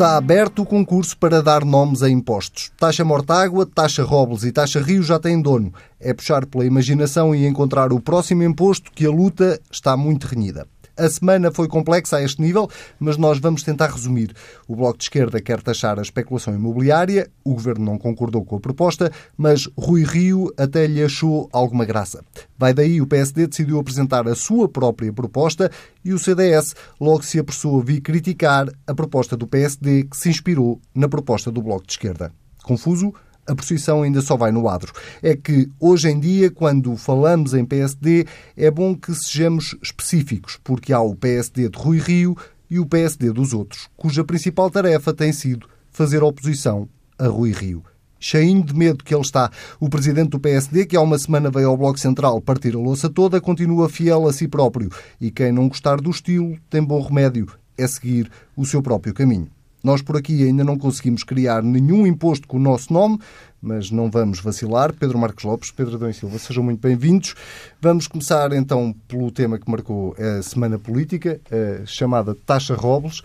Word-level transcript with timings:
Está 0.00 0.16
aberto 0.16 0.62
o 0.62 0.64
concurso 0.64 1.14
para 1.18 1.42
dar 1.42 1.62
nomes 1.62 2.02
a 2.02 2.08
impostos. 2.08 2.72
Taxa 2.78 3.04
Mortágua, 3.04 3.66
Taxa 3.66 4.02
Robles 4.02 4.44
e 4.44 4.50
Taxa 4.50 4.80
Rio 4.80 5.02
já 5.02 5.18
têm 5.18 5.42
dono. 5.42 5.74
É 6.00 6.14
puxar 6.14 6.46
pela 6.46 6.64
imaginação 6.64 7.34
e 7.34 7.46
encontrar 7.46 7.92
o 7.92 8.00
próximo 8.00 8.42
imposto 8.42 8.90
que 8.92 9.04
a 9.04 9.10
luta 9.10 9.60
está 9.70 9.98
muito 9.98 10.26
renhida. 10.26 10.66
A 11.00 11.08
semana 11.08 11.50
foi 11.50 11.66
complexa 11.66 12.18
a 12.18 12.22
este 12.22 12.42
nível, 12.42 12.68
mas 12.98 13.16
nós 13.16 13.38
vamos 13.38 13.62
tentar 13.62 13.86
resumir. 13.86 14.34
O 14.68 14.76
Bloco 14.76 14.98
de 14.98 15.04
Esquerda 15.04 15.40
quer 15.40 15.62
taxar 15.62 15.98
a 15.98 16.02
especulação 16.02 16.54
imobiliária, 16.54 17.30
o 17.42 17.54
Governo 17.54 17.86
não 17.86 17.96
concordou 17.96 18.44
com 18.44 18.56
a 18.56 18.60
proposta, 18.60 19.10
mas 19.34 19.66
Rui 19.78 20.04
Rio 20.04 20.52
até 20.58 20.86
lhe 20.86 21.02
achou 21.02 21.48
alguma 21.54 21.86
graça. 21.86 22.22
Vai 22.58 22.74
daí 22.74 23.00
o 23.00 23.06
PSD 23.06 23.46
decidiu 23.46 23.78
apresentar 23.78 24.28
a 24.28 24.34
sua 24.34 24.68
própria 24.68 25.10
proposta 25.10 25.70
e 26.04 26.12
o 26.12 26.18
CDS 26.18 26.74
logo 27.00 27.22
se 27.22 27.38
apressou 27.38 27.80
a 27.80 27.82
vir 27.82 28.02
criticar 28.02 28.68
a 28.86 28.94
proposta 28.94 29.38
do 29.38 29.46
PSD 29.46 30.04
que 30.04 30.18
se 30.18 30.28
inspirou 30.28 30.78
na 30.94 31.08
proposta 31.08 31.50
do 31.50 31.62
Bloco 31.62 31.86
de 31.86 31.94
Esquerda. 31.94 32.30
Confuso? 32.62 33.14
A 33.46 33.54
posição 33.54 34.02
ainda 34.02 34.20
só 34.20 34.36
vai 34.36 34.52
no 34.52 34.68
adro. 34.68 34.92
É 35.22 35.36
que, 35.36 35.68
hoje 35.78 36.08
em 36.08 36.18
dia, 36.20 36.50
quando 36.50 36.96
falamos 36.96 37.54
em 37.54 37.64
PSD, 37.64 38.26
é 38.56 38.70
bom 38.70 38.94
que 38.94 39.14
sejamos 39.14 39.76
específicos, 39.82 40.58
porque 40.62 40.92
há 40.92 41.00
o 41.00 41.14
PSD 41.14 41.68
de 41.68 41.78
Rui 41.78 41.98
Rio 41.98 42.36
e 42.70 42.78
o 42.78 42.86
PSD 42.86 43.32
dos 43.32 43.52
outros, 43.52 43.88
cuja 43.96 44.22
principal 44.22 44.70
tarefa 44.70 45.12
tem 45.12 45.32
sido 45.32 45.68
fazer 45.90 46.22
oposição 46.22 46.88
a 47.18 47.26
Rui 47.26 47.52
Rio. 47.52 47.82
Cheinho 48.22 48.62
de 48.62 48.74
medo 48.74 49.02
que 49.02 49.14
ele 49.14 49.22
está. 49.22 49.50
O 49.80 49.88
presidente 49.88 50.30
do 50.30 50.38
PSD, 50.38 50.84
que 50.84 50.94
há 50.96 51.00
uma 51.00 51.18
semana 51.18 51.50
veio 51.50 51.70
ao 51.70 51.76
Bloco 51.76 51.98
Central 51.98 52.40
partir 52.42 52.76
a 52.76 52.78
louça 52.78 53.08
toda, 53.08 53.40
continua 53.40 53.88
fiel 53.88 54.28
a 54.28 54.32
si 54.32 54.46
próprio. 54.46 54.90
E 55.18 55.30
quem 55.30 55.50
não 55.50 55.68
gostar 55.68 55.96
do 55.96 56.10
estilo 56.10 56.56
tem 56.68 56.84
bom 56.84 57.00
remédio. 57.00 57.46
É 57.78 57.86
seguir 57.86 58.30
o 58.54 58.66
seu 58.66 58.82
próprio 58.82 59.14
caminho. 59.14 59.48
Nós 59.82 60.02
por 60.02 60.16
aqui 60.16 60.44
ainda 60.44 60.62
não 60.62 60.78
conseguimos 60.78 61.24
criar 61.24 61.62
nenhum 61.62 62.06
imposto 62.06 62.46
com 62.46 62.58
o 62.58 62.60
nosso 62.60 62.92
nome, 62.92 63.18
mas 63.62 63.90
não 63.90 64.10
vamos 64.10 64.40
vacilar. 64.40 64.92
Pedro 64.92 65.18
Marcos 65.18 65.44
Lopes, 65.44 65.70
Pedro 65.70 65.96
Adão 65.96 66.12
Silva, 66.12 66.38
sejam 66.38 66.62
muito 66.62 66.80
bem-vindos. 66.80 67.34
Vamos 67.80 68.06
começar 68.06 68.52
então 68.52 68.94
pelo 69.08 69.30
tema 69.30 69.58
que 69.58 69.70
marcou 69.70 70.14
a 70.18 70.42
Semana 70.42 70.78
Política, 70.78 71.40
a 71.50 71.86
chamada 71.86 72.34
Taxa 72.34 72.74
Robles. 72.74 73.22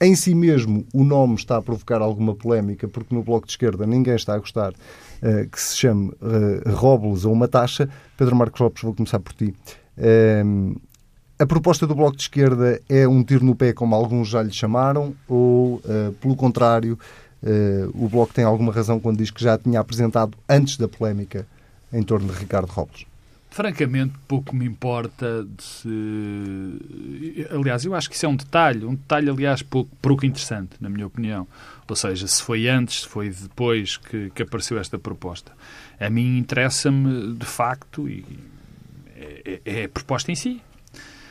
Em 0.00 0.14
si 0.14 0.34
mesmo, 0.34 0.84
o 0.92 1.04
nome 1.04 1.36
está 1.36 1.56
a 1.56 1.62
provocar 1.62 2.02
alguma 2.02 2.34
polémica, 2.34 2.86
porque 2.86 3.14
no 3.14 3.22
Bloco 3.22 3.46
de 3.46 3.52
Esquerda 3.52 3.86
ninguém 3.86 4.14
está 4.14 4.34
a 4.34 4.38
gostar 4.38 4.72
uh, 4.72 5.48
que 5.50 5.60
se 5.60 5.76
chame 5.76 6.08
uh, 6.20 6.70
Robles 6.74 7.24
ou 7.24 7.32
uma 7.32 7.48
taxa. 7.48 7.88
Pedro 8.18 8.36
Marcos 8.36 8.60
Lopes, 8.60 8.82
vou 8.82 8.92
começar 8.92 9.20
por 9.20 9.32
ti. 9.32 9.54
Uh, 9.96 10.78
a 11.38 11.46
proposta 11.46 11.86
do 11.86 11.94
Bloco 11.94 12.16
de 12.16 12.22
Esquerda 12.22 12.80
é 12.88 13.06
um 13.08 13.22
tiro 13.22 13.44
no 13.44 13.54
pé, 13.54 13.72
como 13.72 13.94
alguns 13.94 14.28
já 14.28 14.42
lhe 14.42 14.52
chamaram, 14.52 15.14
ou, 15.28 15.76
uh, 15.76 16.12
pelo 16.20 16.36
contrário, 16.36 16.98
uh, 17.42 18.04
o 18.04 18.08
Bloco 18.08 18.32
tem 18.32 18.44
alguma 18.44 18.72
razão 18.72 19.00
quando 19.00 19.18
diz 19.18 19.30
que 19.30 19.42
já 19.42 19.58
tinha 19.58 19.80
apresentado 19.80 20.36
antes 20.48 20.76
da 20.76 20.86
polémica 20.86 21.46
em 21.92 22.02
torno 22.02 22.32
de 22.32 22.38
Ricardo 22.38 22.70
Robles? 22.70 23.06
Francamente, 23.50 24.14
pouco 24.26 24.54
me 24.54 24.66
importa 24.66 25.46
se. 25.58 25.88
Aliás, 27.50 27.84
eu 27.84 27.94
acho 27.94 28.10
que 28.10 28.16
isso 28.16 28.26
é 28.26 28.28
um 28.28 28.34
detalhe, 28.34 28.84
um 28.84 28.96
detalhe, 28.96 29.30
aliás, 29.30 29.62
pouco, 29.62 29.88
pouco 30.02 30.26
interessante, 30.26 30.70
na 30.80 30.88
minha 30.88 31.06
opinião. 31.06 31.46
Ou 31.88 31.94
seja, 31.94 32.26
se 32.26 32.42
foi 32.42 32.68
antes, 32.68 33.02
se 33.02 33.08
foi 33.08 33.30
depois 33.30 33.96
que, 33.96 34.30
que 34.30 34.42
apareceu 34.42 34.76
esta 34.76 34.98
proposta. 34.98 35.52
A 36.00 36.10
mim 36.10 36.38
interessa-me, 36.38 37.34
de 37.34 37.46
facto, 37.46 38.08
e 38.08 38.24
é, 39.14 39.60
é, 39.64 39.82
é 39.82 39.84
a 39.84 39.88
proposta 39.88 40.32
em 40.32 40.34
si 40.34 40.60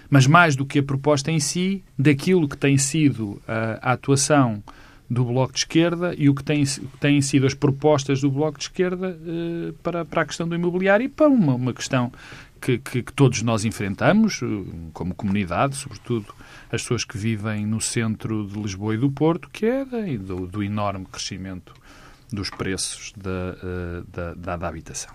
mas 0.09 0.27
mais 0.27 0.55
do 0.55 0.65
que 0.65 0.79
a 0.79 0.83
proposta 0.83 1.31
em 1.31 1.39
si, 1.39 1.83
daquilo 1.97 2.47
que 2.47 2.57
tem 2.57 2.77
sido 2.77 3.41
a, 3.47 3.89
a 3.89 3.93
atuação 3.93 4.63
do 5.09 5.25
Bloco 5.25 5.53
de 5.53 5.59
Esquerda 5.59 6.13
e 6.17 6.29
o 6.29 6.35
que 6.35 6.43
têm, 6.43 6.63
têm 6.99 7.21
sido 7.21 7.45
as 7.45 7.53
propostas 7.53 8.21
do 8.21 8.31
Bloco 8.31 8.57
de 8.57 8.65
Esquerda 8.65 9.17
eh, 9.25 9.73
para, 9.83 10.03
para 10.03 10.21
a 10.21 10.25
questão 10.25 10.47
do 10.47 10.55
imobiliário 10.55 11.05
e 11.05 11.09
para 11.09 11.27
uma, 11.27 11.53
uma 11.53 11.73
questão 11.73 12.11
que, 12.59 12.77
que, 12.77 13.03
que, 13.03 13.13
todos 13.13 13.41
nós 13.41 13.65
enfrentamos, 13.65 14.41
eh, 14.41 14.89
como 14.93 15.13
comunidade, 15.13 15.75
sobretudo 15.75 16.33
as 16.71 16.81
pessoas 16.81 17.03
que 17.03 17.17
vivem 17.17 17.65
no 17.65 17.79
centro 17.79 18.47
de 18.47 18.59
Lisboa 18.59 18.95
e 18.95 18.97
do 18.97 19.11
Porto, 19.11 19.49
que 19.51 19.65
é 19.65 19.85
do, 20.17 20.47
do 20.47 20.63
enorme 20.63 21.05
crescimento 21.05 21.73
dos 22.31 22.49
preços 22.49 23.13
da, 23.15 24.03
da, 24.11 24.33
da, 24.33 24.55
da 24.57 24.67
habitação. 24.67 25.13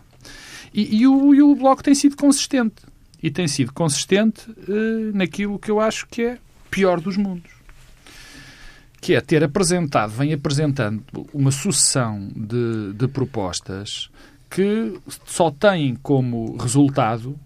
E, 0.72 0.98
e, 1.00 1.06
o, 1.06 1.34
e 1.34 1.42
o 1.42 1.54
Bloco 1.56 1.82
tem 1.82 1.94
sido 1.94 2.16
consistente 2.16 2.82
e 3.22 3.30
tem 3.30 3.48
sido 3.48 3.72
consistente 3.72 4.50
uh, 4.50 5.12
naquilo 5.14 5.58
que 5.58 5.70
eu 5.70 5.80
acho 5.80 6.06
que 6.06 6.22
é 6.22 6.38
pior 6.70 7.00
dos 7.00 7.16
mundos. 7.16 7.50
Que 9.00 9.14
é 9.14 9.20
ter 9.20 9.42
apresentado, 9.44 10.10
vem 10.10 10.32
apresentando 10.32 11.02
uma 11.32 11.50
sucessão 11.50 12.28
de, 12.34 12.92
de 12.94 13.08
propostas 13.08 14.10
que 14.50 14.98
só 15.26 15.50
têm 15.50 15.94
como 15.96 16.56
resultado, 16.56 17.38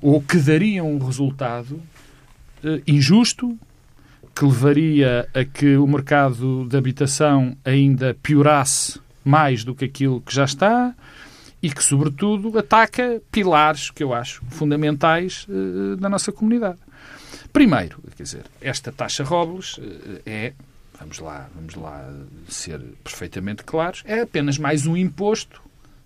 ou 0.00 0.20
que 0.20 0.38
dariam 0.38 0.92
um 0.92 0.98
resultado 0.98 1.74
uh, 2.64 2.82
injusto, 2.86 3.58
que 4.34 4.44
levaria 4.44 5.28
a 5.34 5.44
que 5.44 5.76
o 5.76 5.86
mercado 5.86 6.66
de 6.66 6.76
habitação 6.76 7.56
ainda 7.64 8.16
piorasse 8.22 9.00
mais 9.24 9.64
do 9.64 9.74
que 9.74 9.84
aquilo 9.84 10.20
que 10.20 10.34
já 10.34 10.44
está, 10.44 10.94
e 11.62 11.70
que, 11.70 11.82
sobretudo, 11.82 12.58
ataca 12.58 13.20
pilares 13.30 13.90
que 13.90 14.02
eu 14.02 14.14
acho 14.14 14.42
fundamentais 14.50 15.46
uh, 15.48 15.96
da 15.96 16.08
nossa 16.08 16.32
comunidade. 16.32 16.78
Primeiro, 17.52 18.00
quer 18.16 18.22
dizer, 18.22 18.44
esta 18.60 18.90
taxa 18.90 19.24
Robles 19.24 19.76
uh, 19.78 20.22
é, 20.24 20.52
vamos 20.98 21.18
lá, 21.18 21.48
vamos 21.54 21.74
lá 21.74 22.08
ser 22.48 22.80
perfeitamente 23.04 23.64
claros, 23.64 24.02
é 24.06 24.20
apenas 24.20 24.56
mais 24.56 24.86
um 24.86 24.96
imposto 24.96 25.60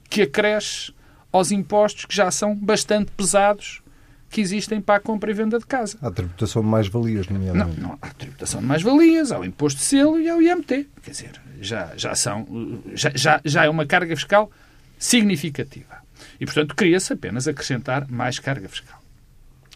que 0.09 0.23
acresce 0.23 0.93
aos 1.33 1.51
impostos 1.51 2.05
que 2.05 2.15
já 2.15 2.31
são 2.31 2.55
bastante 2.55 3.11
pesados 3.13 3.83
que 4.31 4.41
existem 4.41 4.81
para 4.81 4.97
a 4.97 5.01
compra 5.01 5.31
e 5.31 5.35
venda 5.35 5.61
de 5.61 5.67
casa. 5.67 5.97
Há 6.03 6.11
tributação 6.11 6.63
de 6.63 6.69
mais-valias, 6.69 7.29
nomeadamente. 7.29 7.81
Não, 7.81 7.91
não, 7.91 7.99
há 8.03 8.09
tributação 8.11 8.61
de 8.61 8.67
mais-valias, 8.67 9.31
há 9.31 9.39
o 9.39 9.45
imposto 9.45 9.79
de 9.79 9.85
selo 9.85 10.19
e 10.19 10.29
há 10.29 10.37
o 10.37 10.43
IMT. 10.43 10.89
Quer 11.03 11.11
dizer, 11.11 11.41
já, 11.61 11.93
já 11.97 12.15
são, 12.17 12.47
já, 12.95 13.13
já, 13.15 13.41
já 13.45 13.65
é 13.65 13.69
uma 13.69 13.87
carga 13.87 14.17
fiscal 14.17 14.51
significativa. 14.99 16.03
E, 16.41 16.45
portanto, 16.45 16.75
queria-se 16.75 17.13
apenas 17.13 17.47
acrescentar 17.49 18.11
mais 18.11 18.39
carga 18.39 18.69
fiscal. 18.69 19.05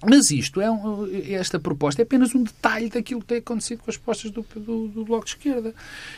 Mas 0.04 0.30
isto 0.30 0.60
é 0.60 0.70
um, 0.70 1.08
esta 1.28 1.58
proposta 1.58 2.02
é 2.02 2.04
apenas 2.04 2.32
um 2.34 2.44
detalhe 2.44 2.88
daquilo 2.88 3.20
que 3.20 3.26
tem 3.26 3.38
acontecido 3.38 3.82
com 3.82 3.90
as 3.90 3.96
propostas 3.96 4.30
do, 4.30 4.46
do, 4.54 4.88
do, 4.88 5.04
Bloco 5.04 5.24
de 5.24 5.32
Esquerda. 5.32 5.74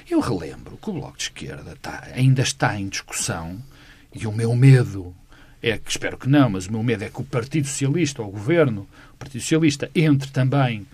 Eu 0.08 0.20
relembro 0.20 0.76
que 0.76 0.91
o 0.91 0.93
Bloco 0.93 1.17
de 1.17 1.25
Esquerda 1.25 1.73
está, 1.73 2.08
ainda 2.14 2.43
está 2.43 2.79
em 2.79 2.88
discussão 2.88 3.58
e 4.14 4.26
o 4.26 4.32
meu 4.32 4.55
medo 4.55 5.14
é 5.62 5.79
que, 5.79 5.91
espero 5.91 6.19
que 6.19 6.29
não, 6.29 6.50
mas 6.50 6.67
o 6.67 6.73
meu 6.73 6.82
medo 6.82 7.05
é 7.05 7.08
que 7.08 7.20
o 7.20 7.25
Partido 7.25 7.69
Socialista, 7.69 8.20
ou 8.20 8.29
o 8.29 8.32
Governo, 8.32 8.87
o 9.14 9.17
Partido 9.17 9.41
Socialista, 9.41 9.91
entre 9.94 10.31
também 10.31 10.87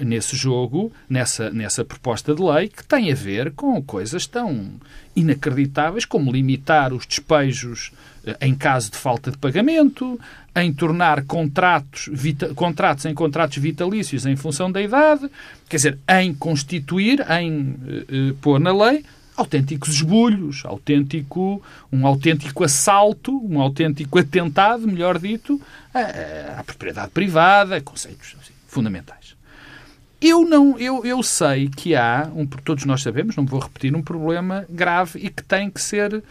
nesse 0.00 0.36
jogo, 0.36 0.92
nessa, 1.08 1.50
nessa 1.50 1.84
proposta 1.84 2.34
de 2.34 2.42
lei, 2.42 2.68
que 2.68 2.84
tem 2.84 3.12
a 3.12 3.14
ver 3.14 3.52
com 3.52 3.80
coisas 3.82 4.26
tão 4.26 4.72
inacreditáveis 5.18 6.04
como 6.04 6.30
limitar 6.30 6.92
os 6.92 7.04
despejos 7.04 7.92
uh, 8.24 8.34
em 8.40 8.54
caso 8.54 8.90
de 8.90 8.96
falta 8.96 9.30
de 9.30 9.38
pagamento, 9.38 10.18
em 10.54 10.72
tornar 10.72 11.24
contratos, 11.24 12.08
vita, 12.12 12.54
contratos 12.54 13.04
em 13.04 13.14
contratos 13.14 13.58
vitalícios 13.58 14.26
em 14.26 14.36
função 14.36 14.70
da 14.70 14.80
idade, 14.80 15.28
quer 15.68 15.76
dizer, 15.76 15.98
em 16.08 16.32
constituir, 16.32 17.24
em 17.30 17.70
uh, 17.70 18.34
pôr 18.40 18.60
na 18.60 18.72
lei 18.72 19.04
autênticos 19.36 19.94
esbulhos, 19.94 20.64
autêntico, 20.64 21.62
um 21.92 22.04
autêntico 22.04 22.64
assalto, 22.64 23.40
um 23.44 23.60
autêntico 23.60 24.18
atentado, 24.18 24.86
melhor 24.86 25.16
dito, 25.16 25.60
à, 25.94 26.58
à 26.58 26.64
propriedade 26.64 27.10
privada, 27.12 27.80
conceitos 27.80 28.34
assim, 28.40 28.52
fundamentais. 28.66 29.27
Eu 30.20 30.44
não, 30.44 30.76
eu, 30.78 31.04
eu 31.04 31.22
sei 31.22 31.68
que 31.68 31.94
há, 31.94 32.28
um, 32.34 32.44
todos 32.44 32.84
nós 32.84 33.02
sabemos, 33.02 33.36
não 33.36 33.46
vou 33.46 33.60
repetir, 33.60 33.94
um 33.94 34.02
problema 34.02 34.66
grave 34.68 35.20
e 35.20 35.30
que 35.30 35.44
tem 35.44 35.70
que 35.70 35.80
ser 35.80 36.22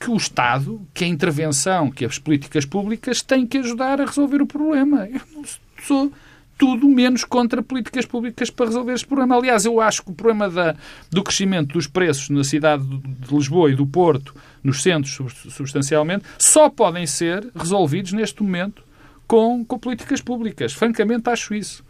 que 0.00 0.10
o 0.10 0.16
Estado, 0.16 0.80
que 0.94 1.04
a 1.04 1.08
intervenção, 1.08 1.90
que 1.90 2.04
as 2.04 2.18
políticas 2.18 2.64
públicas 2.64 3.22
têm 3.22 3.46
que 3.46 3.58
ajudar 3.58 4.00
a 4.00 4.06
resolver 4.06 4.40
o 4.40 4.46
problema. 4.46 5.06
Eu 5.06 5.20
não 5.34 5.44
sou 5.82 6.10
tudo 6.56 6.88
menos 6.88 7.24
contra 7.24 7.62
políticas 7.62 8.06
públicas 8.06 8.48
para 8.48 8.66
resolver 8.66 8.94
este 8.94 9.06
problema. 9.06 9.36
Aliás, 9.36 9.64
eu 9.64 9.80
acho 9.80 10.02
que 10.02 10.10
o 10.10 10.14
problema 10.14 10.48
da, 10.48 10.74
do 11.10 11.22
crescimento 11.22 11.74
dos 11.74 11.86
preços 11.86 12.30
na 12.30 12.44
cidade 12.44 12.84
de 12.84 13.34
Lisboa 13.34 13.70
e 13.70 13.74
do 13.74 13.86
Porto, 13.86 14.34
nos 14.62 14.82
centros 14.82 15.18
substancialmente, 15.50 16.24
só 16.38 16.70
podem 16.70 17.06
ser 17.06 17.46
resolvidos 17.54 18.12
neste 18.12 18.42
momento 18.42 18.82
com, 19.26 19.64
com 19.64 19.78
políticas 19.78 20.20
públicas. 20.20 20.72
Francamente, 20.72 21.28
acho 21.28 21.54
isso. 21.54 21.84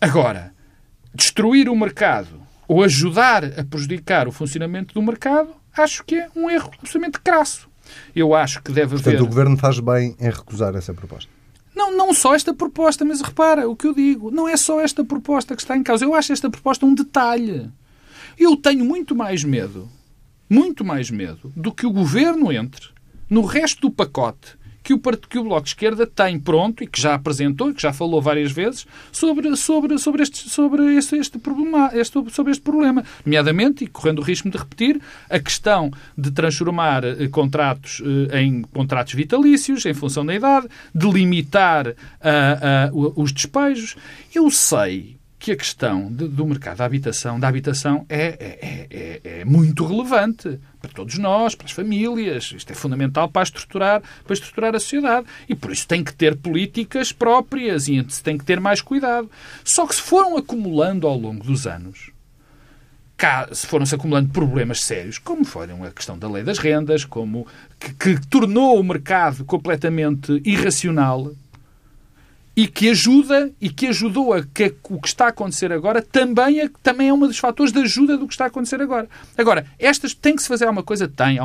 Agora, 0.00 0.52
destruir 1.14 1.68
o 1.68 1.76
mercado 1.76 2.40
ou 2.68 2.82
ajudar 2.82 3.44
a 3.44 3.64
prejudicar 3.64 4.28
o 4.28 4.32
funcionamento 4.32 4.94
do 4.94 5.02
mercado, 5.02 5.50
acho 5.76 6.04
que 6.04 6.14
é 6.14 6.28
um 6.36 6.48
erro 6.48 6.70
absolutamente 6.78 7.20
crasso. 7.20 7.68
Eu 8.14 8.34
acho 8.34 8.62
que 8.62 8.70
deve 8.70 8.94
Portanto, 8.94 9.14
haver. 9.14 9.22
o 9.22 9.26
Governo 9.26 9.56
faz 9.56 9.80
bem 9.80 10.14
em 10.20 10.30
recusar 10.30 10.74
essa 10.76 10.94
proposta. 10.94 11.28
Não, 11.74 11.96
não 11.96 12.12
só 12.12 12.34
esta 12.34 12.52
proposta, 12.54 13.04
mas 13.04 13.20
repara 13.20 13.68
o 13.68 13.74
que 13.74 13.86
eu 13.86 13.94
digo. 13.94 14.30
Não 14.30 14.46
é 14.46 14.56
só 14.56 14.80
esta 14.80 15.04
proposta 15.04 15.56
que 15.56 15.62
está 15.62 15.76
em 15.76 15.82
causa. 15.82 16.04
Eu 16.04 16.14
acho 16.14 16.32
esta 16.32 16.50
proposta 16.50 16.86
um 16.86 16.94
detalhe. 16.94 17.70
Eu 18.38 18.56
tenho 18.56 18.84
muito 18.84 19.14
mais 19.16 19.42
medo, 19.42 19.88
muito 20.48 20.84
mais 20.84 21.10
medo, 21.10 21.52
do 21.56 21.72
que 21.72 21.86
o 21.86 21.90
governo 21.90 22.52
entre 22.52 22.88
no 23.28 23.42
resto 23.42 23.80
do 23.82 23.90
pacote 23.90 24.56
que 24.90 24.94
o, 24.94 25.18
que 25.18 25.38
o 25.38 25.44
Bloco 25.44 25.62
de 25.62 25.68
Esquerda 25.68 26.06
tem 26.06 26.38
pronto 26.38 26.82
e 26.82 26.86
que 26.86 27.00
já 27.00 27.14
apresentou 27.14 27.72
que 27.72 27.82
já 27.82 27.92
falou 27.92 28.20
várias 28.20 28.50
vezes 28.50 28.86
sobre, 29.12 29.54
sobre, 29.56 29.98
sobre, 29.98 30.22
este, 30.22 30.48
sobre 30.48 30.96
este, 30.96 31.16
este, 31.16 31.38
problema, 31.38 31.90
este, 31.92 32.18
sobre 32.30 32.50
este 32.50 32.62
problema. 32.62 33.04
Nomeadamente, 33.24 33.84
e 33.84 33.86
correndo 33.86 34.18
o 34.18 34.22
risco 34.22 34.50
de 34.50 34.58
repetir, 34.58 35.00
a 35.28 35.38
questão 35.38 35.92
de 36.16 36.30
transformar 36.30 37.04
eh, 37.04 37.28
contratos 37.28 38.02
eh, 38.32 38.40
em 38.40 38.62
contratos 38.62 39.14
vitalícios, 39.14 39.86
em 39.86 39.94
função 39.94 40.26
da 40.26 40.34
idade, 40.34 40.66
de 40.94 41.08
limitar 41.08 41.88
uh, 41.88 41.92
uh, 42.92 43.22
os 43.22 43.32
despejos. 43.32 43.96
Eu 44.34 44.50
sei 44.50 45.19
que 45.40 45.52
a 45.52 45.56
questão 45.56 46.12
de, 46.12 46.28
do 46.28 46.46
mercado 46.46 46.76
da 46.76 46.84
habitação, 46.84 47.40
da 47.40 47.48
habitação 47.48 48.04
é, 48.10 48.26
é, 48.38 48.86
é, 48.90 49.20
é, 49.24 49.44
muito 49.46 49.86
relevante 49.86 50.60
para 50.78 50.90
todos 50.90 51.16
nós, 51.16 51.54
para 51.54 51.64
as 51.64 51.72
famílias. 51.72 52.52
Isto 52.54 52.72
é 52.72 52.74
fundamental 52.74 53.26
para 53.26 53.42
estruturar, 53.42 54.02
para 54.22 54.34
estruturar 54.34 54.76
a 54.76 54.78
sociedade. 54.78 55.26
E 55.48 55.54
por 55.54 55.72
isso 55.72 55.88
tem 55.88 56.04
que 56.04 56.12
ter 56.12 56.36
políticas 56.36 57.10
próprias 57.10 57.88
e 57.88 58.02
tem 58.22 58.36
que 58.36 58.44
ter 58.44 58.60
mais 58.60 58.82
cuidado. 58.82 59.30
Só 59.64 59.86
que 59.86 59.94
se 59.94 60.02
foram 60.02 60.36
acumulando 60.36 61.06
ao 61.06 61.18
longo 61.18 61.42
dos 61.42 61.66
anos, 61.66 62.10
se 63.52 63.66
foram-se 63.66 63.94
acumulando 63.94 64.28
problemas 64.28 64.82
sérios, 64.82 65.16
como 65.16 65.44
foram 65.44 65.84
a 65.84 65.90
questão 65.90 66.18
da 66.18 66.30
lei 66.30 66.42
das 66.42 66.58
rendas, 66.58 67.04
como 67.04 67.46
que, 67.78 67.94
que 67.94 68.26
tornou 68.28 68.78
o 68.78 68.84
mercado 68.84 69.42
completamente 69.46 70.40
irracional, 70.44 71.32
e 72.56 72.66
que 72.66 72.90
ajuda 72.90 73.50
e 73.60 73.70
que 73.70 73.86
ajudou 73.86 74.32
a 74.32 74.42
que 74.42 74.74
o 74.88 75.00
que 75.00 75.08
está 75.08 75.26
a 75.26 75.28
acontecer 75.28 75.72
agora 75.72 76.02
também 76.02 76.60
é, 76.60 76.70
também 76.82 77.08
é 77.08 77.12
um 77.12 77.18
dos 77.18 77.38
fatores 77.38 77.72
de 77.72 77.80
ajuda 77.80 78.16
do 78.16 78.26
que 78.26 78.34
está 78.34 78.44
a 78.44 78.48
acontecer 78.48 78.80
agora. 78.80 79.08
Agora, 79.36 79.66
estas 79.78 80.14
tem 80.14 80.34
que 80.34 80.42
se 80.42 80.48
fazer 80.48 80.64
alguma 80.64 80.82
coisa? 80.82 81.08
Tem. 81.08 81.38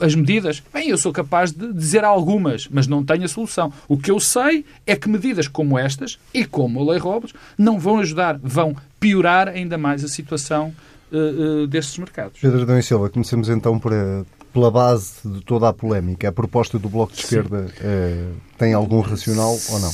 As 0.00 0.14
medidas, 0.14 0.62
bem, 0.72 0.88
eu 0.88 0.96
sou 0.96 1.12
capaz 1.12 1.50
de 1.50 1.72
dizer 1.72 2.04
algumas, 2.04 2.68
mas 2.70 2.86
não 2.86 3.04
tenho 3.04 3.24
a 3.24 3.28
solução. 3.28 3.72
O 3.88 3.98
que 3.98 4.10
eu 4.10 4.20
sei 4.20 4.64
é 4.86 4.94
que 4.94 5.08
medidas 5.08 5.48
como 5.48 5.76
estas 5.76 6.16
e 6.32 6.44
como 6.44 6.80
a 6.80 6.92
Lei 6.92 7.00
Robles 7.00 7.32
não 7.58 7.78
vão 7.78 7.98
ajudar, 7.98 8.38
vão 8.40 8.76
piorar 9.00 9.48
ainda 9.48 9.76
mais 9.76 10.04
a 10.04 10.08
situação 10.08 10.72
uh, 11.10 11.62
uh, 11.62 11.66
destes 11.66 11.98
mercados. 11.98 12.40
Pedro 12.40 12.62
Adão 12.62 12.78
e 12.78 12.82
Silva, 12.84 13.10
comecemos 13.10 13.48
então 13.48 13.78
por, 13.80 13.92
pela 14.54 14.70
base 14.70 15.16
de 15.24 15.40
toda 15.42 15.68
a 15.68 15.72
polémica, 15.72 16.28
a 16.28 16.32
proposta 16.32 16.78
do 16.78 16.88
Bloco 16.88 17.12
de 17.12 17.20
Esquerda 17.20 17.66
eh, 17.80 18.30
tem 18.56 18.72
algum 18.72 19.00
racional 19.00 19.58
ou 19.68 19.80
não? 19.80 19.90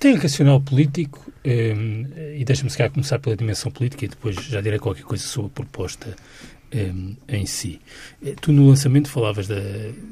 Tem 0.00 0.16
racional 0.16 0.60
político 0.60 1.24
eh, 1.44 2.34
e 2.36 2.44
deixa-me 2.44 2.68
se 2.68 2.76
calhar 2.76 2.92
começar 2.92 3.20
pela 3.20 3.36
dimensão 3.36 3.70
política 3.70 4.04
e 4.04 4.08
depois 4.08 4.34
já 4.34 4.60
direi 4.60 4.80
qualquer 4.80 5.04
coisa 5.04 5.22
sobre 5.22 5.52
a 5.52 5.54
proposta 5.54 6.16
eh, 6.72 6.92
em 7.28 7.46
si. 7.46 7.80
Tu 8.40 8.52
no 8.52 8.68
lançamento 8.68 9.08
falavas 9.08 9.46
do 9.46 9.54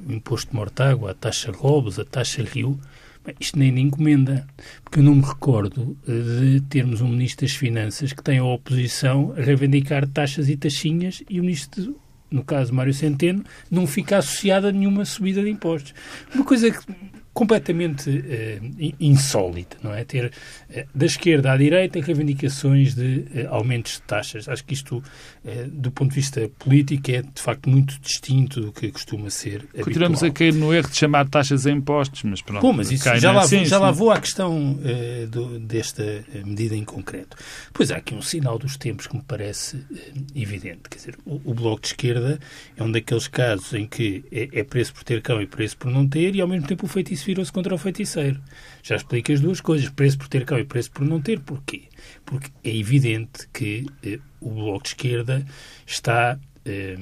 imposto 0.09 0.53
de 0.53 0.57
mortágua, 0.57 1.11
a 1.11 1.15
taxa 1.15 1.51
Robles, 1.51 1.99
a 1.99 2.05
taxa 2.05 2.45
Rio. 2.45 2.79
Bem, 3.27 3.35
isto 3.41 3.59
nem 3.59 3.75
de 3.75 3.81
encomenda, 3.81 4.47
porque 4.85 5.01
eu 5.01 5.03
não 5.03 5.17
me 5.17 5.23
recordo 5.23 5.97
de 6.07 6.61
termos 6.71 7.01
um 7.01 7.09
Ministro 7.09 7.45
das 7.45 7.57
Finanças 7.57 8.13
que 8.13 8.23
tenha 8.23 8.41
a 8.41 8.45
oposição 8.45 9.35
a 9.37 9.41
reivindicar 9.41 10.07
taxas 10.07 10.49
e 10.49 10.57
taxinhas 10.57 11.25
e 11.29 11.41
o 11.41 11.43
Ministro 11.43 11.97
no 12.31 12.45
caso 12.45 12.75
Mário 12.75 12.93
Centeno, 12.93 13.45
não 13.71 13.87
fica 13.87 14.19
associada 14.19 14.69
a 14.69 14.73
nenhuma 14.73 15.05
subida 15.05 15.43
de 15.43 15.51
impostos. 15.51 15.95
Uma 16.35 16.45
coisa 16.45 16.71
que 16.71 16.79
completamente 17.39 18.11
uh, 18.11 18.95
insólita, 18.99 19.77
não 19.81 19.95
é? 19.95 20.03
Ter 20.03 20.25
uh, 20.27 20.85
da 20.93 21.07
esquerda 21.07 21.53
à 21.53 21.57
direita 21.57 22.01
reivindicações 22.01 22.97
de 22.97 23.27
uh, 23.33 23.55
aumentos 23.55 23.93
de 23.93 24.03
taxas. 24.03 24.49
Acho 24.49 24.65
que 24.65 24.75
isto, 24.75 25.01
do 25.69 25.93
ponto 25.93 26.11
de 26.11 26.17
vista 26.17 26.51
político, 26.59 27.13
é 27.13 27.23
de 27.23 27.41
facto 27.41 27.71
muito 27.71 27.97
distinto 28.01 28.61
do 28.61 28.73
que 28.73 28.91
costuma 28.91 29.31
ser. 29.31 29.65
Continuamos 29.81 30.21
habitual. 30.21 30.31
a 30.31 30.51
cair 30.51 30.55
no 30.55 30.75
erro 30.75 30.89
de 30.91 30.97
chamar 30.97 31.29
taxas 31.29 31.65
a 31.65 31.71
impostos, 31.71 32.25
mas 32.25 32.43
pronto. 32.43 32.61
Bom, 32.61 32.73
mas 32.73 32.91
isso 32.91 33.05
já, 33.19 33.31
lá, 33.31 33.47
sim, 33.47 33.65
já 33.65 33.79
lá 33.79 33.93
vou 33.93 34.11
à 34.11 34.19
questão 34.21 34.77
do, 35.31 35.61
desta 35.61 36.25
medida 36.45 36.75
em 36.75 36.85
concreto. 36.85 37.37
Pois 37.73 37.93
há 37.93 37.99
aqui 37.99 38.15
um 38.15 38.23
sinal 38.23 38.59
dos 38.59 38.77
tempos 38.77 39.07
que 39.07 39.17
me 39.17 39.23
parece 39.23 39.79
evidente. 40.35 40.89
Quer 40.91 40.97
dizer, 40.97 41.15
o, 41.25 41.41
o, 41.45 41.55
Bloco 41.55 41.83
de 41.83 41.89
Esquerda 41.89 42.41
é 42.77 42.83
um 42.83 42.91
daqueles 42.91 43.29
casos 43.29 43.73
em 43.75 43.87
que 43.87 44.25
é, 44.33 44.61
é 44.61 44.65
preço 44.65 44.93
por 44.93 45.05
ter 45.05 45.23
cão 45.23 45.41
e 45.41 45.47
preço 45.47 45.77
por 45.77 45.91
não 45.91 46.07
ter, 46.07 46.35
e 46.35 46.41
ao 46.41 46.49
mesmo 46.49 46.67
tempo 46.67 46.85
o 46.85 46.89
feitiço 46.89 47.28
virou-se 47.29 47.53
contra 47.53 47.75
o 47.75 47.79
feiticeiro. 47.79 48.41
Já 48.83 48.97
explico 48.97 49.33
as 49.33 49.41
duas 49.41 49.61
coisas, 49.61 49.89
preço 49.91 50.19
por 50.19 50.29
ter 50.29 50.45
cão 50.45 50.59
e 50.59 50.65
preço 50.65 50.91
por 50.91 51.05
não 51.05 51.21
ter. 51.21 51.41
Porquê? 51.41 51.83
Porque 52.25 52.51
é 52.65 52.75
evidente 52.75 53.49
que 53.53 53.87
eh, 54.03 54.19
o 54.41 54.51
Bloco 54.51 54.85
de 54.85 54.89
Esquerda 54.89 55.47
está 55.87 56.39
eh, 56.65 56.97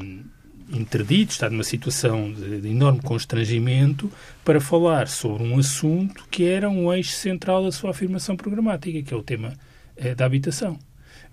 interdito, 0.71 1.33
está 1.33 1.49
numa 1.49 1.65
situação 1.65 2.33
de, 2.33 2.61
de, 2.61 2.69
enorme 2.69 3.01
constrangimento 3.01 4.11
para 4.45 4.61
falar 4.61 5.07
sobre 5.07 5.45
um 5.45 5.59
assunto 5.59 6.27
que 6.31 6.45
era 6.45 6.69
um 6.69 6.93
eixo 6.93 7.13
central 7.13 7.63
da 7.63 7.71
sua 7.71 7.91
afirmação 7.91 8.37
programática, 8.37 9.03
que 9.03 9.15
é 9.15 9.17
o 9.17 9.23
tema 9.23 9.55
eh, 9.97 10.15
da 10.15 10.27
habitação 10.27 10.79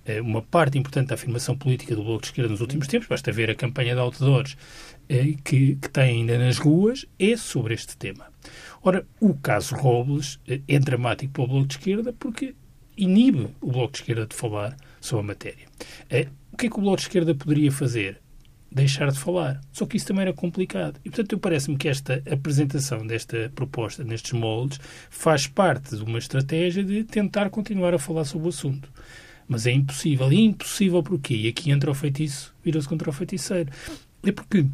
eh, 0.05 0.21
uma 0.21 0.41
parte 0.41 0.77
importante 0.77 1.07
da 1.07 1.15
afirmação 1.15 1.57
política 1.57 1.95
do 1.95 2.03
Bloco 2.03 2.21
de 2.21 2.27
Esquerda 2.27 2.51
nos 2.51 2.61
últimos 2.61 2.87
tempos, 2.87 3.07
basta 3.07 3.31
ver 3.31 3.49
a 3.49 3.55
campanha 3.55 3.93
de 3.93 4.01
outdoors 4.01 4.57
eh, 5.09 5.35
que, 5.43 5.75
que 5.75 5.89
tem 5.89 6.19
ainda 6.21 6.37
nas 6.37 6.57
ruas, 6.57 7.05
é 7.17 7.37
sobre 7.37 7.73
este 7.73 7.95
tema. 7.97 8.27
Ora, 8.85 9.07
o 9.21 9.33
caso 9.33 9.75
Robles 9.75 10.39
eh, 10.45 10.59
é 10.67 10.77
dramático 10.77 11.31
para 11.31 11.43
o 11.43 11.47
Bloco 11.47 11.67
de 11.67 11.75
Esquerda 11.75 12.11
porque 12.11 12.53
inibe 12.97 13.47
o 13.61 13.71
Bloco 13.71 13.93
de 13.93 13.99
Esquerda 13.99 14.27
de 14.27 14.35
falar 14.35 14.75
sobre 14.99 15.23
a 15.23 15.27
matéria. 15.27 15.65
Eh, 16.09 16.27
o 16.51 16.57
que 16.57 16.65
é 16.65 16.69
que 16.69 16.77
o 16.77 16.81
Bloco 16.81 16.97
de 16.97 17.03
Esquerda 17.03 17.33
poderia 17.33 17.71
fazer? 17.71 18.21
Deixar 18.69 19.09
de 19.09 19.17
falar. 19.17 19.61
Só 19.71 19.85
que 19.85 19.95
isso 19.95 20.07
também 20.07 20.23
era 20.23 20.33
complicado. 20.33 20.99
E, 21.05 21.09
portanto, 21.09 21.37
parece-me 21.37 21.77
que 21.77 21.87
esta 21.87 22.21
apresentação 22.29 23.07
desta 23.07 23.49
proposta, 23.55 24.03
nestes 24.03 24.33
moldes, 24.33 24.79
faz 25.09 25.47
parte 25.47 25.95
de 25.95 26.03
uma 26.03 26.17
estratégia 26.17 26.83
de 26.83 27.05
tentar 27.05 27.49
continuar 27.49 27.93
a 27.93 27.99
falar 27.99 28.25
sobre 28.25 28.47
o 28.47 28.49
assunto. 28.49 28.91
Mas 29.47 29.65
é 29.65 29.71
impossível. 29.71 30.29
E 30.33 30.37
é 30.37 30.41
impossível 30.41 31.01
porquê? 31.01 31.35
E 31.35 31.47
aqui 31.47 31.71
entra 31.71 31.89
o 31.89 31.95
feitiço, 31.95 32.53
vira-se 32.61 32.89
contra 32.89 33.09
o 33.09 33.13
feiticeiro. 33.13 33.71
É 34.23 34.31
porque 34.31 34.65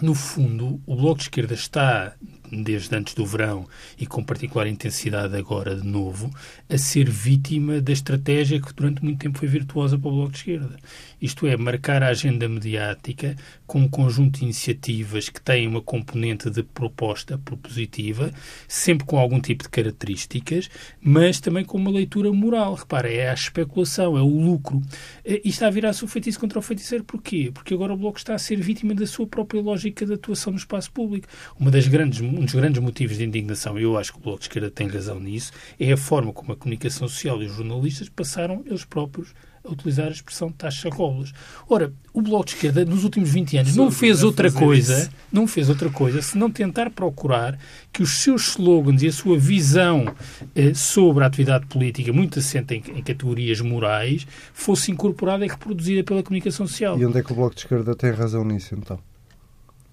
no 0.00 0.14
fundo, 0.14 0.80
o 0.86 0.94
Bloco 0.94 1.16
de 1.16 1.24
Esquerda 1.24 1.54
está 1.54 2.14
desde 2.50 2.94
antes 2.94 3.14
do 3.14 3.26
verão 3.26 3.66
e 3.98 4.06
com 4.06 4.22
particular 4.22 4.66
intensidade 4.66 5.36
agora 5.36 5.74
de 5.76 5.86
novo, 5.86 6.30
a 6.68 6.78
ser 6.78 7.08
vítima 7.08 7.80
da 7.80 7.92
estratégia 7.92 8.60
que 8.60 8.72
durante 8.72 9.02
muito 9.02 9.18
tempo 9.18 9.38
foi 9.38 9.48
virtuosa 9.48 9.98
para 9.98 10.08
o 10.08 10.14
Bloco 10.14 10.32
de 10.32 10.38
Esquerda. 10.38 10.76
Isto 11.20 11.46
é, 11.46 11.56
marcar 11.56 12.02
a 12.02 12.08
agenda 12.08 12.48
mediática 12.48 13.36
com 13.66 13.80
um 13.80 13.88
conjunto 13.88 14.38
de 14.38 14.44
iniciativas 14.44 15.28
que 15.28 15.40
têm 15.40 15.66
uma 15.66 15.82
componente 15.82 16.48
de 16.48 16.62
proposta 16.62 17.36
propositiva, 17.36 18.32
sempre 18.66 19.04
com 19.04 19.18
algum 19.18 19.40
tipo 19.40 19.64
de 19.64 19.68
características, 19.68 20.70
mas 21.00 21.40
também 21.40 21.64
com 21.64 21.76
uma 21.76 21.90
leitura 21.90 22.32
moral. 22.32 22.74
Repara, 22.74 23.12
é 23.12 23.28
a 23.28 23.34
especulação, 23.34 24.16
é 24.16 24.22
o 24.22 24.28
lucro. 24.28 24.80
E 25.24 25.48
está 25.48 25.66
a 25.66 25.70
virar-se 25.70 26.04
o 26.04 26.08
feitiço 26.08 26.38
contra 26.38 26.58
o 26.58 26.62
feiticeiro. 26.62 27.04
Porquê? 27.04 27.50
Porque 27.52 27.74
agora 27.74 27.92
o 27.92 27.96
Bloco 27.96 28.18
está 28.18 28.34
a 28.34 28.38
ser 28.38 28.60
vítima 28.60 28.94
da 28.94 29.06
sua 29.06 29.26
própria 29.26 29.60
lógica 29.60 30.06
de 30.06 30.14
atuação 30.14 30.52
no 30.52 30.58
espaço 30.58 30.90
público. 30.92 31.26
Uma 31.58 31.70
das 31.70 31.88
grandes 31.88 32.20
um 32.38 32.44
dos 32.44 32.54
grandes 32.54 32.80
motivos 32.80 33.18
de 33.18 33.24
indignação, 33.24 33.78
e 33.78 33.82
eu 33.82 33.98
acho 33.98 34.12
que 34.12 34.18
o 34.18 34.22
Bloco 34.22 34.38
de 34.38 34.44
Esquerda 34.44 34.70
tem 34.70 34.86
razão 34.86 35.18
nisso, 35.18 35.52
é 35.78 35.92
a 35.92 35.96
forma 35.96 36.32
como 36.32 36.52
a 36.52 36.56
comunicação 36.56 37.08
social 37.08 37.42
e 37.42 37.46
os 37.46 37.54
jornalistas 37.54 38.08
passaram 38.08 38.62
eles 38.64 38.84
próprios 38.84 39.34
a 39.64 39.72
utilizar 39.72 40.06
a 40.06 40.10
expressão 40.10 40.50
taxa 40.50 40.88
rolas. 40.88 41.32
Ora, 41.68 41.92
o 42.12 42.22
Bloco 42.22 42.46
de 42.46 42.54
Esquerda, 42.54 42.84
nos 42.84 43.02
últimos 43.02 43.30
20 43.30 43.58
anos, 43.58 43.76
não 43.76 43.90
fez 43.90 44.22
outra 44.22 44.50
coisa, 44.52 44.98
isso. 45.00 45.10
não 45.32 45.46
fez 45.46 45.68
outra 45.68 45.90
coisa 45.90 46.22
senão 46.22 46.48
tentar 46.50 46.90
procurar 46.90 47.58
que 47.92 48.02
os 48.02 48.18
seus 48.18 48.50
slogans 48.50 49.02
e 49.02 49.08
a 49.08 49.12
sua 49.12 49.36
visão 49.36 50.14
eh, 50.54 50.72
sobre 50.74 51.24
a 51.24 51.26
atividade 51.26 51.66
política, 51.66 52.12
muito 52.12 52.38
assente 52.38 52.74
em, 52.74 52.98
em, 52.98 53.02
categorias 53.02 53.60
morais, 53.60 54.26
fosse 54.54 54.92
incorporada 54.92 55.44
e 55.44 55.48
reproduzida 55.48 56.04
pela 56.04 56.22
comunicação 56.22 56.66
social. 56.66 56.98
E 56.98 57.04
onde 57.04 57.18
é 57.18 57.22
que 57.22 57.32
o 57.32 57.34
Bloco 57.34 57.54
de 57.54 57.62
Esquerda 57.62 57.96
tem 57.96 58.12
razão 58.12 58.44
nisso, 58.44 58.74
então? 58.76 58.98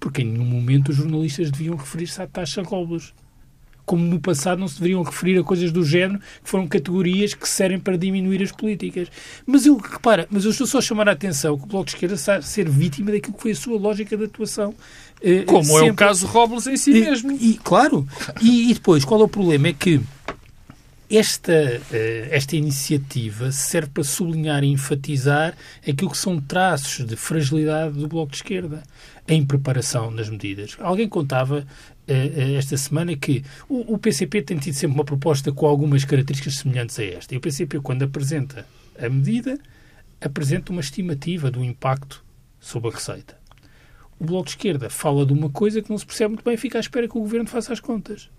Porque 0.05 0.21
em 0.21 0.25
nenhum 0.25 0.45
momento 0.45 0.89
os 0.89 0.97
jornalistas 0.97 1.49
deviam 1.49 1.75
referir-se 1.75 2.21
à 2.21 2.27
taxa 2.27 2.61
rolas 2.61 3.11
como 3.83 4.05
no 4.05 4.19
passado 4.19 4.59
não 4.59 4.67
se 4.67 4.75
deveriam 4.75 5.01
referir 5.01 5.39
a 5.39 5.43
coisas 5.43 5.71
do 5.71 5.83
género, 5.83 6.19
que 6.19 6.47
foram 6.47 6.67
categorias 6.67 7.33
que 7.33 7.49
servem 7.49 7.79
para 7.79 7.97
diminuir 7.97 8.43
as 8.43 8.51
políticas. 8.51 9.07
Mas 9.47 9.65
eu, 9.65 9.77
repara, 9.77 10.27
mas 10.29 10.45
eu 10.45 10.51
estou 10.51 10.67
só 10.67 10.77
a 10.77 10.81
chamar 10.81 11.09
a 11.09 11.13
atenção 11.13 11.57
que 11.57 11.63
o 11.63 11.67
Bloco 11.67 11.85
de 11.85 11.95
Esquerda 11.95 12.13
está 12.13 12.35
a 12.35 12.41
ser 12.43 12.69
vítima 12.69 13.11
daquilo 13.11 13.33
que 13.33 13.41
foi 13.41 13.51
a 13.51 13.55
sua 13.55 13.79
lógica 13.79 14.15
de 14.15 14.25
atuação. 14.25 14.75
Eh, 15.23 15.41
como 15.41 15.63
sempre... 15.63 15.87
é 15.87 15.91
o 15.91 15.95
caso 15.95 16.27
Robles 16.27 16.67
em 16.67 16.77
si 16.77 16.91
e, 16.91 17.01
mesmo. 17.01 17.31
E, 17.31 17.59
claro. 17.63 18.07
E, 18.39 18.69
e 18.69 18.73
depois, 18.75 19.03
qual 19.03 19.21
é 19.21 19.23
o 19.23 19.27
problema? 19.27 19.69
É 19.69 19.73
que 19.73 19.99
esta, 21.09 21.81
eh, 21.91 22.27
esta 22.31 22.55
iniciativa 22.55 23.51
serve 23.51 23.89
para 23.93 24.03
sublinhar 24.03 24.63
e 24.63 24.67
enfatizar 24.67 25.55
aquilo 25.87 26.09
que 26.09 26.17
são 26.17 26.39
traços 26.39 27.05
de 27.05 27.15
fragilidade 27.15 27.99
do 27.99 28.07
Bloco 28.07 28.31
de 28.31 28.37
Esquerda 28.37 28.83
em 29.27 29.45
preparação 29.45 30.13
das 30.15 30.29
medidas. 30.29 30.77
Alguém 30.79 31.09
contava 31.09 31.65
eh, 32.07 32.31
eh, 32.35 32.53
esta 32.53 32.77
semana 32.77 33.15
que 33.15 33.43
o, 33.67 33.97
PCP 33.97 34.41
tem 34.43 34.57
tido 34.57 34.75
sempre 34.75 34.95
uma 34.95 35.05
proposta 35.05 35.51
com 35.51 35.65
algumas 35.65 36.05
características 36.05 36.55
semelhantes 36.59 36.99
a 36.99 37.03
esta. 37.03 37.33
E 37.33 37.37
o 37.37 37.41
PCP, 37.41 37.79
quando 37.79 38.03
apresenta 38.03 38.67
a 38.99 39.09
medida, 39.09 39.57
apresenta 40.21 40.71
uma 40.71 40.81
estimativa 40.81 41.49
do 41.49 41.63
impacto 41.63 42.23
sobre 42.59 42.89
a 42.89 42.93
receita. 42.93 43.37
O 44.19 44.25
Bloco 44.25 44.45
de 44.45 44.51
Esquerda 44.51 44.89
fala 44.89 45.25
de 45.25 45.33
uma 45.33 45.49
coisa 45.49 45.81
que 45.81 45.89
não 45.89 45.97
se 45.97 46.05
percebe 46.05 46.29
muito 46.29 46.43
bem 46.43 46.53
e 46.53 46.57
fica 46.57 46.77
à 46.77 46.81
espera 46.81 47.07
que 47.07 47.17
o 47.17 47.21
Governo 47.21 47.47
faça 47.47 47.73
as 47.73 47.79
contas. 47.79 48.29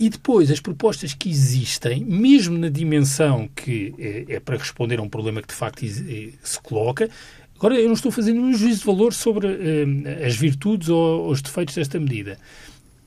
E 0.00 0.08
depois, 0.08 0.48
as 0.50 0.60
propostas 0.60 1.12
que 1.12 1.28
existem, 1.28 2.04
mesmo 2.04 2.56
na 2.56 2.68
dimensão 2.68 3.48
que 3.48 3.92
é, 3.98 4.36
é 4.36 4.40
para 4.40 4.56
responder 4.56 5.00
a 5.00 5.02
um 5.02 5.08
problema 5.08 5.42
que 5.42 5.48
de 5.48 5.54
facto 5.54 5.84
se 5.84 6.60
coloca, 6.62 7.10
Agora, 7.58 7.74
eu 7.74 7.86
não 7.86 7.94
estou 7.94 8.12
fazendo 8.12 8.40
um 8.40 8.54
juízo 8.54 8.78
de 8.80 8.86
valor 8.86 9.12
sobre 9.12 9.48
uh, 9.48 10.24
as 10.24 10.36
virtudes 10.36 10.88
ou 10.88 11.28
os 11.28 11.42
defeitos 11.42 11.74
desta 11.74 11.98
medida. 11.98 12.38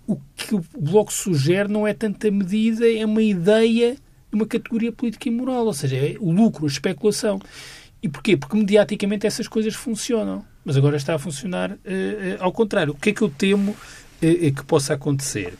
O 0.05 0.17
que 0.35 0.53
o 0.53 0.61
Bloco 0.77 1.13
sugere 1.13 1.71
não 1.71 1.87
é 1.87 1.93
tanta 1.93 2.29
medida, 2.29 2.85
é 2.85 3.05
uma 3.05 3.21
ideia 3.21 3.93
de 3.93 4.35
uma 4.35 4.45
categoria 4.45 4.91
política 4.91 5.29
e 5.29 5.31
moral, 5.31 5.65
ou 5.65 5.73
seja, 5.73 5.95
é 5.95 6.17
o 6.19 6.33
lucro, 6.33 6.65
a 6.65 6.67
especulação. 6.67 7.39
E 8.03 8.09
porquê? 8.09 8.35
Porque 8.35 8.57
mediaticamente 8.57 9.25
essas 9.25 9.47
coisas 9.47 9.73
funcionam, 9.73 10.43
mas 10.65 10.75
agora 10.75 10.97
está 10.97 11.15
a 11.15 11.19
funcionar 11.19 11.71
uh, 11.71 11.75
uh, 11.75 11.77
ao 12.41 12.51
contrário. 12.51 12.91
O 12.91 12.97
que 12.97 13.11
é 13.11 13.13
que 13.13 13.21
eu 13.21 13.29
temo 13.29 13.75
que 14.19 14.63
possa 14.67 14.93
acontecer? 14.93 15.53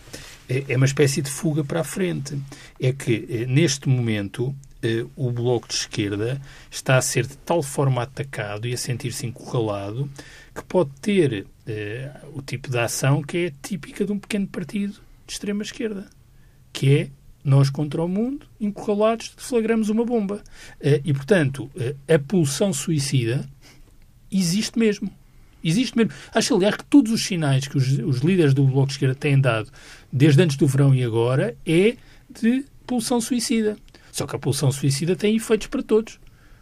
É 0.48 0.78
uma 0.78 0.86
espécie 0.86 1.20
de 1.20 1.32
fuga 1.32 1.64
para 1.64 1.80
a 1.80 1.84
frente. 1.84 2.38
É 2.80 2.94
que, 2.94 3.48
neste 3.48 3.90
momento, 3.90 4.54
eh, 4.84 5.06
o 5.16 5.32
Bloco 5.32 5.68
de 5.68 5.76
Esquerda 5.76 6.42
está 6.70 6.98
a 6.98 7.02
ser 7.02 7.28
de 7.28 7.38
tal 7.38 7.62
forma 7.62 8.02
atacado 8.02 8.68
e 8.68 8.74
a 8.74 8.78
sentir-se 8.78 9.26
encurralado 9.26 10.10
que 10.54 10.64
pode 10.64 10.92
ter 11.02 11.46
eh, 11.66 12.12
o 12.34 12.42
tipo 12.42 12.70
de 12.70 12.78
ação 12.78 13.22
que 13.22 13.38
é 13.38 13.54
típica 13.62 14.06
de 14.06 14.12
um 14.12 14.20
pequeno 14.20 14.48
partido 14.48 14.94
de 15.26 15.34
extrema-esquerda, 15.34 16.10
que 16.74 16.98
é 16.98 17.10
nós 17.44 17.70
contra 17.70 18.04
o 18.04 18.08
mundo, 18.08 18.46
encurralados, 18.60 19.34
deflagramos 19.36 19.90
uma 19.90 20.06
bomba. 20.06 20.44
Eh, 20.80 21.02
e, 21.04 21.14
portanto, 21.14 21.70
eh, 21.76 21.96
a 22.14 22.20
pulsão 22.20 22.74
suicida 22.74 23.48
existe 24.32 24.78
mesmo. 24.78 25.12
Existe 25.64 25.96
mesmo. 25.96 26.12
Acho, 26.34 26.56
aliás, 26.56 26.76
que 26.76 26.86
todos 26.86 27.12
os 27.12 27.24
sinais 27.24 27.68
que 27.68 27.78
os, 27.78 27.88
os 28.00 28.20
líderes 28.20 28.54
do 28.54 28.66
Bloco 28.66 28.88
de 28.88 28.94
Esquerda 28.94 29.16
têm 29.16 29.40
dado, 29.40 29.72
desde 30.12 30.42
antes 30.42 30.58
do 30.58 30.68
verão 30.68 30.94
e 30.94 31.04
agora, 31.04 31.56
é 31.66 31.96
de 32.30 32.66
pulsão 32.86 33.22
suicida. 33.22 33.78
Só 34.12 34.28
que 34.28 34.36
a 34.36 34.40
pulsão 34.40 34.72
suicida 34.72 35.16
tem 35.16 35.36
efeitos 35.36 35.68
para 35.68 35.82
todos. 35.82 36.20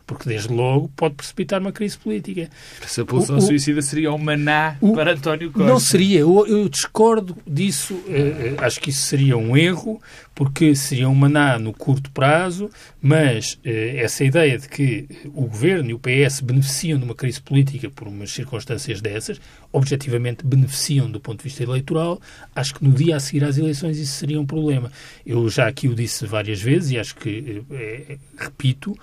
Porque, 0.10 0.28
desde 0.28 0.52
logo, 0.52 0.90
pode 0.96 1.14
precipitar 1.14 1.62
uma 1.62 1.72
crise 1.72 1.96
política. 1.96 2.50
Essa 2.84 3.06
pulsão 3.06 3.38
o, 3.38 3.42
suicida 3.42 3.80
seria 3.80 4.12
um 4.12 4.18
maná 4.18 4.76
o, 4.82 4.96
para 4.96 5.14
António 5.14 5.52
Costa. 5.52 5.70
Não 5.70 5.80
seria. 5.80 6.22
Eu, 6.22 6.48
eu 6.48 6.68
discordo 6.68 7.38
disso. 7.46 7.94
Uh, 7.94 8.56
acho 8.58 8.82
que 8.82 8.90
isso 8.90 9.04
seria 9.04 9.38
um 9.38 9.56
erro, 9.56 10.02
porque 10.34 10.74
seria 10.74 11.08
um 11.08 11.14
maná 11.14 11.60
no 11.60 11.72
curto 11.72 12.10
prazo, 12.10 12.72
mas 13.00 13.54
uh, 13.54 13.60
essa 13.98 14.24
ideia 14.24 14.58
de 14.58 14.68
que 14.68 15.08
o 15.26 15.44
Governo 15.44 15.92
e 15.92 15.94
o 15.94 16.00
PS 16.00 16.40
beneficiam 16.42 16.98
de 16.98 17.06
uma 17.06 17.14
crise 17.14 17.40
política 17.40 17.88
por 17.92 18.08
umas 18.08 18.32
circunstâncias 18.32 19.02
dessas, 19.02 19.40
objetivamente 19.72 20.44
beneficiam 20.44 21.08
do 21.12 21.20
ponto 21.20 21.38
de 21.38 21.44
vista 21.44 21.62
eleitoral, 21.62 22.20
acho 22.56 22.74
que 22.74 22.84
no 22.84 22.92
dia 22.92 23.16
a 23.16 23.20
seguir 23.20 23.44
às 23.44 23.60
eleições 23.60 24.00
isso 24.00 24.14
seria 24.14 24.42
um 24.42 24.46
problema. 24.46 24.92
Eu 25.24 25.48
já 25.50 25.68
aqui 25.68 25.88
o 25.88 25.94
disse 25.94 26.26
várias 26.26 26.60
vezes 26.60 26.90
e 26.90 26.98
acho 26.98 27.16
que, 27.16 27.62
uh, 27.70 28.20
repito, 28.36 28.98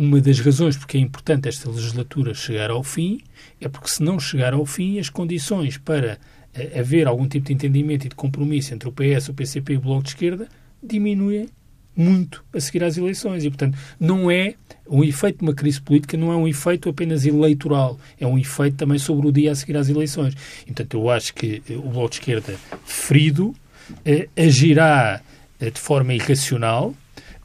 uma 0.00 0.18
das 0.18 0.40
razões 0.40 0.78
porque 0.78 0.96
é 0.96 1.00
importante 1.00 1.46
esta 1.46 1.68
legislatura 1.68 2.32
chegar 2.32 2.70
ao 2.70 2.82
fim 2.82 3.20
é 3.60 3.68
porque, 3.68 3.90
se 3.90 4.02
não 4.02 4.18
chegar 4.18 4.54
ao 4.54 4.64
fim, 4.64 4.98
as 4.98 5.10
condições 5.10 5.76
para 5.76 6.18
uh, 6.56 6.80
haver 6.80 7.06
algum 7.06 7.28
tipo 7.28 7.48
de 7.48 7.52
entendimento 7.52 8.06
e 8.06 8.08
de 8.08 8.14
compromisso 8.14 8.72
entre 8.72 8.88
o 8.88 8.92
PS, 8.92 9.28
o 9.28 9.34
PCP 9.34 9.74
e 9.74 9.76
o 9.76 9.80
Bloco 9.80 10.04
de 10.04 10.08
Esquerda 10.08 10.48
diminuem 10.82 11.50
muito 11.94 12.42
a 12.54 12.58
seguir 12.58 12.82
às 12.82 12.96
eleições. 12.96 13.44
E, 13.44 13.50
portanto, 13.50 13.76
não 13.98 14.30
é 14.30 14.54
o 14.86 15.04
efeito 15.04 15.40
de 15.40 15.42
uma 15.42 15.52
crise 15.52 15.82
política, 15.82 16.16
não 16.16 16.32
é 16.32 16.36
um 16.36 16.48
efeito 16.48 16.88
apenas 16.88 17.26
eleitoral, 17.26 17.98
é 18.18 18.26
um 18.26 18.38
efeito 18.38 18.78
também 18.78 18.98
sobre 18.98 19.28
o 19.28 19.32
dia 19.32 19.52
a 19.52 19.54
seguir 19.54 19.76
às 19.76 19.90
eleições. 19.90 20.34
E, 20.62 20.66
portanto, 20.66 20.96
eu 20.96 21.10
acho 21.10 21.34
que 21.34 21.62
uh, 21.68 21.78
o 21.78 21.90
Bloco 21.90 22.08
de 22.08 22.16
Esquerda, 22.16 22.54
ferido, 22.86 23.48
uh, 23.48 24.30
agirá 24.34 25.20
de 25.60 25.78
forma 25.78 26.14
irracional, 26.14 26.94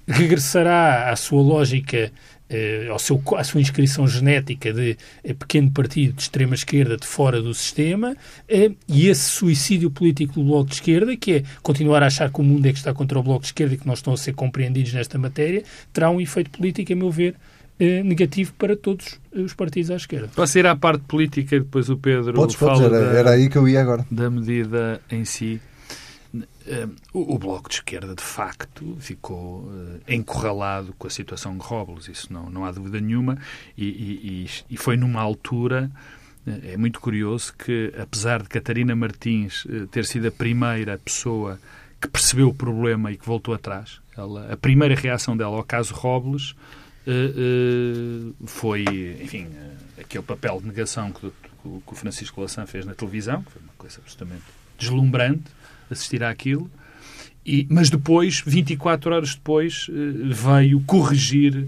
regressará 0.08 1.10
à 1.10 1.16
sua 1.18 1.42
lógica 1.42 2.14
eh, 2.48 2.88
ao 2.92 3.00
seu, 3.00 3.20
à 3.38 3.44
sua 3.44 3.60
inscrição 3.60 4.08
genética 4.08 4.72
de 4.72 4.96
eh, 5.24 5.34
pequeno 5.34 5.72
partido 5.72 6.14
de 6.14 6.22
extrema-esquerda 6.22 6.96
de 6.96 7.08
fora 7.08 7.42
do 7.42 7.52
sistema 7.56 8.16
eh, 8.48 8.72
e 8.88 9.08
esse 9.08 9.32
suicídio 9.32 9.90
político 9.90 10.36
do 10.36 10.44
Bloco 10.44 10.70
de 10.70 10.75
Esquerda, 10.75 11.18
que 11.18 11.34
é 11.34 11.44
continuar 11.64 12.04
a 12.04 12.06
achar 12.06 12.32
que 12.32 12.40
o 12.40 12.44
mundo 12.44 12.68
é 12.68 12.72
que 12.72 12.78
está 12.78 12.94
contra 12.94 13.18
o 13.18 13.24
Bloco 13.24 13.42
de 13.42 13.48
Esquerda 13.48 13.74
e 13.74 13.78
que 13.78 13.88
não 13.88 13.96
estão 13.96 14.14
a 14.14 14.18
ser 14.18 14.34
compreendidos 14.34 14.94
nesta 14.94 15.18
matéria, 15.18 15.64
terá 15.92 16.12
um 16.12 16.22
efeito 16.22 16.52
político, 16.52 16.94
a 16.94 16.96
meu 16.96 17.10
ver, 17.10 17.36
negativo 17.80 18.54
para 18.54 18.75
todos 18.78 19.20
os 19.34 19.54
partidos 19.54 19.90
à 19.90 19.96
esquerda. 19.96 20.30
Posso 20.36 20.58
ir 20.60 20.68
à 20.68 20.75
parte 20.75 21.04
política 21.06 21.56
e 21.56 21.60
depois 21.60 21.90
o 21.90 21.98
Pedro 21.98 22.34
Podes, 22.34 22.56
fala 22.56 22.74
podes, 22.74 22.86
era, 22.86 23.12
da, 23.12 23.18
era 23.18 23.30
aí 23.32 23.50
que 23.50 23.58
eu 23.58 23.68
ia 23.68 23.82
agora. 23.82 24.06
da 24.12 24.30
medida 24.30 25.02
em 25.12 25.25
si. 25.25 25.60
O, 27.13 27.38
Bloco 27.38 27.70
de 27.70 27.75
Esquerda, 27.75 28.15
de 28.15 28.24
facto, 28.24 28.98
ficou 29.00 29.62
uh, 29.62 30.00
encurralado 30.08 30.94
com 30.98 31.08
a 31.08 31.10
situação 31.10 31.58
de 31.58 31.63
Robles, 31.63 32.08
isso 32.08 32.32
não, 32.34 32.50
não 32.50 32.65
há 32.65 32.72
dúvida 32.72 33.00
nenhuma, 33.00 33.38
e, 33.77 33.86
e, 33.86 34.50
e 34.70 34.77
foi 34.77 34.98
numa 34.98 35.22
altura. 35.22 35.92
Uh, 36.46 36.74
é 36.74 36.77
muito 36.77 37.00
curioso 37.00 37.54
que, 37.54 37.94
apesar 37.98 38.42
de 38.42 38.50
Catarina 38.50 38.96
Martins 38.96 39.65
ter 39.92 40.06
sido 40.06 40.27
a 40.27 40.32
primeira 40.32 40.98
pessoa 40.98 41.60
que 42.01 42.08
percebeu 42.08 42.50
o 42.50 42.54
problema 42.54 43.12
e 43.12 43.18
que 43.18 43.25
voltou 43.25 43.54
atrás, 43.54 44.00
ela, 44.18 44.51
a 44.51 44.58
primeira 44.58 44.96
reação 44.96 45.36
dela 45.36 45.56
ao 45.56 45.63
caso 45.63 45.94
Robles 45.94 46.56
foi, 48.46 48.84
enfim, 49.22 49.48
aquele 50.00 50.24
papel 50.24 50.60
de 50.60 50.68
negação 50.68 51.12
que, 51.12 51.30
que 51.30 51.94
o 51.94 51.96
Francisco 51.96 52.42
Lassan 52.42 52.65
fez 52.65 52.86
na 52.86 52.96
televisão, 52.96 53.44
que 53.44 53.51
foi 53.51 53.62
uma 53.62 53.74
coisa 53.77 54.00
absolutamente 54.00 54.44
deslumbrante 54.77 55.44
assistir 55.89 56.24
àquilo. 56.24 56.70
E, 57.46 57.67
mas 57.70 57.89
depois, 57.89 58.41
24 58.46 59.13
horas 59.13 59.36
depois, 59.36 59.88
eh, 59.89 59.94
veio 60.34 60.82
corrigir, 60.82 61.67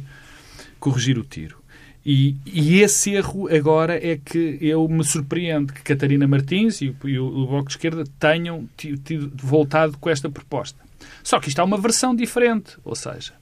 corrigir 0.79 1.19
o 1.19 1.23
tiro. 1.23 1.57
E, 2.03 2.35
e, 2.45 2.79
esse 2.79 3.11
erro 3.11 3.53
agora 3.53 3.95
é 3.95 4.17
que 4.17 4.57
eu 4.61 4.87
me 4.87 5.03
surpreendo 5.03 5.73
que 5.73 5.81
Catarina 5.81 6.25
Martins 6.25 6.81
e 6.81 6.87
o, 6.87 7.09
e 7.09 7.19
o 7.19 7.45
Bloco 7.47 7.67
de 7.67 7.73
Esquerda 7.73 8.05
tenham 8.17 8.67
tido, 8.77 9.29
voltado 9.35 9.97
com 9.97 10.09
esta 10.09 10.29
proposta. 10.29 10.79
Só 11.21 11.37
que 11.39 11.49
isto 11.49 11.59
há 11.59 11.65
uma 11.65 11.77
versão 11.77 12.15
diferente, 12.15 12.77
ou 12.85 12.95
seja, 12.95 13.33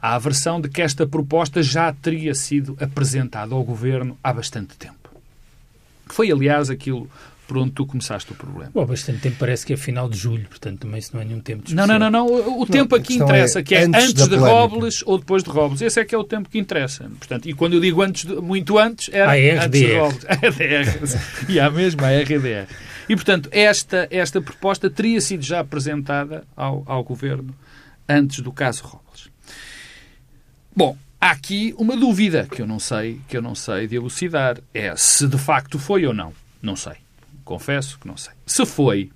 há 0.00 0.14
a 0.14 0.18
versão 0.18 0.60
de 0.62 0.68
que 0.70 0.80
esta 0.80 1.06
proposta 1.06 1.62
já 1.62 1.92
teria 1.92 2.34
sido 2.34 2.74
apresentada 2.80 3.54
ao 3.54 3.62
Governo 3.62 4.18
há 4.24 4.32
bastante 4.32 4.76
tempo. 4.76 5.10
Foi, 6.06 6.30
aliás, 6.32 6.70
aquilo 6.70 7.10
por 7.46 7.58
onde 7.58 7.72
tu 7.72 7.86
começaste 7.86 8.32
o 8.32 8.34
problema. 8.34 8.70
Bom, 8.74 8.84
bastante 8.84 9.20
tempo 9.20 9.36
parece 9.38 9.64
que 9.64 9.72
é 9.72 9.76
final 9.76 10.08
de 10.08 10.18
julho, 10.18 10.48
portanto 10.48 10.80
também 10.80 10.98
isso 10.98 11.10
não 11.14 11.22
é 11.22 11.24
nenhum 11.24 11.40
tempo 11.40 11.64
de 11.64 11.74
Não, 11.74 11.86
não, 11.86 11.98
não, 11.98 12.10
não. 12.10 12.26
O, 12.26 12.62
o 12.62 12.66
tempo 12.66 12.94
aqui 12.94 13.14
interessa, 13.14 13.60
é 13.60 13.62
que 13.62 13.74
é 13.74 13.84
antes, 13.84 14.10
antes 14.10 14.28
de 14.28 14.36
Robles 14.36 15.02
ou 15.06 15.18
depois 15.18 15.42
de 15.42 15.50
Robles. 15.50 15.80
Esse 15.80 16.00
é 16.00 16.04
que 16.04 16.14
é 16.14 16.18
o 16.18 16.24
tempo 16.24 16.48
que 16.48 16.58
interessa. 16.58 17.10
Portanto, 17.18 17.48
e 17.48 17.54
quando 17.54 17.74
eu 17.74 17.80
digo 17.80 18.02
antes, 18.02 18.24
de, 18.24 18.34
muito 18.36 18.78
antes, 18.78 19.08
era 19.12 19.32
a 19.32 19.64
antes 19.64 19.80
de 19.80 19.96
Robles. 19.96 20.26
A 20.28 20.34
RDR. 20.34 21.48
e 21.48 21.60
há 21.60 21.70
mesmo 21.70 22.04
a 22.04 22.10
RDR. 22.10 22.68
E, 23.08 23.14
portanto, 23.14 23.48
esta, 23.52 24.08
esta 24.10 24.40
proposta 24.40 24.90
teria 24.90 25.20
sido 25.20 25.42
já 25.42 25.60
apresentada 25.60 26.44
ao, 26.56 26.82
ao 26.86 27.04
Governo 27.04 27.54
antes 28.08 28.40
do 28.40 28.52
caso 28.52 28.82
Robles. 28.84 29.28
Bom, 30.74 30.96
há 31.20 31.30
aqui 31.30 31.74
uma 31.78 31.96
dúvida 31.96 32.46
que 32.50 32.60
eu 32.60 32.66
não 32.66 32.78
sei, 32.78 33.20
que 33.28 33.36
eu 33.36 33.42
não 33.42 33.54
sei 33.54 33.86
de 33.86 33.96
elucidar. 33.96 34.58
É 34.74 34.94
se 34.96 35.26
de 35.26 35.38
facto 35.38 35.78
foi 35.78 36.04
ou 36.06 36.12
não. 36.12 36.32
Não 36.60 36.74
sei. 36.76 36.94
Confesso 37.46 37.96
que 38.00 38.08
não 38.08 38.16
sei. 38.16 38.32
Se 38.44 38.66
foi, 38.66 39.08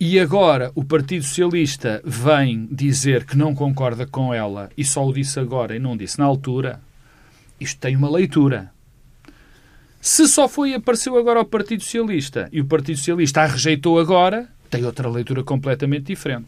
e 0.00 0.18
agora 0.18 0.72
o 0.74 0.82
Partido 0.82 1.24
Socialista 1.24 2.00
vem 2.02 2.66
dizer 2.72 3.26
que 3.26 3.36
não 3.36 3.54
concorda 3.54 4.06
com 4.06 4.32
ela 4.32 4.70
e 4.76 4.82
só 4.82 5.06
o 5.06 5.12
disse 5.12 5.38
agora 5.38 5.76
e 5.76 5.78
não 5.78 5.94
disse 5.94 6.18
na 6.18 6.24
altura, 6.24 6.80
isto 7.60 7.78
tem 7.78 7.94
uma 7.94 8.10
leitura. 8.10 8.72
Se 10.00 10.26
só 10.26 10.48
foi 10.48 10.70
e 10.70 10.74
apareceu 10.74 11.18
agora 11.18 11.38
ao 11.38 11.44
Partido 11.44 11.82
Socialista 11.82 12.48
e 12.50 12.62
o 12.62 12.64
Partido 12.64 12.96
Socialista 12.96 13.42
a 13.42 13.46
rejeitou 13.46 13.98
agora, 13.98 14.48
tem 14.70 14.82
outra 14.86 15.06
leitura 15.10 15.44
completamente 15.44 16.06
diferente. 16.06 16.46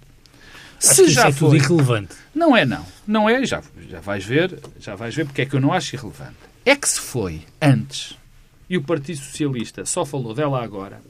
Acho 0.78 0.94
se 0.94 1.10
já 1.10 1.28
é 1.28 1.32
foi, 1.32 1.58
irrelevante. 1.58 2.14
Não 2.34 2.56
é, 2.56 2.64
não. 2.64 2.86
Não 3.06 3.28
é, 3.28 3.44
já, 3.44 3.62
já 3.86 4.00
vais 4.00 4.24
ver, 4.24 4.58
já 4.80 4.94
vais 4.94 5.14
ver 5.14 5.26
porque 5.26 5.42
é 5.42 5.46
que 5.46 5.56
eu 5.56 5.60
não 5.60 5.74
acho 5.74 5.94
irrelevante. 5.94 6.36
É 6.64 6.74
que 6.74 6.88
se 6.88 7.00
foi 7.00 7.42
antes 7.60 8.16
e 8.68 8.76
o 8.76 8.82
Partido 8.82 9.18
Socialista 9.18 9.84
só 9.84 10.04
falou 10.04 10.34
dela 10.34 10.62
agora, 10.62 11.00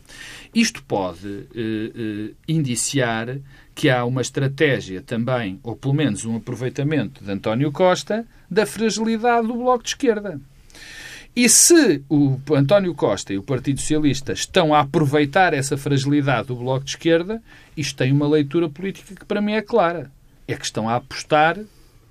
isto 0.55 0.83
pode 0.85 1.47
eh, 1.55 1.93
eh, 1.95 2.35
indiciar 2.47 3.39
que 3.75 3.91
há 3.91 4.05
uma 4.05 4.21
estratégia 4.21 5.03
também, 5.03 5.61
ou 5.63 5.77
pelo 5.77 5.95
menos 5.95 6.25
um 6.25 6.37
aproveitamento 6.37 7.23
de 7.23 7.31
António 7.31 7.71
Costa, 7.71 8.27
da 8.51 8.65
fragilidade 8.65 9.47
do 9.47 9.55
Bloco 9.55 9.85
de 9.85 9.91
Esquerda. 9.91 10.41
E 11.37 11.49
se 11.49 12.03
o 12.09 12.39
António 12.53 12.95
Costa 12.95 13.33
e 13.33 13.39
o 13.39 13.43
Partido 13.43 13.81
Socialista 13.81 14.33
estão 14.33 14.75
a 14.75 14.81
aproveitar 14.81 15.55
essa 15.55 15.77
fragilidade 15.77 16.49
do 16.49 16.57
Bloco 16.57 16.85
de 16.85 16.91
Esquerda, 16.91 17.41
isto 17.77 17.97
tem 17.97 18.11
uma 18.11 18.27
leitura 18.27 18.69
política 18.69 19.15
que 19.15 19.25
para 19.25 19.41
mim 19.41 19.53
é 19.53 19.63
clara. 19.63 20.11
É 20.49 20.57
que 20.57 20.65
estão 20.65 20.89
a 20.89 20.97
apostar 20.97 21.57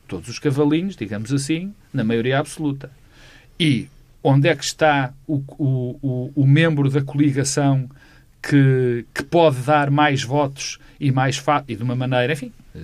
todos 0.08 0.30
os 0.30 0.40
cavalinhos, 0.40 0.96
digamos 0.96 1.34
assim, 1.34 1.74
na 1.92 2.04
maioria 2.04 2.40
absoluta. 2.40 2.90
E 3.60 3.90
onde 4.24 4.48
é 4.48 4.56
que 4.56 4.64
está 4.64 5.14
o, 5.26 5.44
o, 5.58 6.32
o, 6.36 6.48
membro 6.48 6.90
da 6.90 7.02
coligação 7.02 7.90
que, 8.42 9.06
que, 9.14 9.24
pode 9.24 9.58
dar 9.62 9.90
mais 9.90 10.24
votos 10.24 10.80
e 11.00 11.12
mais 11.12 11.44
e 11.68 11.76
de 11.76 11.84
uma 11.84 11.96
maneira, 11.96 12.34
enfim, 12.34 12.52
eh, 12.76 12.80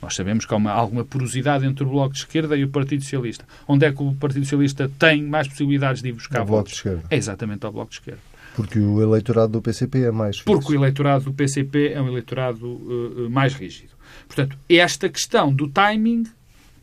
nós 0.00 0.14
sabemos 0.14 0.44
que 0.44 0.52
há 0.52 0.56
uma, 0.56 0.72
alguma 0.72 1.04
porosidade 1.04 1.64
entre 1.64 1.84
o 1.84 1.88
Bloco 1.88 2.12
de 2.12 2.20
Esquerda 2.20 2.56
e 2.56 2.64
o 2.64 2.68
Partido 2.68 3.02
Socialista. 3.02 3.44
Onde 3.68 3.86
é 3.86 3.92
que 3.92 4.02
o 4.02 4.14
Partido 4.14 4.44
Socialista 4.44 4.90
tem 4.98 5.22
mais 5.22 5.46
possibilidades 5.46 6.02
de 6.02 6.08
ir 6.08 6.12
buscar 6.12 6.42
o 6.42 6.44
Bloco 6.44 6.68
de 6.68 6.74
Esquerda. 6.74 7.04
É 7.08 7.16
exatamente 7.16 7.64
ao 7.64 7.72
Bloco 7.72 7.90
de 7.90 7.98
Esquerda. 7.98 8.20
Porque 8.54 8.78
o 8.78 9.00
eleitorado 9.00 9.52
do 9.52 9.62
PCP 9.62 10.02
é 10.02 10.10
mais 10.10 10.42
Porque 10.42 10.72
o 10.72 10.74
eleitorado 10.74 11.24
do 11.24 11.32
PCP 11.32 11.92
é 11.94 12.02
um 12.02 12.08
eleitorado 12.08 12.66
uh, 12.66 13.30
mais 13.30 13.54
rígido. 13.54 13.92
Portanto, 14.26 14.58
esta 14.68 15.08
questão 15.08 15.52
do 15.52 15.68
timing, 15.68 16.24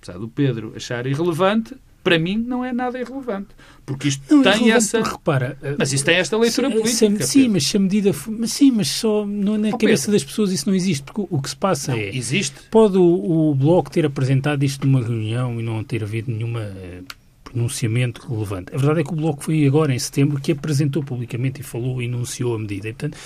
apesar 0.02 0.18
do 0.18 0.28
Pedro 0.28 0.74
achar 0.76 1.06
irrelevante, 1.06 1.76
para 2.04 2.18
mim 2.18 2.38
não 2.38 2.64
é 2.64 2.72
nada 2.72 3.00
irrelevante. 3.00 3.50
Porque 3.86 4.08
isto 4.08 4.36
não, 4.36 4.44
tem 4.44 4.72
essa. 4.72 5.02
Repara, 5.02 5.58
eh, 5.62 5.76
mas 5.78 5.92
isso 5.92 6.06
tem 6.06 6.16
esta 6.16 6.38
leitura 6.38 6.70
se, 6.70 6.74
política. 6.76 7.26
Se, 7.26 7.32
sim, 7.32 7.48
mas 7.48 7.68
se 7.68 7.78
a 7.78 7.80
medida. 7.80 8.12
Mas 8.28 8.52
sim, 8.52 8.72
mas 8.72 8.88
só 8.88 9.26
no, 9.26 9.58
na 9.58 9.70
oh, 9.70 9.78
cabeça 9.78 10.04
Pedro. 10.04 10.12
das 10.12 10.24
pessoas 10.24 10.52
isso 10.52 10.70
não 10.70 10.76
existe. 10.76 11.04
Porque 11.04 11.22
o, 11.22 11.28
o 11.30 11.42
que 11.42 11.50
se 11.50 11.56
passa 11.56 11.92
não, 11.92 12.00
é. 12.00 12.16
Existe. 12.16 12.56
Pode 12.70 12.98
o, 12.98 13.50
o, 13.50 13.56
Bloco 13.56 13.90
ter 13.90 14.06
apresentado 14.06 14.64
isto 14.64 14.86
numa 14.88 15.02
reunião 15.02 15.60
e 15.60 15.64
não 15.64 15.84
ter 15.84 16.04
havido 16.04 16.32
nenhuma. 16.32 16.62
Uh, 16.62 17.04
pronunciamento 17.50 18.28
relevante. 18.32 18.74
A 18.74 18.78
verdade 18.78 19.02
é 19.02 19.04
que 19.04 19.12
o 19.12 19.16
Bloco 19.16 19.44
foi 19.44 19.66
agora, 19.66 19.94
em 19.94 20.00
setembro, 20.00 20.40
que 20.40 20.52
apresentou 20.52 21.04
publicamente 21.04 21.62
e 21.62 21.64
falou 21.64 22.02
e 22.02 22.06
enunciou 22.06 22.56
a 22.56 22.60
medida. 22.60 22.90
E, 22.90 22.94
portanto, 22.94 23.18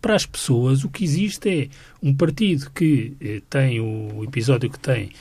para 0.00 0.14
as 0.14 0.24
pessoas, 0.24 0.84
o 0.84 0.88
que 0.88 1.04
existe 1.04 1.48
é 1.48 1.68
um 2.02 2.14
partido 2.14 2.70
que 2.70 3.14
eh, 3.20 3.42
tem 3.50 3.80
o 3.80 4.22
episódio 4.24 4.70
que 4.70 4.78
tem 4.78 5.10
eh, 5.10 5.12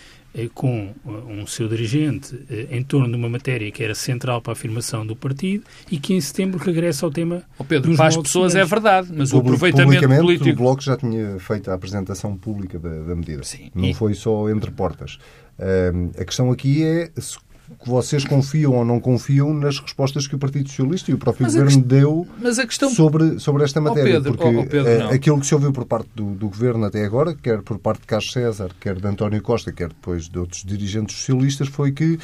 com 0.53 0.93
eh, 1.05 1.09
um 1.09 1.47
seu 1.47 1.67
dirigente 1.67 2.39
eh, 2.49 2.67
em 2.71 2.83
torno 2.83 3.09
de 3.09 3.15
uma 3.15 3.29
matéria 3.29 3.71
que 3.71 3.83
era 3.83 3.95
central 3.95 4.41
para 4.41 4.51
a 4.51 4.53
afirmação 4.53 5.05
do 5.05 5.15
partido 5.15 5.63
e 5.91 5.99
que 5.99 6.13
em 6.13 6.21
setembro 6.21 6.59
regressa 6.59 7.05
ao 7.05 7.11
tema. 7.11 7.43
Oh 7.57 7.63
Pedro, 7.63 7.95
para 7.95 8.07
as 8.07 8.17
pessoas 8.17 8.55
é 8.55 8.63
verdade, 8.63 9.09
mas 9.13 9.33
o 9.33 9.39
aproveitamento 9.39 10.07
político. 10.07 10.49
O 10.49 10.55
Bloco 10.55 10.81
já 10.81 10.95
tinha 10.95 11.39
feito 11.39 11.71
a 11.71 11.73
apresentação 11.73 12.37
pública 12.37 12.77
da, 12.77 12.89
da 12.89 13.15
medida. 13.15 13.43
Sim. 13.43 13.71
Não 13.73 13.85
e... 13.85 13.93
foi 13.93 14.13
só 14.13 14.49
entre 14.49 14.71
portas. 14.71 15.17
Uh, 15.57 16.11
a 16.17 16.23
questão 16.23 16.51
aqui 16.51 16.83
é 16.83 17.07
que 17.07 17.48
vocês 17.85 18.25
confiam 18.25 18.73
ou 18.73 18.85
não 18.85 18.99
confiam 18.99 19.53
nas 19.53 19.79
respostas 19.79 20.27
que 20.27 20.35
o 20.35 20.39
Partido 20.39 20.69
Socialista 20.69 21.11
e 21.11 21.13
o 21.13 21.17
próprio 21.17 21.43
mas 21.43 21.55
Governo 21.55 21.81
deu 21.83 22.27
questão... 22.67 22.89
sobre, 22.89 23.39
sobre 23.39 23.63
esta 23.63 23.79
matéria. 23.79 24.19
Oh 24.19 24.23
Pedro, 24.23 24.37
porque 24.37 24.57
oh, 24.57 24.61
oh 24.61 24.65
Pedro, 24.65 25.09
aquilo 25.09 25.39
que 25.39 25.47
se 25.47 25.53
ouviu 25.53 25.71
por 25.71 25.85
parte 25.85 26.09
do, 26.15 26.35
do, 26.35 26.49
Governo 26.49 26.85
até 26.85 27.05
agora, 27.05 27.35
quer 27.35 27.61
por 27.61 27.79
parte 27.79 28.01
de 28.01 28.07
Carlos 28.07 28.31
César, 28.31 28.71
quer 28.79 28.95
de 28.95 29.07
António 29.07 29.41
Costa, 29.41 29.71
quer 29.71 29.89
depois 29.89 30.27
de 30.27 30.39
outros 30.39 30.63
dirigentes 30.63 31.17
socialistas, 31.17 31.67
foi 31.67 31.91
que 31.91 32.13
uh, 32.13 32.19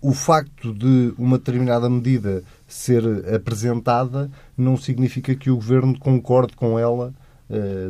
o 0.00 0.12
facto 0.12 0.72
de 0.72 1.12
uma 1.18 1.38
determinada 1.38 1.88
medida 1.88 2.42
ser 2.66 3.02
apresentada 3.34 4.30
não 4.56 4.76
significa 4.76 5.34
que 5.34 5.50
o 5.50 5.56
Governo 5.56 5.98
concorde 5.98 6.54
com 6.54 6.78
ela 6.78 7.12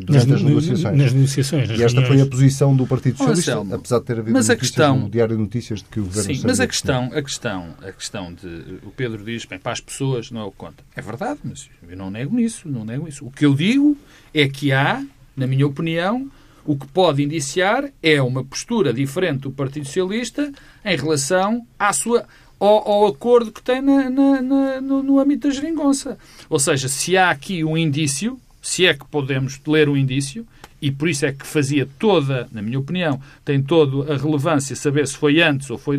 durante 0.04 0.28
nas, 0.28 0.40
as 0.40 0.42
negociações. 0.42 0.98
Nas 0.98 1.12
negociações 1.12 1.68
nas 1.68 1.78
e 1.78 1.82
esta 1.82 2.00
reuniões. 2.00 2.20
foi 2.20 2.26
a 2.26 2.30
posição 2.30 2.76
do 2.76 2.86
Partido 2.86 3.18
Socialista, 3.18 3.60
oh, 3.60 3.74
apesar 3.74 3.98
de 4.00 4.04
ter 4.04 4.18
havido 4.18 4.32
mas 4.32 4.50
a 4.50 4.56
questão, 4.56 4.98
no 4.98 5.10
Diário 5.10 5.36
de 5.36 5.42
Notícias 5.42 5.78
de 5.80 5.84
que 5.86 6.00
o 6.00 6.04
Governo 6.04 6.34
Sim, 6.34 6.42
mas 6.44 6.60
a 6.60 6.66
questão, 6.66 7.04
a 7.12 7.22
questão, 7.22 7.74
a 7.80 7.92
questão 7.92 8.34
de... 8.34 8.46
O 8.84 8.90
Pedro 8.90 9.24
diz, 9.24 9.44
bem, 9.44 9.58
para 9.58 9.72
as 9.72 9.80
pessoas 9.80 10.30
não 10.30 10.40
é 10.40 10.44
o 10.44 10.50
que 10.50 10.56
conta. 10.56 10.82
É 10.96 11.00
verdade, 11.00 11.40
mas 11.44 11.70
eu 11.88 11.96
não 11.96 12.10
nego 12.10 12.34
nisso, 12.36 12.68
não 12.68 12.84
nego 12.84 13.06
isso. 13.06 13.24
O 13.24 13.30
que 13.30 13.46
eu 13.46 13.54
digo 13.54 13.96
é 14.34 14.48
que 14.48 14.72
há, 14.72 15.04
na 15.36 15.46
minha 15.46 15.66
opinião, 15.66 16.30
o 16.64 16.76
que 16.76 16.86
pode 16.86 17.22
indiciar 17.22 17.90
é 18.02 18.20
uma 18.22 18.44
postura 18.44 18.92
diferente 18.92 19.42
do 19.42 19.50
Partido 19.50 19.86
Socialista 19.86 20.52
em 20.84 20.96
relação 20.96 21.66
à 21.78 21.92
sua, 21.92 22.24
ao, 22.58 22.88
ao 22.88 23.06
acordo 23.06 23.52
que 23.52 23.62
tem 23.62 23.80
na, 23.82 24.08
na, 24.08 24.42
na, 24.42 24.80
no, 24.80 25.02
no 25.02 25.18
âmbito 25.18 25.48
da 25.48 25.54
geringonça. 25.54 26.18
Ou 26.48 26.58
seja, 26.58 26.88
se 26.88 27.16
há 27.16 27.30
aqui 27.30 27.64
um 27.64 27.76
indício 27.76 28.40
se 28.62 28.86
é 28.86 28.94
que 28.94 29.04
podemos 29.04 29.60
ler 29.66 29.88
o 29.88 29.96
indício, 29.96 30.46
e 30.80 30.90
por 30.90 31.08
isso 31.08 31.26
é 31.26 31.32
que 31.32 31.46
fazia 31.46 31.88
toda, 31.98 32.48
na 32.50 32.62
minha 32.62 32.78
opinião, 32.78 33.20
tem 33.44 33.62
toda 33.62 34.14
a 34.14 34.16
relevância 34.16 34.74
saber 34.74 35.06
se 35.06 35.16
foi 35.16 35.40
antes 35.40 35.70
ou 35.70 35.78
foi 35.78 35.98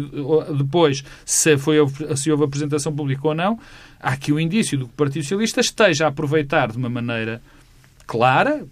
depois, 0.57 1.03
se, 1.25 1.57
foi, 1.57 1.77
se 2.17 2.31
houve 2.31 2.43
apresentação 2.43 2.93
pública 2.93 3.27
ou 3.27 3.35
não. 3.35 3.59
Há 3.99 4.11
aqui 4.11 4.33
o 4.33 4.39
indício 4.39 4.77
do 4.77 4.85
que 4.85 4.93
o 4.93 4.97
Partido 4.97 5.23
Socialista 5.23 5.61
esteja 5.61 6.05
a 6.05 6.09
aproveitar 6.09 6.71
de 6.71 6.77
uma 6.77 6.89
maneira 6.89 7.41
clara, 8.05 8.65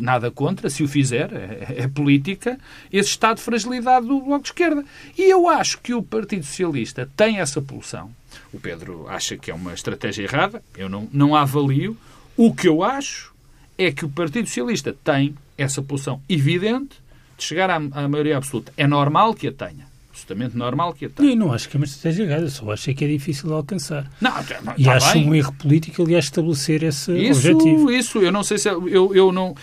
nada 0.00 0.30
contra, 0.30 0.68
se 0.68 0.82
o 0.82 0.88
fizer, 0.88 1.32
é, 1.32 1.82
é, 1.82 1.88
política, 1.88 2.58
esse 2.92 3.10
estado 3.10 3.36
de 3.36 3.42
fragilidade 3.42 4.06
do 4.06 4.20
Bloco 4.20 4.42
de 4.42 4.48
Esquerda. 4.48 4.84
E 5.16 5.30
eu 5.30 5.48
acho 5.48 5.80
que 5.80 5.94
o 5.94 6.02
Partido 6.02 6.44
Socialista 6.44 7.08
tem 7.16 7.38
essa 7.38 7.62
pulsão. 7.62 8.10
O 8.52 8.58
Pedro 8.58 9.06
acha 9.08 9.36
que 9.36 9.50
é 9.50 9.54
uma 9.54 9.72
estratégia 9.72 10.24
errada, 10.24 10.62
eu 10.76 10.88
não, 10.88 11.08
não 11.12 11.34
a 11.34 11.42
avalio. 11.42 11.96
O 12.36 12.54
que 12.54 12.68
eu 12.68 12.82
acho 12.82 13.34
é 13.78 13.90
que 13.90 14.04
o 14.04 14.08
Partido 14.08 14.46
Socialista 14.46 14.94
tem 15.04 15.34
essa 15.56 15.82
posição 15.82 16.20
evidente 16.28 16.96
de 17.36 17.44
chegar 17.44 17.70
à, 17.70 17.76
à 17.76 18.08
maioria 18.08 18.36
absoluta. 18.36 18.72
É 18.76 18.86
normal 18.86 19.34
que 19.34 19.48
a 19.48 19.52
tenha 19.52 19.86
absolutamente 20.16 20.56
normal 20.56 20.94
que 20.94 21.04
a 21.04 21.10
tenha. 21.10 21.30
Eu 21.30 21.36
não 21.36 21.52
acho 21.52 21.68
que 21.68 21.76
é 21.76 21.78
uma 21.78 21.84
estratégia 21.84 22.24
errada, 22.24 22.48
só 22.48 22.72
acho 22.72 22.94
que 22.94 23.04
é 23.04 23.08
difícil 23.08 23.48
de 23.48 23.54
alcançar. 23.54 24.10
Não, 24.20 24.32
tá, 24.32 24.74
e 24.78 24.88
acho 24.88 25.12
bem. 25.12 25.28
um 25.28 25.34
erro 25.34 25.52
político, 25.52 26.02
aliás, 26.02 26.24
estabelecer 26.24 26.82
esse 26.82 27.12
isso, 27.12 27.50
objetivo. 27.50 27.90
Isso, 27.90 28.18
eu 28.18 28.32
não 28.32 28.42
sei 28.42 28.58
se... 28.58 28.68
Eu, 28.68 29.14
eu 29.14 29.30
não... 29.30 29.54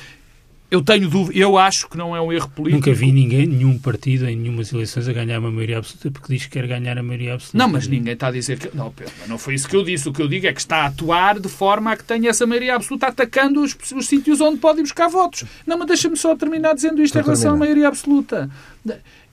Eu 0.73 0.81
tenho 0.81 1.07
dúvida, 1.07 1.37
eu 1.37 1.55
acho 1.55 1.87
que 1.87 1.95
não 1.95 2.15
é 2.15 2.19
um 2.19 2.33
erro 2.33 2.49
político. 2.49 2.87
Nunca 2.87 2.99
vi 2.99 3.11
ninguém, 3.11 3.45
nenhum 3.45 3.77
partido 3.77 4.27
em 4.27 4.35
nenhumas 4.35 4.73
eleições 4.73 5.07
a 5.07 5.13
ganhar 5.13 5.37
uma 5.37 5.51
maioria 5.51 5.77
absoluta 5.77 6.09
porque 6.09 6.33
diz 6.33 6.45
que 6.47 6.49
quer 6.49 6.65
ganhar 6.65 6.97
a 6.97 7.03
maioria 7.03 7.35
absoluta. 7.35 7.55
Não, 7.59 7.71
mas 7.71 7.87
ninguém 7.87 8.13
está 8.13 8.29
a 8.29 8.31
dizer 8.31 8.57
que. 8.57 8.75
Não, 8.75 8.91
Pedro, 8.91 9.13
não 9.27 9.37
foi 9.37 9.53
isso 9.53 9.69
que 9.69 9.75
eu 9.75 9.83
disse. 9.83 10.09
O 10.09 10.11
que 10.11 10.19
eu 10.19 10.27
digo 10.27 10.47
é 10.47 10.51
que 10.51 10.59
está 10.59 10.77
a 10.77 10.85
atuar 10.87 11.39
de 11.39 11.47
forma 11.47 11.91
a 11.91 11.95
que 11.95 12.03
tenha 12.03 12.27
essa 12.27 12.47
maioria 12.47 12.75
absoluta 12.75 13.05
atacando 13.05 13.61
os, 13.61 13.77
os 13.95 14.07
sítios 14.07 14.41
onde 14.41 14.57
pode 14.57 14.79
ir 14.79 14.81
buscar 14.81 15.07
votos. 15.09 15.43
Não, 15.63 15.77
mas 15.77 15.85
deixa-me 15.85 16.17
só 16.17 16.35
terminar 16.35 16.73
dizendo 16.73 17.03
isto 17.03 17.19
em 17.19 17.21
relação 17.21 17.53
à 17.53 17.55
maioria 17.55 17.87
absoluta. 17.87 18.49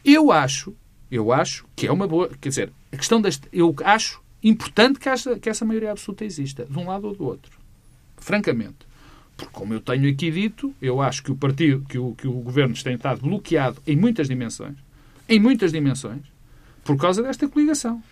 Eu 0.05 0.31
acho, 0.31 0.74
eu 1.11 1.33
acho 1.33 1.64
que 1.74 1.87
é 1.87 1.92
uma 1.92 2.07
boa. 2.07 2.29
Quer 2.38 2.50
dizer, 2.50 2.72
a 2.92 2.98
questão 2.98 3.18
deste. 3.18 3.48
Eu 3.50 3.74
acho 3.83 4.20
importante 4.42 5.00
que, 5.00 5.09
essa, 5.09 5.38
que 5.38 5.48
essa 5.48 5.64
maioria 5.64 5.92
absoluta 5.92 6.22
exista, 6.22 6.66
de 6.68 6.79
um 6.79 6.87
lado 6.87 7.07
ou 7.07 7.14
do 7.14 7.24
outro. 7.24 7.50
Francamente. 8.18 8.89
Porque, 9.40 9.53
como 9.53 9.72
eu 9.72 9.81
tenho 9.81 10.11
aqui 10.11 10.31
dito, 10.31 10.74
eu 10.83 11.00
acho 11.00 11.22
que 11.22 11.33
o 11.33 11.35
partido, 11.35 11.83
que 11.88 11.98
o, 11.98 12.14
que 12.14 12.29
o 12.29 12.33
governo 12.33 12.74
tem 12.74 12.94
estado 12.94 13.22
bloqueado 13.22 13.81
em 13.87 13.96
muitas 13.96 14.29
dimensões, 14.29 14.76
em 15.26 15.40
muitas 15.40 15.72
dimensões, 15.72 16.20
por 16.85 16.96
causa 16.98 17.22
desta 17.22 17.48
coligação. 17.48 18.03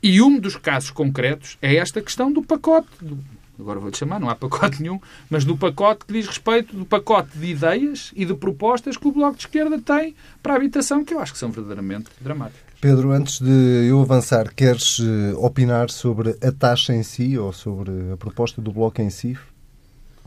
E 0.00 0.22
um 0.22 0.38
dos 0.38 0.56
casos 0.56 0.90
concretos 0.90 1.58
é 1.60 1.74
esta 1.76 2.00
questão 2.00 2.32
do 2.32 2.42
pacote, 2.42 2.88
do, 3.00 3.18
agora 3.58 3.80
vou-lhe 3.80 3.96
chamar, 3.96 4.20
não 4.20 4.30
há 4.30 4.36
pacote 4.36 4.80
nenhum, 4.82 5.00
mas 5.28 5.44
do 5.44 5.56
pacote 5.56 6.04
que 6.04 6.12
diz 6.12 6.28
respeito 6.28 6.76
do 6.76 6.84
pacote 6.84 7.36
de 7.36 7.46
ideias 7.46 8.12
e 8.14 8.24
de 8.24 8.34
propostas 8.34 8.96
que 8.96 9.08
o 9.08 9.12
Bloco 9.12 9.36
de 9.36 9.42
Esquerda 9.42 9.80
tem 9.80 10.14
para 10.40 10.52
a 10.52 10.56
habitação, 10.56 11.04
que 11.04 11.12
eu 11.12 11.18
acho 11.18 11.32
que 11.32 11.38
são 11.38 11.50
verdadeiramente 11.50 12.06
dramáticas. 12.20 12.72
Pedro, 12.80 13.10
antes 13.10 13.40
de 13.40 13.88
eu 13.88 14.00
avançar, 14.00 14.52
queres 14.54 15.00
eh, 15.00 15.34
opinar 15.36 15.88
sobre 15.88 16.36
a 16.42 16.50
taxa 16.50 16.92
em 16.92 17.02
si 17.04 17.38
ou 17.38 17.52
sobre 17.52 17.92
a 18.12 18.16
proposta 18.16 18.60
do 18.60 18.72
Bloco 18.72 19.00
em 19.00 19.10
si? 19.10 19.38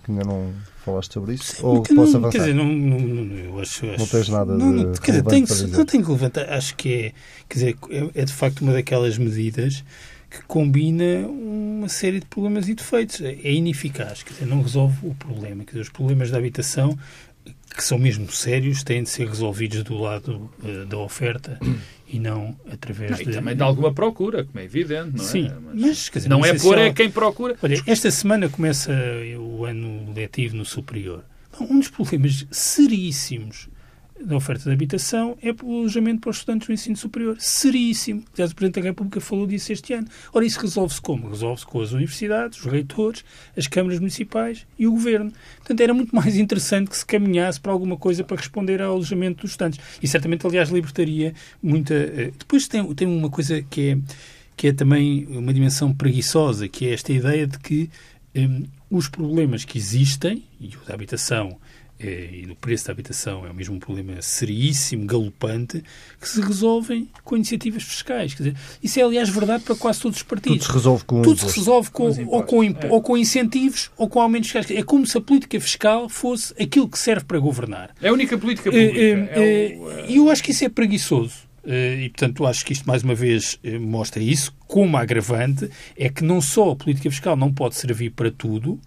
Que 0.05 0.11
ainda 0.11 0.23
não 0.23 0.53
falaste 0.83 1.13
sobre 1.13 1.33
isso? 1.33 1.55
Sim, 1.55 1.65
Ou 1.65 1.81
que 1.81 1.95
posso 1.95 2.17
avançar? 2.17 2.31
Quer 2.31 2.37
dizer, 2.39 2.55
não, 2.55 2.65
não, 2.65 3.37
eu 3.37 3.59
acho, 3.59 3.85
não 3.85 4.07
tens 4.07 4.29
nada 4.29 4.55
não, 4.55 4.91
de 4.91 5.01
quer 5.01 5.11
dizer, 5.11 5.23
tenho, 5.23 5.71
Não 5.77 5.85
tenho 5.85 6.05
que 6.05 6.11
levantar. 6.11 6.49
Acho 6.53 6.75
que 6.75 6.93
é, 6.93 7.13
quer 7.49 7.53
dizer, 7.55 7.77
é, 7.89 8.21
é 8.21 8.25
de 8.25 8.33
facto 8.33 8.61
uma 8.61 8.73
daquelas 8.73 9.17
medidas 9.17 9.83
que 10.29 10.43
combina 10.43 11.27
uma 11.27 11.89
série 11.89 12.19
de 12.19 12.25
problemas 12.27 12.69
e 12.69 12.75
defeitos. 12.75 13.21
É 13.21 13.51
ineficaz, 13.51 14.21
quer 14.21 14.33
dizer, 14.33 14.45
não 14.45 14.61
resolve 14.61 15.07
o 15.07 15.15
problema. 15.15 15.63
Quer 15.63 15.71
dizer, 15.71 15.81
os 15.81 15.89
problemas 15.89 16.29
da 16.29 16.37
habitação, 16.37 16.97
que 17.75 17.83
são 17.83 17.97
mesmo 17.97 18.31
sérios, 18.31 18.83
têm 18.83 19.01
de 19.01 19.09
ser 19.09 19.27
resolvidos 19.27 19.83
do 19.83 19.97
lado 19.97 20.49
uh, 20.63 20.85
da 20.85 20.97
oferta 20.97 21.59
e 22.07 22.19
não 22.19 22.55
através 22.71 23.11
não, 23.11 23.17
de... 23.17 23.23
E 23.23 23.33
também 23.33 23.55
de 23.55 23.63
alguma 23.63 23.93
procura, 23.93 24.43
como 24.43 24.59
é 24.59 24.63
evidente, 24.63 25.17
não 25.17 25.23
é? 25.23 25.27
Sim, 25.27 25.51
mas, 25.61 25.75
mas 25.75 26.09
quer 26.09 26.19
dizer, 26.19 26.29
não 26.29 26.45
é 26.45 26.53
por 26.53 26.77
é 26.77 26.93
quem 26.93 27.09
procura. 27.09 27.55
Olha, 27.61 27.81
esta 27.85 28.11
semana 28.11 28.49
começa 28.49 28.91
o 29.39 29.65
ano 29.65 30.13
letivo 30.13 30.55
no 30.55 30.65
superior. 30.65 31.23
Um 31.59 31.79
dos 31.79 31.89
problemas 31.89 32.45
seríssimos 32.51 33.69
da 34.23 34.35
oferta 34.35 34.63
de 34.63 34.71
habitação 34.71 35.37
é 35.41 35.51
o 35.63 35.79
alojamento 35.79 36.21
para 36.21 36.29
os 36.29 36.37
estudantes 36.37 36.67
do 36.67 36.73
ensino 36.73 36.95
superior. 36.95 37.35
Seríssimo. 37.39 38.23
Aliás, 38.33 38.51
o 38.51 38.55
Presidente 38.55 38.81
da 38.81 38.89
República 38.89 39.19
falou 39.19 39.45
disso 39.45 39.73
este 39.73 39.93
ano. 39.93 40.07
Ora, 40.33 40.45
isso 40.45 40.59
resolve-se 40.59 41.01
como? 41.01 41.29
Resolve-se 41.29 41.65
com 41.65 41.81
as 41.81 41.91
universidades, 41.91 42.59
os 42.59 42.65
reitores, 42.65 43.25
as 43.57 43.67
câmaras 43.67 43.99
municipais 43.99 44.65
e 44.79 44.87
o 44.87 44.91
governo. 44.91 45.31
Portanto, 45.57 45.81
era 45.81 45.93
muito 45.93 46.15
mais 46.15 46.37
interessante 46.37 46.89
que 46.89 46.97
se 46.97 47.05
caminhasse 47.05 47.59
para 47.59 47.71
alguma 47.71 47.97
coisa 47.97 48.23
para 48.23 48.37
responder 48.37 48.81
ao 48.81 48.93
alojamento 48.93 49.41
dos 49.41 49.51
estudantes. 49.51 49.79
E 50.01 50.07
certamente, 50.07 50.47
aliás, 50.47 50.69
libertaria 50.69 51.33
muita. 51.61 51.93
Eh, 51.93 52.31
depois 52.37 52.67
tem, 52.67 52.93
tem 52.93 53.07
uma 53.07 53.29
coisa 53.29 53.61
que 53.63 53.89
é, 53.89 53.97
que 54.55 54.67
é 54.67 54.73
também 54.73 55.25
uma 55.27 55.53
dimensão 55.53 55.93
preguiçosa, 55.93 56.67
que 56.67 56.87
é 56.87 56.93
esta 56.93 57.11
ideia 57.11 57.45
de 57.45 57.59
que 57.59 57.89
um, 58.35 58.63
os 58.89 59.09
problemas 59.09 59.65
que 59.65 59.77
existem, 59.77 60.43
e 60.59 60.67
o 60.67 60.87
da 60.87 60.93
habitação 60.93 61.57
e 61.99 62.45
do 62.45 62.55
preço 62.55 62.87
da 62.87 62.91
habitação 62.91 63.45
é 63.45 63.49
o 63.49 63.53
mesmo 63.53 63.79
problema 63.79 64.21
seríssimo, 64.21 65.05
galopante, 65.05 65.83
que 66.19 66.27
se 66.27 66.41
resolvem 66.41 67.09
com 67.23 67.35
iniciativas 67.35 67.83
fiscais. 67.83 68.33
Quer 68.33 68.43
dizer, 68.43 68.57
isso 68.83 68.99
é, 68.99 69.03
aliás, 69.03 69.29
verdade 69.29 69.63
para 69.63 69.75
quase 69.75 70.01
todos 70.01 70.17
os 70.17 70.23
partidos. 70.23 70.59
Tudo 70.59 70.67
se 70.67 70.73
resolve 70.73 71.03
com 71.05 71.21
Tudo 71.21 71.39
se 71.39 71.57
resolve 71.57 71.89
com, 71.91 72.27
ou, 72.27 72.43
com, 72.43 72.63
é. 72.63 72.73
ou 72.89 73.01
com 73.01 73.17
incentivos 73.17 73.89
ou 73.97 74.09
com 74.09 74.19
aumentos 74.19 74.49
fiscais. 74.49 74.77
É 74.77 74.83
como 74.83 75.05
se 75.07 75.17
a 75.17 75.21
política 75.21 75.59
fiscal 75.59 76.09
fosse 76.09 76.53
aquilo 76.61 76.89
que 76.89 76.99
serve 76.99 77.25
para 77.25 77.39
governar. 77.39 77.95
É 78.01 78.09
a 78.09 78.13
única 78.13 78.37
política 78.37 78.69
pública. 78.69 78.97
E 78.97 79.11
é, 79.11 79.79
é, 79.79 80.05
eu 80.09 80.29
acho 80.29 80.43
que 80.43 80.51
isso 80.51 80.65
é 80.65 80.69
preguiçoso. 80.69 81.45
E, 81.65 82.09
portanto, 82.09 82.45
acho 82.45 82.63
que 82.63 82.73
isto, 82.73 82.87
mais 82.87 83.01
uma 83.01 83.15
vez, 83.15 83.59
mostra 83.81 84.21
isso. 84.21 84.53
Como 84.67 84.95
agravante, 84.97 85.69
é 85.97 86.09
que 86.09 86.23
não 86.23 86.39
só 86.39 86.71
a 86.71 86.75
política 86.75 87.09
fiscal 87.09 87.35
não 87.35 87.51
pode 87.51 87.75
servir 87.75 88.11
para 88.11 88.29
tudo, 88.29 88.79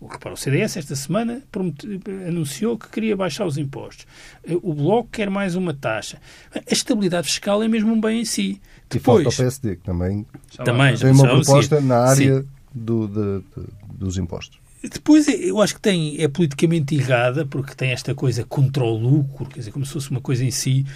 Repara, 0.00 0.34
o 0.34 0.36
CDS 0.36 0.76
esta 0.76 0.94
semana 0.94 1.42
anunciou 2.26 2.78
que 2.78 2.88
queria 2.88 3.16
baixar 3.16 3.44
os 3.44 3.58
impostos. 3.58 4.06
O 4.62 4.72
Bloco 4.72 5.08
quer 5.10 5.28
mais 5.28 5.56
uma 5.56 5.74
taxa. 5.74 6.20
A 6.54 6.72
estabilidade 6.72 7.26
fiscal 7.26 7.62
é 7.62 7.68
mesmo 7.68 7.92
um 7.92 8.00
bem 8.00 8.20
em 8.20 8.24
si. 8.24 8.60
Depois, 8.88 9.20
e 9.20 9.24
falta 9.24 9.28
o 9.28 9.36
PSD, 9.36 9.76
que 9.76 9.82
também, 9.82 10.24
também 10.64 10.96
tem 10.96 11.10
uma 11.10 11.24
proposta 11.24 11.80
na 11.80 11.98
área 11.98 12.46
do, 12.72 13.08
de, 13.08 13.40
de, 13.40 13.66
dos 13.92 14.16
impostos. 14.16 14.60
Depois, 14.82 15.26
eu 15.26 15.60
acho 15.60 15.74
que 15.74 15.80
tem, 15.80 16.22
é 16.22 16.28
politicamente 16.28 16.94
errada, 16.94 17.44
porque 17.44 17.74
tem 17.74 17.90
esta 17.90 18.14
coisa 18.14 18.44
contra 18.44 18.84
o 18.84 18.96
lucro, 18.96 19.46
quer 19.46 19.58
dizer, 19.58 19.72
como 19.72 19.84
se 19.84 19.92
fosse 19.92 20.10
uma 20.10 20.20
coisa 20.20 20.44
em 20.44 20.52
si 20.52 20.86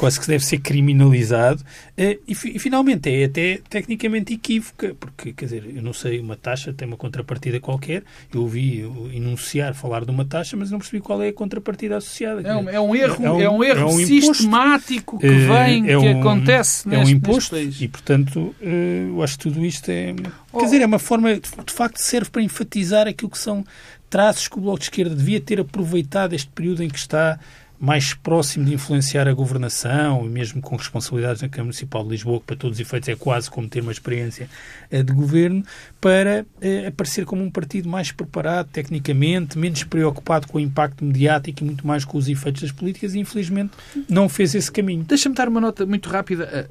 quase 0.00 0.18
que 0.18 0.26
deve 0.26 0.42
ser 0.42 0.58
criminalizado 0.60 1.62
eh, 1.94 2.18
e, 2.26 2.32
e, 2.32 2.58
finalmente 2.58 3.10
é 3.10 3.24
até 3.24 3.60
tecnicamente 3.68 4.32
equívoca, 4.32 4.96
porque, 4.98 5.34
quer 5.34 5.44
dizer, 5.44 5.64
eu 5.76 5.82
não 5.82 5.92
sei, 5.92 6.18
uma 6.18 6.36
taxa 6.36 6.72
tem 6.72 6.88
uma 6.88 6.96
contrapartida 6.96 7.60
qualquer, 7.60 8.02
eu 8.32 8.40
ouvi 8.40 8.80
enunciar 9.12 9.74
falar 9.74 10.06
de 10.06 10.10
uma 10.10 10.24
taxa, 10.24 10.56
mas 10.56 10.70
não 10.70 10.78
percebi 10.78 11.02
qual 11.02 11.22
é 11.22 11.28
a 11.28 11.32
contrapartida 11.34 11.98
associada. 11.98 12.40
É 12.40 12.56
um, 12.56 12.70
é 12.70 12.80
um 12.80 12.96
erro, 12.96 13.22
é 13.22 13.30
um, 13.30 13.40
é 13.42 13.50
um 13.50 13.62
erro 13.62 13.80
é 13.80 13.84
um 13.84 14.06
sistemático 14.06 15.18
que 15.18 15.26
eh, 15.26 15.30
vem, 15.30 15.90
é 15.90 15.98
que 15.98 16.08
acontece 16.08 16.88
É 16.90 16.98
um 16.98 17.06
imposto 17.06 17.58
e, 17.58 17.86
portanto, 17.86 18.54
eh, 18.62 19.04
eu 19.06 19.22
acho 19.22 19.36
que 19.36 19.50
tudo 19.50 19.62
isto 19.62 19.90
é... 19.90 20.14
Oh. 20.50 20.60
Quer 20.60 20.64
dizer, 20.64 20.80
é 20.80 20.86
uma 20.86 20.98
forma, 20.98 21.34
de 21.34 21.72
facto, 21.74 21.98
serve 21.98 22.30
para 22.30 22.40
enfatizar 22.40 23.06
aquilo 23.06 23.30
que 23.30 23.38
são 23.38 23.62
traços 24.08 24.48
que 24.48 24.56
o 24.56 24.62
Bloco 24.62 24.78
de 24.78 24.84
Esquerda 24.86 25.14
devia 25.14 25.42
ter 25.42 25.60
aproveitado 25.60 26.32
este 26.32 26.48
período 26.48 26.82
em 26.82 26.88
que 26.88 26.98
está 26.98 27.38
mais 27.80 28.12
próximo 28.12 28.66
de 28.66 28.74
influenciar 28.74 29.26
a 29.26 29.32
governação 29.32 30.22
mesmo 30.24 30.60
com 30.60 30.76
responsabilidades 30.76 31.40
na 31.40 31.48
Câmara 31.48 31.64
Municipal 31.64 32.04
de 32.04 32.10
Lisboa, 32.10 32.38
que 32.38 32.46
para 32.46 32.56
todos 32.56 32.76
os 32.76 32.80
efeitos 32.80 33.08
é 33.08 33.16
quase 33.16 33.50
como 33.50 33.68
ter 33.68 33.80
uma 33.80 33.90
experiência 33.90 34.50
eh, 34.90 35.02
de 35.02 35.12
governo, 35.12 35.64
para 35.98 36.44
eh, 36.60 36.86
aparecer 36.86 37.24
como 37.24 37.42
um 37.42 37.50
partido 37.50 37.88
mais 37.88 38.12
preparado 38.12 38.68
tecnicamente, 38.68 39.58
menos 39.58 39.82
preocupado 39.82 40.46
com 40.46 40.58
o 40.58 40.60
impacto 40.60 41.02
mediático 41.02 41.62
e 41.62 41.64
muito 41.64 41.86
mais 41.86 42.04
com 42.04 42.18
os 42.18 42.28
efeitos 42.28 42.60
das 42.60 42.72
políticas 42.72 43.14
e 43.14 43.18
infelizmente 43.18 43.72
não 44.06 44.28
fez 44.28 44.54
esse 44.54 44.70
caminho. 44.70 45.02
Deixa-me 45.04 45.34
dar 45.34 45.48
uma 45.48 45.60
nota 45.60 45.86
muito 45.86 46.10
rápida, 46.10 46.44
eh, 46.52 46.68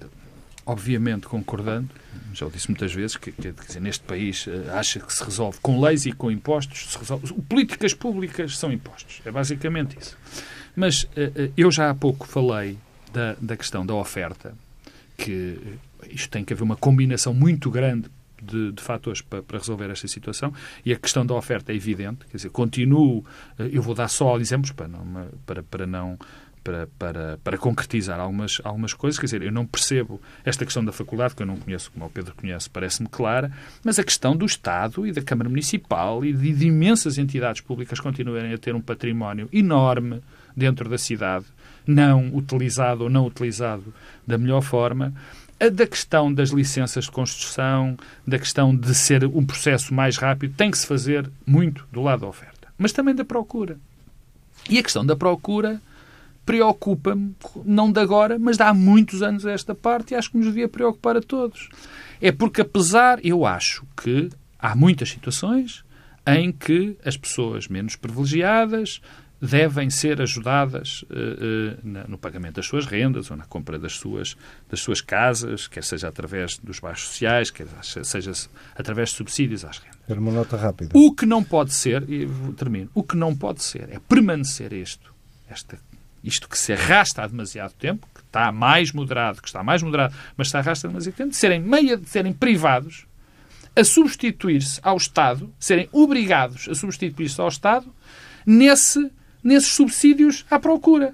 obviamente 0.64 1.26
concordando, 1.26 1.90
já 2.36 2.46
o 2.46 2.52
disse 2.52 2.70
muitas 2.70 2.94
vezes, 2.94 3.18
que, 3.18 3.32
dizer, 3.32 3.82
neste 3.82 4.04
país 4.04 4.46
acha 4.74 5.00
que 5.00 5.12
se 5.12 5.24
resolve 5.24 5.58
com 5.64 5.82
leis 5.82 6.06
e 6.06 6.12
com 6.12 6.30
impostos, 6.30 6.96
resolve, 6.96 7.34
políticas 7.50 7.96
públicas 7.96 8.56
são 8.56 8.72
impostos, 8.72 9.22
é 9.26 9.32
basicamente 9.32 9.98
isso. 10.00 10.16
Mas 10.80 11.04
uh, 11.04 11.52
eu 11.58 11.70
já 11.70 11.90
há 11.90 11.94
pouco 11.94 12.26
falei 12.26 12.78
da, 13.12 13.36
da 13.42 13.58
questão 13.58 13.86
da 13.86 13.94
oferta, 13.94 14.54
que 15.18 15.60
isto 16.10 16.30
tem 16.30 16.46
que 16.46 16.54
haver 16.54 16.64
uma 16.64 16.78
combinação 16.78 17.34
muito 17.34 17.70
grande 17.70 18.08
de, 18.42 18.72
de 18.72 18.82
fatores 18.82 19.22
para, 19.22 19.44
para, 19.44 19.58
resolver 19.58 19.90
esta 19.90 20.08
situação 20.08 20.54
e 20.86 20.94
a 20.94 20.96
questão 20.96 21.26
da 21.26 21.34
oferta 21.34 21.74
é 21.74 21.76
evidente, 21.76 22.20
quer 22.32 22.38
dizer, 22.38 22.50
continuo, 22.52 23.26
eu 23.58 23.82
vou 23.82 23.94
dar 23.94 24.08
só 24.08 24.40
exemplos 24.40 24.72
para 24.72 24.88
não, 24.88 25.28
para, 25.46 25.62
para 25.62 25.86
não 25.86 26.18
para, 26.64 26.88
para, 26.98 27.38
para 27.44 27.58
concretizar 27.58 28.18
algumas, 28.18 28.62
algumas 28.64 28.94
coisas. 28.94 29.20
Quer 29.20 29.26
dizer, 29.26 29.42
eu 29.42 29.52
não 29.52 29.66
percebo 29.66 30.22
esta 30.46 30.64
questão 30.64 30.86
da 30.86 30.94
faculdade, 30.94 31.36
que 31.36 31.42
eu 31.42 31.48
não 31.48 31.58
conheço, 31.58 31.92
como 31.92 32.06
o 32.06 32.10
Pedro 32.10 32.34
conhece, 32.36 32.70
parece-me 32.70 33.10
clara, 33.10 33.52
mas 33.84 34.00
a 34.00 34.04
questão 34.04 34.34
do 34.34 34.46
Estado 34.46 35.06
e 35.06 35.12
da 35.12 35.22
Câmara 35.22 35.50
Municipal 35.50 36.24
e 36.24 36.32
de, 36.32 36.54
de 36.54 36.68
imensas 36.68 37.18
entidades 37.18 37.60
públicas 37.60 38.00
continuarem 38.00 38.54
a 38.54 38.58
ter 38.58 38.76
um 38.76 38.82
património 38.82 39.50
enorme 39.52 40.22
dentro 40.56 40.90
da 40.90 40.98
cidade, 40.98 41.46
não 41.86 42.36
utilizado 42.36 43.04
ou 43.04 43.10
não 43.10 43.26
utilizado 43.26 43.94
da 44.26 44.38
melhor 44.38 44.62
forma, 44.62 45.14
a 45.60 45.70
da 45.70 45.86
questão 45.86 46.34
das 46.34 46.50
licenças 46.50 47.06
de 47.06 47.12
construção, 47.12 47.98
da 48.26 48.40
questão 48.40 48.76
de 48.76 48.96
ser 48.96 49.26
um 49.26 49.46
processo 49.46 49.94
mais 49.94 50.18
rápido, 50.18 50.54
tem 50.56 50.72
que 50.72 50.78
se 50.78 50.88
fazer 50.88 51.30
muito 51.46 51.86
do 51.92 52.02
lado 52.02 52.22
da 52.22 52.28
oferta, 52.28 52.70
mas 52.78 52.92
também 52.92 53.14
da 53.14 53.26
procura. 53.26 53.78
E 54.70 54.78
a 54.78 54.84
questão 54.84 55.06
da 55.06 55.16
procura 55.16 55.82
preocupa-me, 56.46 57.36
não 57.64 57.92
de 57.92 58.00
agora, 58.00 58.40
mas 58.40 58.58
de 58.58 58.64
há 58.64 58.74
muitos 58.74 59.22
anos 59.22 59.46
esta 59.46 59.76
parte 59.76 60.14
e 60.14 60.18
acho 60.18 60.32
que 60.32 60.38
nos 60.38 60.48
devia 60.48 60.68
preocupar 60.68 61.16
a 61.18 61.22
todos. 61.22 61.70
É 62.20 62.32
porque, 62.32 62.62
apesar, 62.62 63.24
eu 63.24 63.46
acho 63.46 63.86
que 64.02 64.30
há 64.58 64.76
muitas 64.76 65.10
situações 65.10 65.84
em 66.26 66.52
que 66.52 66.98
as 67.06 67.16
pessoas 67.16 67.68
menos 67.68 67.96
privilegiadas, 67.96 69.02
devem 69.42 69.90
ser 69.90 70.22
ajudadas 70.22 71.04
uh, 71.04 71.88
uh, 71.88 72.10
no 72.10 72.18
pagamento 72.18 72.56
das 72.56 72.66
suas 72.66 72.86
rendas 72.86 73.32
ou 73.32 73.38
na 73.38 73.46
compra 73.46 73.80
das 73.80 73.94
suas, 73.94 74.36
das 74.70 74.82
suas 74.82 75.02
casas, 75.02 75.68
quer 75.68 75.84
seja 75.84 76.10
através 76.10 76.58
dos 76.58 76.80
baixos 76.80 77.08
sociais, 77.10 77.50
quer 77.50 77.68
seja 77.82 78.32
através 78.76 79.10
de 79.10 79.16
subsídios 79.16 79.64
às 79.64 79.78
rendas. 79.78 80.00
Era 80.08 80.20
uma 80.20 80.32
nota 80.32 80.58
rápida. 80.58 80.92
O 80.94 81.14
que 81.14 81.26
não 81.26 81.44
pode 81.44 81.74
ser, 81.74 82.04
e 82.10 82.28
termino, 82.58 82.90
o 82.94 83.04
que 83.04 83.16
não 83.16 83.36
pode 83.36 83.64
ser 83.64 83.90
é 83.90 84.00
permanecer 84.00 84.74
isto, 84.74 85.14
esta, 85.50 85.80
isto 86.24 86.50
que 86.50 86.58
se 86.58 86.74
arrasta 86.74 87.24
há 87.24 87.28
demasiado 87.28 87.74
tempo, 87.74 88.08
que 88.14 88.22
está 88.22 88.52
mais 88.52 88.92
moderado, 88.92 89.42
que 89.42 89.48
está 89.48 89.64
mais 89.64 89.82
moderado, 89.82 90.14
mas 90.36 90.50
se 90.50 90.58
arrasta 90.58 90.88
há 90.88 90.90
demasiado 90.90 91.16
tempo, 91.16 91.30
de 91.30 91.38
serem 91.38 91.62
meia, 91.62 91.96
de 91.96 92.10
serem 92.10 92.34
privados, 92.34 93.06
a 93.74 93.84
substituir-se 93.84 94.82
ao 94.84 94.98
Estado, 94.98 95.50
serem 95.58 95.88
obrigados 95.94 96.68
a 96.68 96.76
substituir-se 96.76 97.40
ao 97.40 97.48
Estado 97.48 97.88
nesse 98.46 99.10
nesses 99.44 99.74
subsídios 99.74 100.46
à 100.50 100.60
procura. 100.60 101.14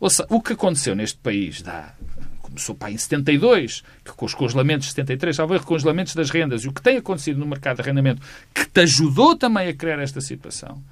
Ou 0.00 0.10
seja, 0.10 0.26
o 0.30 0.40
que 0.40 0.52
aconteceu 0.52 0.94
neste 0.94 1.18
país 1.18 1.62
dá, 1.62 1.94
começou 2.42 2.74
para 2.74 2.90
em 2.90 2.98
72, 2.98 3.82
que 4.04 4.12
com 4.12 4.26
os 4.26 4.34
congelamentos 4.34 4.88
de 4.88 4.92
73, 4.94 5.36
talvez 5.36 5.62
congelamentos 5.62 6.14
das 6.14 6.30
rendas, 6.30 6.62
e 6.62 6.68
o 6.68 6.72
que 6.72 6.82
tem 6.82 6.96
acontecido 6.96 7.38
no 7.38 7.46
mercado 7.46 7.76
de 7.76 7.82
arrendamento, 7.82 8.22
que 8.52 8.66
te 8.66 8.80
ajudou 8.80 9.36
também 9.36 9.68
a 9.68 9.74
criar 9.74 9.98
esta 9.98 10.20
situação, 10.20 10.82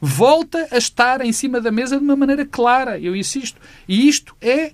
volta 0.00 0.68
a 0.70 0.78
estar 0.78 1.20
em 1.20 1.32
cima 1.32 1.60
da 1.60 1.70
mesa 1.70 1.98
de 1.98 2.02
uma 2.04 2.16
maneira 2.16 2.46
clara, 2.46 2.98
eu 2.98 3.14
insisto. 3.14 3.60
E 3.86 4.08
isto 4.08 4.34
é 4.40 4.72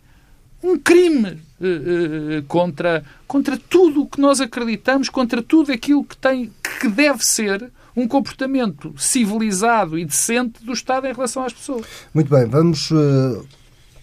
um 0.62 0.78
crime 0.78 1.30
uh, 1.60 2.38
uh, 2.38 2.42
contra, 2.46 3.04
contra 3.26 3.56
tudo 3.56 4.02
o 4.02 4.06
que 4.06 4.20
nós 4.20 4.40
acreditamos, 4.40 5.08
contra 5.08 5.42
tudo 5.42 5.72
aquilo 5.72 6.04
que, 6.04 6.16
tem, 6.16 6.52
que 6.80 6.88
deve 6.88 7.24
ser 7.24 7.70
um 7.96 8.06
comportamento 8.06 8.94
civilizado 8.96 9.98
e 9.98 10.04
decente 10.04 10.64
do 10.64 10.72
Estado 10.72 11.06
em 11.06 11.12
relação 11.12 11.44
às 11.44 11.52
pessoas. 11.52 11.86
Muito 12.14 12.28
bem, 12.28 12.44
vamos 12.44 12.90
uh, 12.90 13.44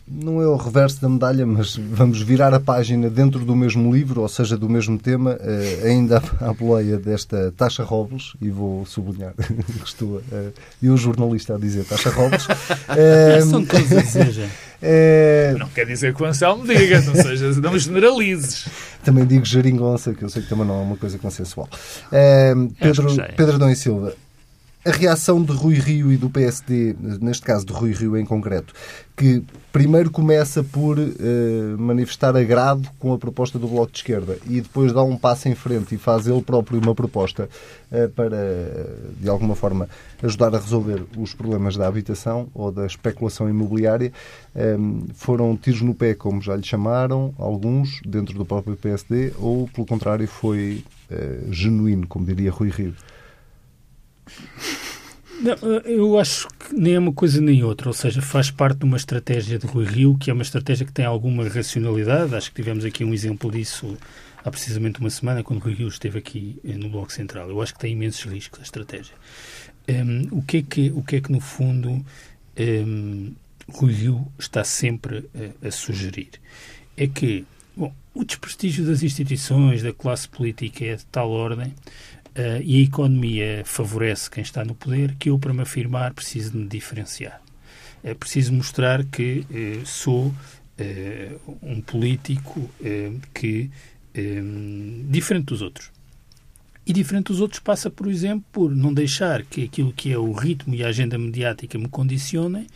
não 0.08 0.42
é 0.42 0.48
o 0.48 0.56
reverso 0.56 1.02
da 1.02 1.08
medalha, 1.08 1.46
mas 1.46 1.76
vamos 1.76 2.22
virar 2.22 2.54
a 2.54 2.60
página 2.60 3.10
dentro 3.10 3.40
do 3.46 3.56
mesmo 3.56 3.94
livro, 3.94 4.22
ou 4.22 4.28
seja, 4.28 4.58
do 4.58 4.70
mesmo 4.70 4.98
tema, 4.98 5.32
uh, 5.32 5.86
ainda 5.86 6.22
à 6.42 6.54
boleia 6.54 6.98
desta 6.98 7.54
Taxa 7.56 7.84
Robles, 7.84 8.34
e 8.42 8.50
vou 8.50 8.86
sublinhar 8.86 9.34
que 9.38 9.86
estou 9.86 10.18
uh, 10.18 10.54
eu, 10.82 10.98
jornalista, 10.98 11.56
a 11.56 11.58
dizer 11.58 11.86
Taxa 11.86 12.10
Robles. 12.10 12.46
Uh, 12.46 13.42
São 13.50 13.66
todos 13.66 13.92
a 13.92 14.02
dizer, 14.02 14.50
é... 14.86 15.56
Não 15.58 15.70
quer 15.70 15.86
dizer 15.86 16.14
que 16.14 16.22
o 16.22 16.26
Anselmo 16.26 16.68
diga, 16.68 17.00
não, 17.02 17.16
seja, 17.16 17.50
não 17.62 17.80
generalizes. 17.80 18.68
Também 19.02 19.26
digo 19.26 19.46
geringonça, 19.46 20.14
que 20.14 20.24
eu 20.24 20.30
sei 20.30 20.42
que 20.42 20.50
também 20.50 20.66
não 20.66 20.76
é 20.76 20.84
uma 20.84 20.98
coisa 20.98 21.18
consensual. 21.18 21.70
É, 22.12 22.54
Pedro, 22.78 23.22
é. 23.22 23.32
Pedro 23.32 23.56
Adão 23.56 23.70
e 23.70 23.76
Silva, 23.78 24.14
a 24.86 24.92
reação 24.92 25.42
de 25.42 25.54
Rui 25.54 25.76
Rio 25.76 26.12
e 26.12 26.18
do 26.18 26.30
PSD, 26.30 26.94
neste 27.22 27.46
caso 27.46 27.66
de 27.66 27.72
Rui 27.72 27.94
Rio 27.94 28.18
em 28.18 28.26
concreto, 28.26 28.74
que 29.16 29.42
primeiro 29.72 30.12
começa 30.12 30.62
por 30.62 31.00
uh, 31.00 31.12
manifestar 31.78 32.36
agrado 32.36 32.90
com 33.00 33.14
a 33.14 33.18
proposta 33.18 33.58
do 33.58 33.66
Bloco 33.66 33.94
de 33.94 34.00
Esquerda 34.00 34.38
e 34.46 34.60
depois 34.60 34.92
dá 34.92 35.02
um 35.02 35.16
passo 35.16 35.48
em 35.48 35.56
frente 35.56 35.96
e 35.96 35.98
faz 35.98 36.28
ele 36.28 36.42
próprio 36.42 36.82
uma 36.82 36.94
proposta 36.94 37.48
uh, 37.92 38.10
para, 38.10 38.38
de 39.22 39.30
alguma 39.30 39.56
forma, 39.56 39.88
ajudar 40.22 40.54
a 40.54 40.60
resolver 40.60 41.04
os 41.18 41.34
problemas 41.34 41.78
da 41.78 41.88
habitação 41.88 42.50
ou 42.54 42.70
da 42.70 42.86
especulação 42.86 43.50
imobiliária, 43.50 44.12
um, 44.54 45.06
foram 45.14 45.56
tiros 45.56 45.82
no 45.82 45.96
pé, 45.96 46.14
como 46.14 46.42
já 46.42 46.58
lhe 46.58 46.64
chamaram, 46.64 47.34
alguns, 47.38 48.02
dentro 48.06 48.38
do 48.38 48.46
próprio 48.46 48.76
PSD, 48.76 49.32
ou, 49.40 49.70
pelo 49.70 49.88
contrário, 49.88 50.28
foi 50.28 50.84
uh, 51.10 51.54
genuíno, 51.54 52.06
como 52.06 52.26
diria 52.26 52.52
Rui 52.52 52.70
Rio? 52.70 52.94
Não, 55.44 55.56
eu 55.82 56.18
acho 56.18 56.48
que 56.58 56.74
nem 56.74 56.94
é 56.94 57.00
uma 57.00 57.12
coisa 57.12 57.42
nem 57.42 57.66
outra, 57.66 57.90
ou 57.90 57.94
seja, 57.94 58.22
faz 58.22 58.50
parte 58.50 58.78
de 58.78 58.86
uma 58.86 58.96
estratégia 58.96 59.60
de 59.60 59.68
Rui 59.68 59.84
Rio, 59.84 60.18
que 60.18 60.30
é 60.30 60.34
uma 60.34 60.42
estratégia 60.42 60.86
que 60.86 60.92
tem 60.94 61.04
alguma 61.04 61.46
racionalidade. 61.50 62.34
Acho 62.34 62.50
que 62.50 62.56
tivemos 62.56 62.86
aqui 62.86 63.04
um 63.04 63.14
exemplo 63.14 63.52
disso 63.52 63.98
há 64.42 64.50
precisamente 64.50 65.02
uma 65.02 65.10
semana, 65.10 65.44
quando 65.44 65.60
Rui 65.60 65.74
Rio 65.74 65.90
esteve 65.90 66.18
aqui 66.18 66.58
eh, 66.64 66.78
no 66.78 66.88
Bloco 66.88 67.12
Central. 67.12 67.50
Eu 67.50 67.62
acho 67.62 67.74
que 67.74 67.80
tem 67.82 67.92
imensos 67.92 68.24
riscos 68.24 68.62
a 68.62 68.64
estratégia. 68.64 69.14
Um, 69.90 70.38
o, 70.38 70.42
que 70.42 70.58
é 70.58 70.62
que, 70.62 70.94
o 70.96 71.04
que 71.04 71.18
é 71.18 71.22
que, 71.22 71.30
no 71.30 71.42
fundo, 71.42 72.06
um, 72.58 73.34
Rui 73.68 73.92
Rio 73.92 74.26
está 74.40 74.64
sempre 74.64 75.30
a, 75.62 75.68
a 75.68 75.72
sugerir? 75.72 76.30
É 76.96 77.06
que, 77.06 77.46
bom, 77.76 77.94
o 78.14 78.24
desprestígio 78.24 78.86
das 78.86 79.04
instituições, 79.04 79.84
da 79.84 79.92
classe 79.92 80.30
política 80.30 80.86
é 80.86 80.96
de 80.96 81.06
tal 81.08 81.30
ordem 81.32 81.74
uh, 82.38 82.62
e 82.64 82.80
a 82.80 82.82
economia 82.82 83.64
favorece 83.66 84.30
quem 84.30 84.44
está 84.44 84.64
no 84.64 84.76
poder, 84.76 85.16
que 85.16 85.30
eu, 85.30 85.40
para 85.40 85.54
me 85.54 85.62
afirmar, 85.62 86.14
preciso 86.14 86.52
de 86.52 86.58
me 86.58 86.68
diferenciar. 86.68 87.42
É 88.04 88.14
preciso 88.14 88.54
mostrar 88.54 89.04
que 89.06 89.46
uh, 89.50 89.86
sou 89.86 90.28
uh, 90.28 91.58
um 91.62 91.82
político 91.82 92.70
que 93.34 93.70
diferente 95.10 95.46
dos 95.46 95.64
outros. 95.64 95.90
E 96.86 96.94
diferente 96.94 97.28
dos 97.28 97.42
outros 97.42 97.60
passa, 97.60 97.90
por 97.90 98.08
exemplo, 98.08 98.46
por 98.52 98.76
não 98.76 98.94
deixar 98.94 99.44
que 99.44 99.64
aquilo 99.64 99.92
que 99.92 100.12
é 100.12 100.18
o 100.20 100.32
ritmo 100.32 100.76
e 100.76 100.84
a 100.84 100.90
agenda 100.90 101.18
mediática 101.18 101.80
me 101.80 101.88
condicionem, 101.88 102.68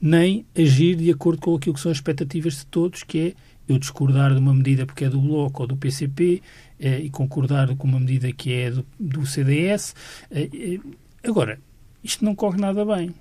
nem 0.00 0.44
agir 0.56 0.94
de 0.94 1.10
acordo 1.10 1.40
com 1.40 1.56
aquilo 1.56 1.74
que 1.74 1.80
são 1.80 1.90
as 1.90 1.98
expectativas 1.98 2.58
de 2.58 2.66
todos, 2.66 3.02
que 3.02 3.18
é 3.18 3.34
eu 3.68 3.78
discordar 3.78 4.32
de 4.32 4.38
uma 4.38 4.54
medida 4.54 4.86
porque 4.86 5.04
é 5.04 5.08
do 5.08 5.20
Bloco 5.20 5.62
ou 5.62 5.66
do 5.66 5.76
PCP 5.76 6.40
eh, 6.40 6.40
e 6.78 7.10
concordar 7.10 7.74
com 7.76 7.86
uma 7.86 8.00
medida 8.00 8.30
que 8.32 8.52
é 8.52 8.70
do, 8.70 8.86
do 8.98 9.26
CDS. 9.26 9.94
Eh, 10.30 10.48
eh, 10.52 10.80
agora, 11.24 11.58
isto 12.02 12.24
não 12.24 12.34
corre 12.34 12.60
nada 12.60 12.84
bem. 12.84 13.14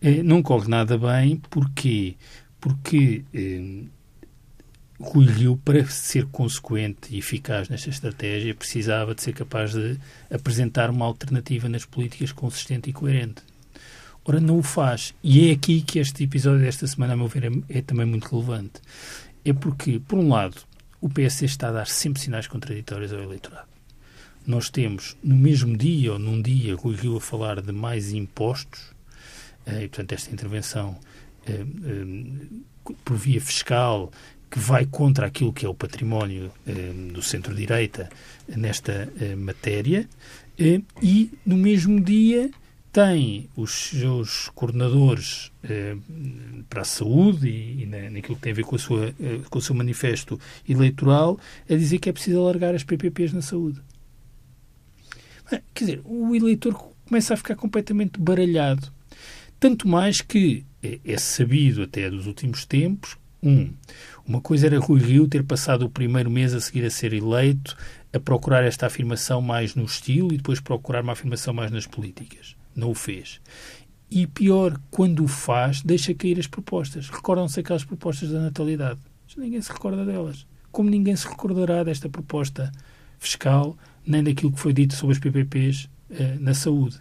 Eh, 0.00 0.22
não 0.22 0.42
corre 0.42 0.68
nada 0.68 0.96
bem 0.98 1.36
porque, 1.50 2.16
porque 2.60 3.24
eh, 3.34 3.84
Rui 4.98 5.26
Rio, 5.26 5.56
para 5.64 5.84
ser 5.86 6.26
consequente 6.26 7.14
e 7.14 7.18
eficaz 7.18 7.68
nesta 7.68 7.90
estratégia, 7.90 8.54
precisava 8.54 9.14
de 9.14 9.22
ser 9.22 9.32
capaz 9.32 9.72
de 9.72 9.98
apresentar 10.30 10.90
uma 10.90 11.04
alternativa 11.04 11.68
nas 11.68 11.84
políticas 11.84 12.32
consistente 12.32 12.90
e 12.90 12.92
coerente. 12.92 13.42
Ora, 14.24 14.40
não 14.40 14.58
o 14.58 14.62
faz. 14.62 15.14
E 15.22 15.48
é 15.48 15.52
aqui 15.52 15.82
que 15.82 16.00
este 16.00 16.24
episódio 16.24 16.60
desta 16.60 16.86
semana, 16.86 17.12
a 17.12 17.16
meu 17.16 17.28
ver, 17.28 17.44
é, 17.44 17.78
é 17.78 17.82
também 17.82 18.06
muito 18.06 18.28
relevante 18.28 18.80
é 19.46 19.52
porque, 19.52 20.00
por 20.00 20.18
um 20.18 20.28
lado, 20.28 20.56
o 21.06 21.08
PS 21.08 21.42
está 21.42 21.68
a 21.68 21.72
dar 21.72 21.86
sempre 21.86 22.20
sinais 22.20 22.48
contraditórios 22.48 23.12
ao 23.12 23.20
eleitorado. 23.20 23.68
Nós 24.44 24.68
temos, 24.68 25.16
no 25.22 25.36
mesmo 25.36 25.76
dia 25.76 26.12
ou 26.12 26.18
num 26.18 26.42
dia, 26.42 26.74
Rui 26.74 26.96
Rio 26.96 27.16
a 27.16 27.20
falar 27.20 27.60
de 27.60 27.70
mais 27.70 28.12
impostos, 28.12 28.92
eh, 29.66 29.84
e, 29.84 29.88
portanto, 29.88 30.12
esta 30.12 30.32
intervenção 30.32 30.98
eh, 31.46 31.64
eh, 31.84 32.92
por 33.04 33.16
via 33.16 33.40
fiscal 33.40 34.10
que 34.50 34.58
vai 34.58 34.84
contra 34.84 35.26
aquilo 35.26 35.52
que 35.52 35.64
é 35.64 35.68
o 35.68 35.74
património 35.74 36.52
do 37.12 37.20
centro-direita 37.20 38.08
nesta 38.48 39.08
matéria, 39.36 40.08
e, 40.56 41.30
no 41.44 41.56
mesmo 41.56 42.00
dia, 42.00 42.48
tem 42.96 43.50
os 43.54 43.72
seus 43.72 44.48
coordenadores 44.54 45.52
eh, 45.62 45.98
para 46.66 46.80
a 46.80 46.84
saúde 46.84 47.46
e, 47.46 47.82
e 47.82 47.86
na, 47.86 48.08
naquilo 48.08 48.36
que 48.36 48.40
tem 48.40 48.52
a 48.52 48.54
ver 48.54 48.64
com, 48.64 48.74
a 48.74 48.78
sua, 48.78 49.08
eh, 49.20 49.40
com 49.50 49.58
o 49.58 49.60
seu 49.60 49.74
manifesto 49.74 50.40
eleitoral 50.66 51.38
a 51.68 51.74
dizer 51.74 51.98
que 51.98 52.08
é 52.08 52.12
preciso 52.14 52.40
alargar 52.40 52.74
as 52.74 52.84
PPPs 52.84 53.34
na 53.34 53.42
saúde. 53.42 53.82
Quer 55.74 55.84
dizer, 55.84 56.00
o 56.06 56.34
eleitor 56.34 56.72
começa 57.06 57.34
a 57.34 57.36
ficar 57.36 57.54
completamente 57.54 58.18
baralhado. 58.18 58.90
Tanto 59.60 59.86
mais 59.86 60.22
que 60.22 60.64
é, 60.82 60.98
é 61.04 61.18
sabido 61.18 61.82
até 61.82 62.08
dos 62.08 62.26
últimos 62.26 62.64
tempos, 62.64 63.18
um, 63.42 63.74
uma 64.26 64.40
coisa 64.40 64.68
era 64.68 64.78
Rui 64.78 65.02
Rio 65.02 65.28
ter 65.28 65.44
passado 65.44 65.84
o 65.84 65.90
primeiro 65.90 66.30
mês 66.30 66.54
a 66.54 66.60
seguir 66.62 66.86
a 66.86 66.90
ser 66.90 67.12
eleito 67.12 67.76
a 68.10 68.18
procurar 68.18 68.64
esta 68.64 68.86
afirmação 68.86 69.42
mais 69.42 69.74
no 69.74 69.84
estilo 69.84 70.32
e 70.32 70.38
depois 70.38 70.60
procurar 70.60 71.02
uma 71.02 71.12
afirmação 71.12 71.52
mais 71.52 71.70
nas 71.70 71.86
políticas 71.86 72.55
não 72.76 72.90
o 72.90 72.94
fez. 72.94 73.40
E 74.10 74.26
pior, 74.26 74.78
quando 74.90 75.24
o 75.24 75.28
faz, 75.28 75.82
deixa 75.82 76.14
cair 76.14 76.38
as 76.38 76.46
propostas. 76.46 77.08
Recordam-se 77.08 77.58
aquelas 77.58 77.84
propostas 77.84 78.30
da 78.30 78.40
natalidade. 78.40 79.00
Mas 79.26 79.36
ninguém 79.36 79.60
se 79.60 79.72
recorda 79.72 80.04
delas. 80.04 80.46
Como 80.70 80.88
ninguém 80.88 81.16
se 81.16 81.26
recordará 81.26 81.82
desta 81.82 82.08
proposta 82.08 82.70
fiscal, 83.18 83.76
nem 84.06 84.22
daquilo 84.22 84.52
que 84.52 84.60
foi 84.60 84.72
dito 84.72 84.94
sobre 84.94 85.14
as 85.14 85.18
PPPs 85.18 85.88
eh, 86.10 86.36
na 86.38 86.54
saúde. 86.54 87.00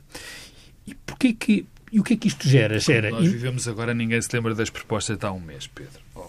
E 0.88 0.96
porquê 0.96 1.34
que 1.34 1.66
e 1.92 2.00
o 2.00 2.04
que 2.04 2.14
é 2.14 2.18
que 2.18 2.28
isto 2.28 2.48
gera? 2.48 2.80
gera 2.80 3.10
nós 3.10 3.26
vivemos 3.26 3.68
agora, 3.68 3.94
ninguém 3.94 4.22
se 4.22 4.28
lembra 4.34 4.54
das 4.54 4.70
propostas 4.70 5.18
de 5.18 5.26
há 5.26 5.32
um 5.32 5.40
mês, 5.40 5.68
Pedro. 5.68 6.00
Oh, 6.14 6.26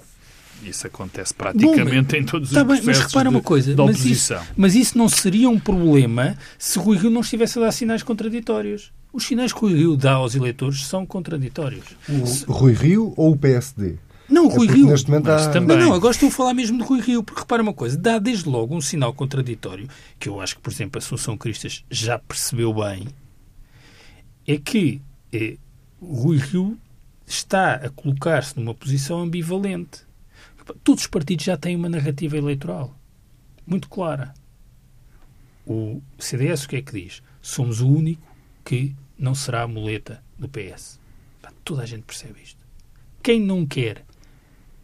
isso 0.62 0.86
acontece 0.86 1.34
praticamente 1.34 2.14
Bom, 2.14 2.22
em 2.22 2.24
todos 2.24 2.50
tá 2.50 2.60
os 2.62 2.66
bem, 2.66 2.76
processos 2.76 3.02
mas 3.02 3.12
repara 3.12 3.30
uma 3.30 3.40
coisa, 3.40 3.74
de, 3.74 3.82
mas, 3.82 4.04
isso, 4.04 4.34
mas 4.56 4.74
isso 4.74 4.96
não 4.96 5.08
seria 5.08 5.48
um 5.48 5.58
problema 5.58 6.36
se 6.58 6.78
Rui 6.78 6.96
Rio 6.98 7.10
não 7.10 7.20
estivesse 7.20 7.58
a 7.58 7.62
dar 7.62 7.72
sinais 7.72 8.02
contraditórios. 8.02 8.92
Os 9.16 9.26
sinais 9.26 9.50
que 9.50 9.64
o 9.64 9.68
Rui 9.68 9.78
Rio 9.78 9.96
dá 9.96 10.12
aos 10.12 10.34
eleitores 10.34 10.84
são 10.84 11.06
contraditórios. 11.06 11.86
O 12.46 12.52
Rui 12.52 12.74
Rio 12.74 13.14
ou 13.16 13.32
o 13.32 13.36
PSD? 13.38 13.96
Não, 14.28 14.46
o 14.46 14.50
é 14.50 14.54
Rui 14.54 14.66
Rio. 14.66 14.88
Neste 14.88 15.10
momento 15.10 15.30
há... 15.30 15.50
também. 15.50 15.74
Não, 15.74 15.86
não, 15.86 15.94
agora 15.94 16.12
estou 16.12 16.28
a 16.28 16.32
falar 16.32 16.52
mesmo 16.52 16.76
de 16.76 16.84
Rui 16.84 17.00
Rio, 17.00 17.22
porque 17.22 17.40
repara 17.40 17.62
uma 17.62 17.72
coisa, 17.72 17.96
dá 17.96 18.18
desde 18.18 18.46
logo 18.46 18.76
um 18.76 18.80
sinal 18.82 19.14
contraditório, 19.14 19.88
que 20.18 20.28
eu 20.28 20.38
acho 20.38 20.56
que, 20.56 20.60
por 20.60 20.70
exemplo, 20.70 20.98
a 20.98 21.02
Assunção 21.02 21.34
Cristas 21.34 21.82
já 21.90 22.18
percebeu 22.18 22.74
bem, 22.74 23.08
é 24.46 24.58
que 24.58 25.00
é, 25.32 25.56
Rui 25.98 26.36
Rio 26.36 26.76
está 27.26 27.76
a 27.76 27.88
colocar-se 27.88 28.54
numa 28.58 28.74
posição 28.74 29.20
ambivalente. 29.20 30.02
Todos 30.84 31.04
os 31.04 31.08
partidos 31.08 31.46
já 31.46 31.56
têm 31.56 31.74
uma 31.74 31.88
narrativa 31.88 32.36
eleitoral 32.36 32.94
muito 33.66 33.88
clara. 33.88 34.34
O 35.66 36.02
CDS 36.18 36.64
o 36.64 36.68
que 36.68 36.76
é 36.76 36.82
que 36.82 36.92
diz? 36.92 37.22
Somos 37.40 37.80
o 37.80 37.88
único 37.88 38.22
que 38.62 38.94
não 39.18 39.34
será 39.34 39.62
a 39.62 39.68
muleta 39.68 40.22
do 40.38 40.48
PS. 40.48 40.98
Toda 41.64 41.82
a 41.82 41.86
gente 41.86 42.02
percebe 42.02 42.40
isto. 42.42 42.58
Quem 43.22 43.40
não 43.40 43.66
quer 43.66 44.04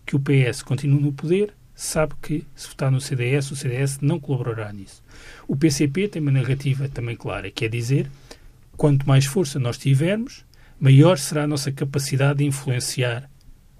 que 0.04 0.16
o 0.16 0.20
PS 0.20 0.62
continue 0.62 1.00
no 1.00 1.12
poder 1.12 1.54
sabe 1.74 2.14
que 2.20 2.44
se 2.54 2.68
votar 2.68 2.90
no 2.90 3.00
CDS, 3.00 3.50
o 3.50 3.56
CDS 3.56 3.98
não 4.00 4.18
colaborará 4.18 4.72
nisso. 4.72 5.02
O 5.46 5.56
PCP 5.56 6.08
tem 6.08 6.22
uma 6.22 6.30
narrativa 6.30 6.88
também 6.88 7.16
clara, 7.16 7.50
que 7.50 7.64
é 7.64 7.68
dizer 7.68 8.10
quanto 8.76 9.06
mais 9.06 9.24
força 9.26 9.58
nós 9.58 9.78
tivermos, 9.78 10.44
maior 10.80 11.18
será 11.18 11.44
a 11.44 11.46
nossa 11.46 11.70
capacidade 11.70 12.38
de 12.38 12.44
influenciar 12.44 13.30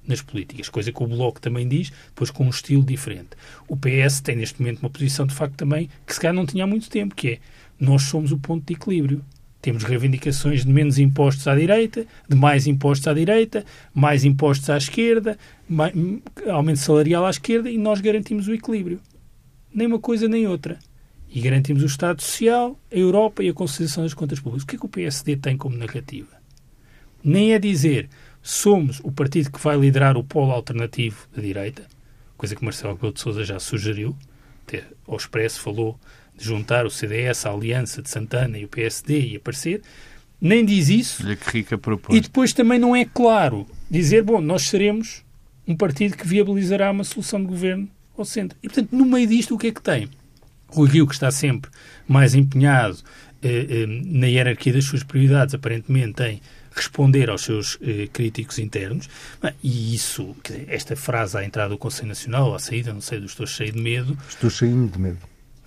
nas 0.06 0.20
políticas, 0.20 0.68
coisa 0.68 0.92
que 0.92 1.02
o 1.02 1.06
Bloco 1.06 1.40
também 1.40 1.66
diz, 1.68 1.90
depois 2.08 2.30
com 2.30 2.44
um 2.44 2.50
estilo 2.50 2.82
diferente. 2.82 3.30
O 3.68 3.76
PS 3.76 4.20
tem 4.20 4.36
neste 4.36 4.60
momento 4.60 4.80
uma 4.80 4.90
posição 4.90 5.26
de 5.26 5.34
facto 5.34 5.54
também 5.54 5.88
que 6.06 6.14
se 6.14 6.20
calhar 6.20 6.34
não 6.34 6.46
tinha 6.46 6.64
há 6.64 6.66
muito 6.66 6.90
tempo, 6.90 7.14
que 7.14 7.28
é 7.28 7.38
nós 7.78 8.02
somos 8.02 8.32
o 8.32 8.38
ponto 8.38 8.66
de 8.66 8.74
equilíbrio. 8.74 9.24
Temos 9.62 9.84
reivindicações 9.84 10.64
de 10.64 10.72
menos 10.72 10.98
impostos 10.98 11.46
à 11.46 11.54
direita, 11.54 12.04
de 12.28 12.36
mais 12.36 12.66
impostos 12.66 13.06
à 13.06 13.14
direita, 13.14 13.64
mais 13.94 14.24
impostos 14.24 14.68
à 14.68 14.76
esquerda, 14.76 15.38
mais, 15.68 15.94
aumento 16.48 16.80
salarial 16.80 17.24
à 17.24 17.30
esquerda 17.30 17.70
e 17.70 17.78
nós 17.78 18.00
garantimos 18.00 18.48
o 18.48 18.52
equilíbrio. 18.52 19.00
Nem 19.72 19.86
uma 19.86 20.00
coisa 20.00 20.28
nem 20.28 20.48
outra. 20.48 20.80
E 21.30 21.40
garantimos 21.40 21.84
o 21.84 21.86
Estado 21.86 22.20
Social, 22.20 22.76
a 22.92 22.96
Europa 22.96 23.44
e 23.44 23.48
a 23.48 23.54
consolidação 23.54 24.02
das 24.02 24.12
contas 24.12 24.40
públicas. 24.40 24.64
O 24.64 24.66
que 24.66 24.74
é 24.74 24.78
que 24.80 24.84
o 24.84 24.88
PSD 24.88 25.36
tem 25.36 25.56
como 25.56 25.76
narrativa? 25.76 26.36
Nem 27.22 27.54
é 27.54 27.58
dizer 27.58 28.08
somos 28.42 29.00
o 29.04 29.12
partido 29.12 29.52
que 29.52 29.60
vai 29.60 29.78
liderar 29.78 30.16
o 30.16 30.24
polo 30.24 30.50
alternativo 30.50 31.28
da 31.34 31.40
direita, 31.40 31.86
coisa 32.36 32.56
que 32.56 32.64
Marcelo 32.64 32.94
Rebelo 32.94 33.12
de 33.12 33.20
Sousa 33.20 33.44
já 33.44 33.60
sugeriu, 33.60 34.16
até 34.66 34.82
ao 35.06 35.16
Expresso 35.16 35.60
falou 35.60 35.98
de 36.36 36.44
juntar 36.44 36.86
o 36.86 36.90
CDS, 36.90 37.46
a 37.46 37.50
Aliança 37.50 38.02
de 38.02 38.10
Santana 38.10 38.58
e 38.58 38.64
o 38.64 38.68
PSD 38.68 39.28
e 39.28 39.36
aparecer, 39.36 39.82
nem 40.40 40.64
diz 40.64 40.88
isso. 40.88 41.24
Olha 41.24 41.36
que 41.36 41.50
rica 41.50 41.78
proposta. 41.78 42.16
E 42.16 42.20
depois 42.20 42.52
também 42.52 42.78
não 42.78 42.96
é 42.96 43.04
claro 43.04 43.66
dizer, 43.90 44.22
bom, 44.22 44.40
nós 44.40 44.62
seremos 44.62 45.22
um 45.66 45.76
partido 45.76 46.16
que 46.16 46.26
viabilizará 46.26 46.90
uma 46.90 47.04
solução 47.04 47.40
de 47.40 47.46
governo 47.46 47.88
ao 48.16 48.24
centro. 48.24 48.58
E, 48.62 48.68
portanto, 48.68 48.90
no 48.92 49.04
meio 49.04 49.26
disto, 49.26 49.54
o 49.54 49.58
que 49.58 49.68
é 49.68 49.72
que 49.72 49.80
tem? 49.80 50.08
O 50.74 50.84
Rio, 50.84 51.06
que 51.06 51.14
está 51.14 51.30
sempre 51.30 51.70
mais 52.08 52.34
empenhado 52.34 52.98
eh, 53.42 53.66
eh, 53.68 53.86
na 53.86 54.26
hierarquia 54.26 54.72
das 54.72 54.84
suas 54.84 55.02
prioridades, 55.02 55.54
aparentemente 55.54 56.22
em 56.22 56.40
responder 56.74 57.28
aos 57.28 57.42
seus 57.42 57.78
eh, 57.82 58.08
críticos 58.12 58.58
internos. 58.58 59.08
E 59.62 59.94
isso, 59.94 60.34
esta 60.66 60.96
frase 60.96 61.36
à 61.36 61.44
entrada 61.44 61.70
do 61.70 61.78
Conselho 61.78 62.08
Nacional, 62.08 62.54
à 62.54 62.58
saída, 62.58 62.92
não 62.92 63.00
sei, 63.00 63.20
do 63.20 63.26
estou 63.26 63.46
cheio 63.46 63.72
de 63.72 63.80
medo. 63.80 64.16
Estou 64.28 64.50
cheio 64.50 64.88
de 64.88 64.98
medo. 64.98 65.18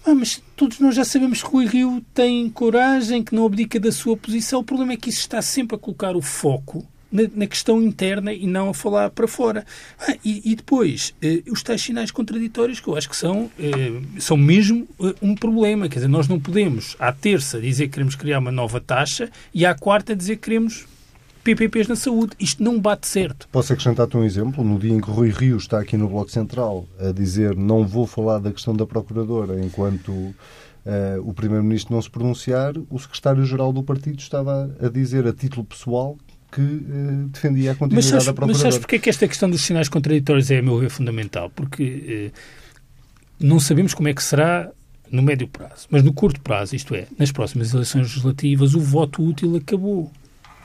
Ah, 0.05 0.13
mas 0.13 0.41
todos 0.55 0.79
nós 0.79 0.93
já 0.95 1.03
sabemos 1.03 1.41
que 1.41 1.55
o 1.55 1.65
Rio 1.65 2.05
tem 2.13 2.47
coragem, 2.49 3.23
que 3.23 3.33
não 3.33 3.45
abdica 3.45 3.79
da 3.79 3.91
sua 3.91 4.15
posição. 4.15 4.59
O 4.59 4.63
problema 4.63 4.93
é 4.93 4.97
que 4.97 5.09
isso 5.09 5.19
está 5.19 5.41
sempre 5.41 5.75
a 5.75 5.79
colocar 5.79 6.15
o 6.15 6.21
foco 6.21 6.85
na, 7.11 7.23
na 7.33 7.47
questão 7.47 7.81
interna 7.81 8.31
e 8.31 8.45
não 8.45 8.69
a 8.69 8.73
falar 8.73 9.09
para 9.09 9.27
fora. 9.27 9.65
Ah, 9.99 10.15
e, 10.23 10.51
e, 10.51 10.55
depois, 10.55 11.15
eh, 11.23 11.41
os 11.49 11.63
tais 11.63 11.81
sinais 11.81 12.11
contraditórios 12.11 12.79
que 12.79 12.87
eu 12.87 12.95
acho 12.95 13.09
que 13.09 13.17
são, 13.17 13.49
eh, 13.57 13.99
são 14.19 14.37
mesmo 14.37 14.87
eh, 15.01 15.15
um 15.23 15.33
problema. 15.33 15.89
Quer 15.89 15.95
dizer, 15.95 16.07
nós 16.07 16.27
não 16.27 16.39
podemos, 16.39 16.95
à 16.99 17.11
terça, 17.11 17.59
dizer 17.59 17.85
que 17.85 17.93
queremos 17.93 18.15
criar 18.15 18.37
uma 18.37 18.51
nova 18.51 18.79
taxa 18.79 19.31
e 19.53 19.65
à 19.65 19.73
quarta 19.73 20.15
dizer 20.15 20.35
que 20.35 20.43
queremos 20.43 20.85
PPPs 21.45 21.87
na 21.87 21.95
saúde. 21.95 22.35
Isto 22.39 22.63
não 22.63 22.79
bate 22.81 23.07
certo. 23.07 23.47
Posso 23.51 23.71
acrescentar-te 23.71 24.17
um 24.17 24.23
exemplo? 24.23 24.63
No 24.63 24.79
dia 24.79 24.91
em 24.91 24.99
que 24.99 25.11
Rui 25.11 25.29
Rio 25.29 25.57
está 25.57 25.79
aqui 25.79 25.95
no 25.95 26.09
Bloco 26.09 26.31
Central 26.31 26.87
a 26.99 27.11
dizer 27.11 27.55
não 27.55 27.85
vou 27.85 28.07
falar 28.07 28.39
da 28.39 28.51
questão 28.51 28.75
da 28.75 28.85
Procuradora 28.85 29.63
enquanto 29.63 30.09
uh, 30.09 30.33
o 31.23 31.33
Primeiro-Ministro 31.35 31.93
não 31.93 32.01
se 32.01 32.09
pronunciar, 32.09 32.73
o 32.89 32.97
Secretário-Geral 32.97 33.71
do 33.71 33.83
Partido 33.83 34.19
estava 34.19 34.75
a 34.81 34.89
dizer 34.89 35.27
a 35.27 35.33
título 35.33 35.63
pessoal 35.63 36.17
que 36.51 36.61
uh, 36.61 37.29
defendia 37.31 37.73
a 37.73 37.75
continuidade 37.75 37.95
mas 37.95 38.05
sabes, 38.05 38.25
da 38.25 38.33
Procuradora. 38.33 38.63
Mas 38.65 38.73
sabes 38.73 38.77
porque 38.79 38.95
é 38.95 38.99
que 38.99 39.09
esta 39.09 39.27
questão 39.27 39.47
dos 39.47 39.63
sinais 39.63 39.87
contraditórios 39.87 40.49
é, 40.49 40.57
a 40.57 40.63
meu 40.63 40.79
ver, 40.79 40.89
fundamental? 40.89 41.51
Porque 41.51 42.31
uh, 42.33 42.39
não 43.39 43.59
sabemos 43.59 43.93
como 43.93 44.07
é 44.07 44.15
que 44.15 44.23
será 44.23 44.71
no 45.11 45.21
médio 45.21 45.47
prazo. 45.47 45.85
Mas 45.91 46.01
no 46.01 46.11
curto 46.11 46.41
prazo, 46.41 46.75
isto 46.75 46.95
é, 46.95 47.05
nas 47.19 47.31
próximas 47.31 47.71
eleições 47.71 48.07
legislativas, 48.07 48.73
o 48.73 48.79
voto 48.79 49.23
útil 49.23 49.55
acabou 49.55 50.11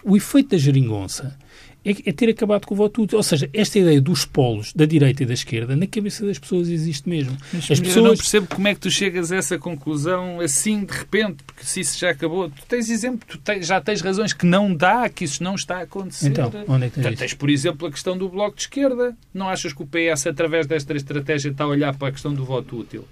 o 0.04 0.16
efeito 0.16 0.50
da 0.50 0.58
geringonça 0.58 1.36
é, 1.84 1.90
é, 1.90 2.12
ter 2.12 2.28
acabado 2.28 2.66
com 2.66 2.74
o 2.74 2.76
voto 2.76 3.02
útil. 3.02 3.16
Ou 3.16 3.22
seja, 3.22 3.48
esta 3.52 3.78
ideia 3.78 4.00
dos 4.00 4.24
polos 4.24 4.72
da 4.74 4.84
direita 4.84 5.22
e 5.22 5.26
da 5.26 5.32
esquerda 5.32 5.74
na 5.74 5.86
cabeça 5.86 6.26
das 6.26 6.38
pessoas 6.38 6.68
existe 6.68 7.08
mesmo. 7.08 7.36
Mas, 7.52 7.70
As 7.70 7.80
pessoas... 7.80 7.96
Eu 7.96 8.02
não 8.02 8.16
percebo 8.16 8.46
como 8.48 8.68
é 8.68 8.74
que 8.74 8.80
tu 8.80 8.90
chegas 8.90 9.32
a 9.32 9.36
essa 9.36 9.58
conclusão 9.58 10.40
assim 10.40 10.84
de 10.84 10.92
repente, 10.92 11.42
porque 11.44 11.64
se 11.64 11.80
isso 11.80 11.98
já 11.98 12.10
acabou, 12.10 12.50
tu 12.50 12.62
tens 12.68 12.90
exemplo, 12.90 13.20
tu 13.26 13.38
tens, 13.38 13.66
já 13.66 13.80
tens 13.80 14.00
razões 14.02 14.32
que 14.32 14.44
não 14.44 14.74
dá, 14.74 15.08
que 15.08 15.24
isso 15.24 15.42
não 15.42 15.54
está 15.54 15.78
a 15.78 15.82
acontecer. 15.82 16.28
Então, 16.28 16.52
onde 16.68 16.86
é 16.86 16.90
que 16.90 17.00
tens, 17.00 17.18
tens, 17.18 17.34
por 17.34 17.48
exemplo, 17.48 17.88
a 17.88 17.90
questão 17.90 18.16
do 18.16 18.28
Bloco 18.28 18.56
de 18.56 18.62
Esquerda. 18.62 19.16
Não 19.32 19.48
achas 19.48 19.72
que 19.72 19.82
o 19.82 19.86
PS, 19.86 20.26
através 20.26 20.66
desta 20.66 20.94
estratégia, 20.94 21.50
está 21.50 21.64
a 21.64 21.68
olhar 21.68 21.96
para 21.96 22.08
a 22.08 22.12
questão 22.12 22.34
do 22.34 22.44
voto 22.44 22.78
útil? 22.78 23.06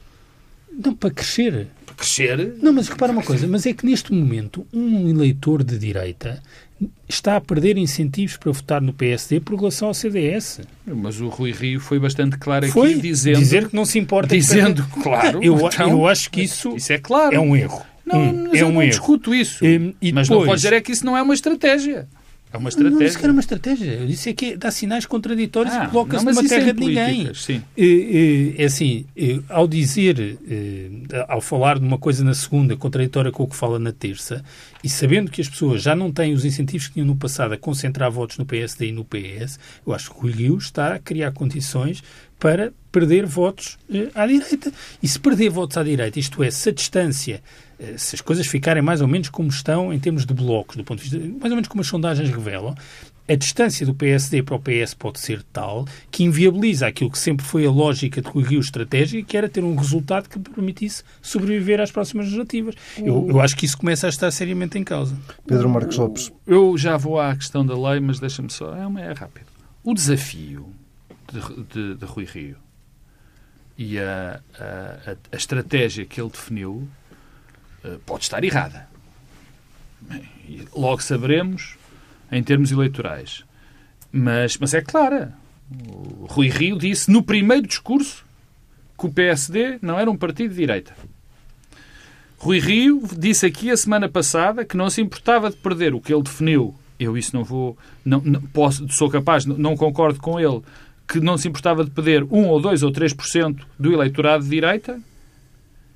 Não, 0.71 0.95
para 0.95 1.11
crescer. 1.11 1.69
Para 1.87 1.95
crescer? 1.95 2.57
Não, 2.63 2.73
mas 2.73 2.89
repara 2.89 3.11
uma 3.11 3.23
coisa, 3.23 3.47
mas 3.49 3.67
é 3.67 3.73
que 3.73 3.87
neste 3.87 4.13
momento 4.13 4.67
um 4.73 5.09
eleitor 5.09 5.65
de 5.65 5.79
direita 5.79 6.43
está 7.09 7.37
a 7.37 7.41
perder 7.41 7.77
incentivos 7.77 8.37
para 8.37 8.53
votar 8.53 8.81
no 8.81 8.93
PSD 8.93 9.41
por 9.41 9.57
relação 9.57 9.89
ao 9.89 9.95
CDS. 9.95 10.61
Mas 10.87 11.21
o 11.21 11.29
Rui 11.29 11.53
Rio 11.53 11.81
foi 11.81 11.99
bastante 11.99 12.37
claro 12.39 12.65
aqui 12.65 12.73
foi 12.73 12.95
dizendo... 12.95 13.39
Dizer 13.39 13.69
que 13.69 13.75
não 13.75 13.85
se 13.85 13.99
importa... 13.99 14.35
Dizendo, 14.35 14.85
que... 14.85 15.03
claro. 15.03 15.43
Eu, 15.43 15.59
então, 15.67 15.91
eu 15.91 16.07
acho 16.07 16.31
que 16.31 16.43
isso, 16.43 16.77
isso 16.77 16.93
é, 16.93 16.99
claro. 16.99 17.35
é 17.35 17.41
um 17.41 17.57
erro. 17.57 17.83
Não, 18.05 18.21
hum, 18.21 18.51
é 18.55 18.65
um 18.65 18.73
não 18.73 18.83
erro. 18.83 18.91
discuto 18.91 19.35
isso. 19.35 19.65
Um, 19.65 19.93
mas 20.15 20.29
depois... 20.29 20.29
não 20.29 20.47
pode 20.47 20.57
dizer 20.57 20.73
é 20.73 20.81
que 20.81 20.93
isso 20.93 21.05
não 21.05 21.17
é 21.17 21.23
uma 21.23 21.35
estratégia. 21.35 22.09
É 22.53 22.57
uma 22.57 22.69
estratégia. 22.69 22.99
Não 22.99 23.07
disse 23.07 23.19
que 23.19 23.25
era 23.25 23.33
uma 23.33 23.41
estratégia. 23.41 23.93
Eu 23.93 24.07
disse 24.07 24.31
é 24.31 24.33
que 24.33 24.57
dá 24.57 24.71
sinais 24.71 25.05
contraditórios 25.05 25.75
ah, 25.75 25.85
e 25.85 25.89
coloca-se 25.89 26.25
numa 26.25 26.41
é 26.41 26.49
terra 26.49 26.71
é 26.71 26.73
de 26.73 26.81
ninguém. 26.81 27.35
Sim. 27.35 27.63
É, 27.77 28.63
é, 28.63 28.65
assim, 28.65 29.05
ao 29.49 29.69
dizer, 29.69 30.39
ao 31.29 31.41
falar 31.41 31.79
de 31.79 31.85
uma 31.85 31.99
coisa 31.99 32.25
na 32.25 32.35
segunda, 32.35 32.77
contraditória 32.77 33.31
com 33.31 33.43
o 33.43 33.47
que 33.47 33.57
fala 33.57 33.79
na 33.79 33.93
terça, 33.93 34.43
e 34.83 34.89
sabendo 34.89 35.31
que 35.31 35.41
as 35.41 35.49
pessoas 35.49 35.83
já 35.83 35.95
não 35.95 36.11
têm 36.11 36.33
os 36.33 36.45
incentivos 36.45 36.87
que 36.87 36.95
tinham 36.95 37.07
no 37.07 37.17
passado 37.17 37.53
a 37.53 37.59
concentrar 37.59 38.11
votos 38.11 38.39
no 38.39 38.47
PSD 38.47 38.89
e 38.89 38.93
no 38.93 39.05
PS, 39.05 39.59
eu 39.87 39.93
acho 39.93 40.11
que 40.11 40.27
o 40.27 40.31
Rio 40.31 40.57
está 40.57 40.95
a 40.95 40.99
criar 40.99 41.33
condições 41.33 42.03
para 42.39 42.73
perder 42.91 43.27
votos 43.27 43.77
à 44.15 44.27
direita. 44.27 44.73
E 45.03 45.09
se 45.09 45.19
perder 45.19 45.51
votos 45.51 45.77
à 45.77 45.83
direita, 45.83 46.19
isto 46.19 46.43
é, 46.43 46.51
se 46.51 46.69
a 46.69 46.73
distância 46.73 47.43
eh, 47.43 47.68
se 47.97 48.17
as 48.17 48.21
coisas 48.21 48.47
ficarem 48.47 48.83
mais 48.83 49.01
ou 49.01 49.09
menos 49.09 49.29
como 49.29 49.49
estão 49.49 49.93
em 49.93 49.99
termos 49.99 50.27
de 50.27 50.35
blocos, 50.35 50.77
do 50.77 50.85
ponto 50.85 51.03
de 51.03 51.09
vista, 51.09 51.39
mais 51.41 51.51
ou 51.51 51.57
menos 51.57 51.69
como 51.69 51.81
as 51.81 51.87
sondagens 51.87 52.31
revelam, 52.31 52.75
a 53.29 53.35
distância 53.35 53.85
do 53.85 53.95
PSD 53.95 54.43
para 54.43 54.57
o 54.57 54.59
PS 54.59 54.95
pode 54.95 55.21
ser 55.21 55.43
tal 55.53 55.87
que 56.11 56.25
inviabiliza 56.25 56.87
aquilo 56.87 57.11
que 57.11 57.19
sempre 57.19 57.45
foi 57.45 57.67
a 57.67 57.71
lógica 57.71 58.23
de 58.23 58.29
Rui 58.29 58.43
Rio 58.43 58.61
estratégica, 58.61 59.23
que 59.23 59.37
era 59.37 59.49
ter 59.49 59.63
um 59.63 59.77
resultado 59.77 60.29
que 60.31 60.39
permitisse 60.39 61.05
sobreviver 61.21 61.79
às 61.79 61.93
próximas 61.93 62.25
legislativas. 62.25 62.75
Eu, 62.97 63.29
eu, 63.29 63.41
acho 63.41 63.55
que 63.55 63.67
isso 63.67 63.77
começa 63.77 64.07
a 64.07 64.09
estar 64.09 64.31
seriamente 64.31 64.79
em 64.79 64.83
causa. 64.83 65.15
Pedro 65.47 65.69
Marcos 65.69 65.99
Lopes. 65.99 66.33
Eu 66.47 66.79
já 66.79 66.97
vou 66.97 67.21
à 67.21 67.37
questão 67.37 67.67
da 67.67 67.79
lei, 67.79 68.01
mas 68.01 68.19
deixa-me 68.19 68.51
só. 68.51 68.75
É, 68.75 68.87
uma, 68.87 69.01
é 69.01 69.13
rápido. 69.13 69.47
O 69.85 69.93
desafio 69.93 70.67
de, 71.31 71.65
de, 71.65 71.95
de 71.97 72.05
Rui 72.07 72.25
Rio 72.25 72.57
e 73.77 73.99
a, 73.99 74.41
a, 74.59 75.17
a, 75.33 75.37
estratégia 75.37 76.05
que 76.05 76.21
ele 76.21 76.31
definiu 76.31 76.89
pode 78.07 78.25
estar 78.25 78.43
errada. 78.43 78.89
Logo 80.75 81.03
saberemos 81.03 81.77
em 82.31 82.43
termos 82.43 82.71
eleitorais. 82.71 83.45
Mas, 84.11 84.57
mas 84.59 84.75
é 84.75 84.81
clara. 84.81 85.35
O 85.87 86.27
Rui 86.29 86.49
Rio 86.49 86.79
disse 86.79 87.11
no 87.11 87.23
primeiro 87.23 87.67
discurso 87.67 88.25
que 88.99 89.07
o 89.07 89.13
PSD 89.13 89.79
não 89.83 89.99
era 89.99 90.11
um 90.11 90.17
partido 90.17 90.51
de 90.51 90.57
direita. 90.57 90.95
Rui 92.39 92.59
Rio 92.59 93.03
disse 93.17 93.45
aqui 93.45 93.71
a 93.71 93.77
semana 93.77 94.09
passada 94.09 94.65
que 94.65 94.77
não 94.77 94.89
se 94.89 95.01
importava 95.01 95.51
de 95.51 95.57
perder 95.57 95.95
o 95.95 96.01
que 96.01 96.13
ele 96.13 96.23
definiu. 96.23 96.75
Eu 96.99 97.17
isso 97.17 97.35
não 97.35 97.45
vou, 97.45 97.77
não, 98.05 98.21
não 98.21 98.41
posso, 98.41 98.89
sou 98.91 99.11
capaz, 99.11 99.45
não, 99.45 99.57
não 99.57 99.77
concordo 99.77 100.21
com 100.21 100.39
ele, 100.39 100.63
que 101.07 101.21
não 101.21 101.39
se 101.39 101.49
importava 101.49 101.85
de 101.85 101.91
perder 101.91 102.25
1 102.25 102.47
ou 102.47 102.61
2 102.61 102.83
ou 102.83 102.93
3% 102.93 103.61
do 103.79 103.93
eleitorado 103.93 104.45
de 104.45 104.51
direita, 104.51 105.01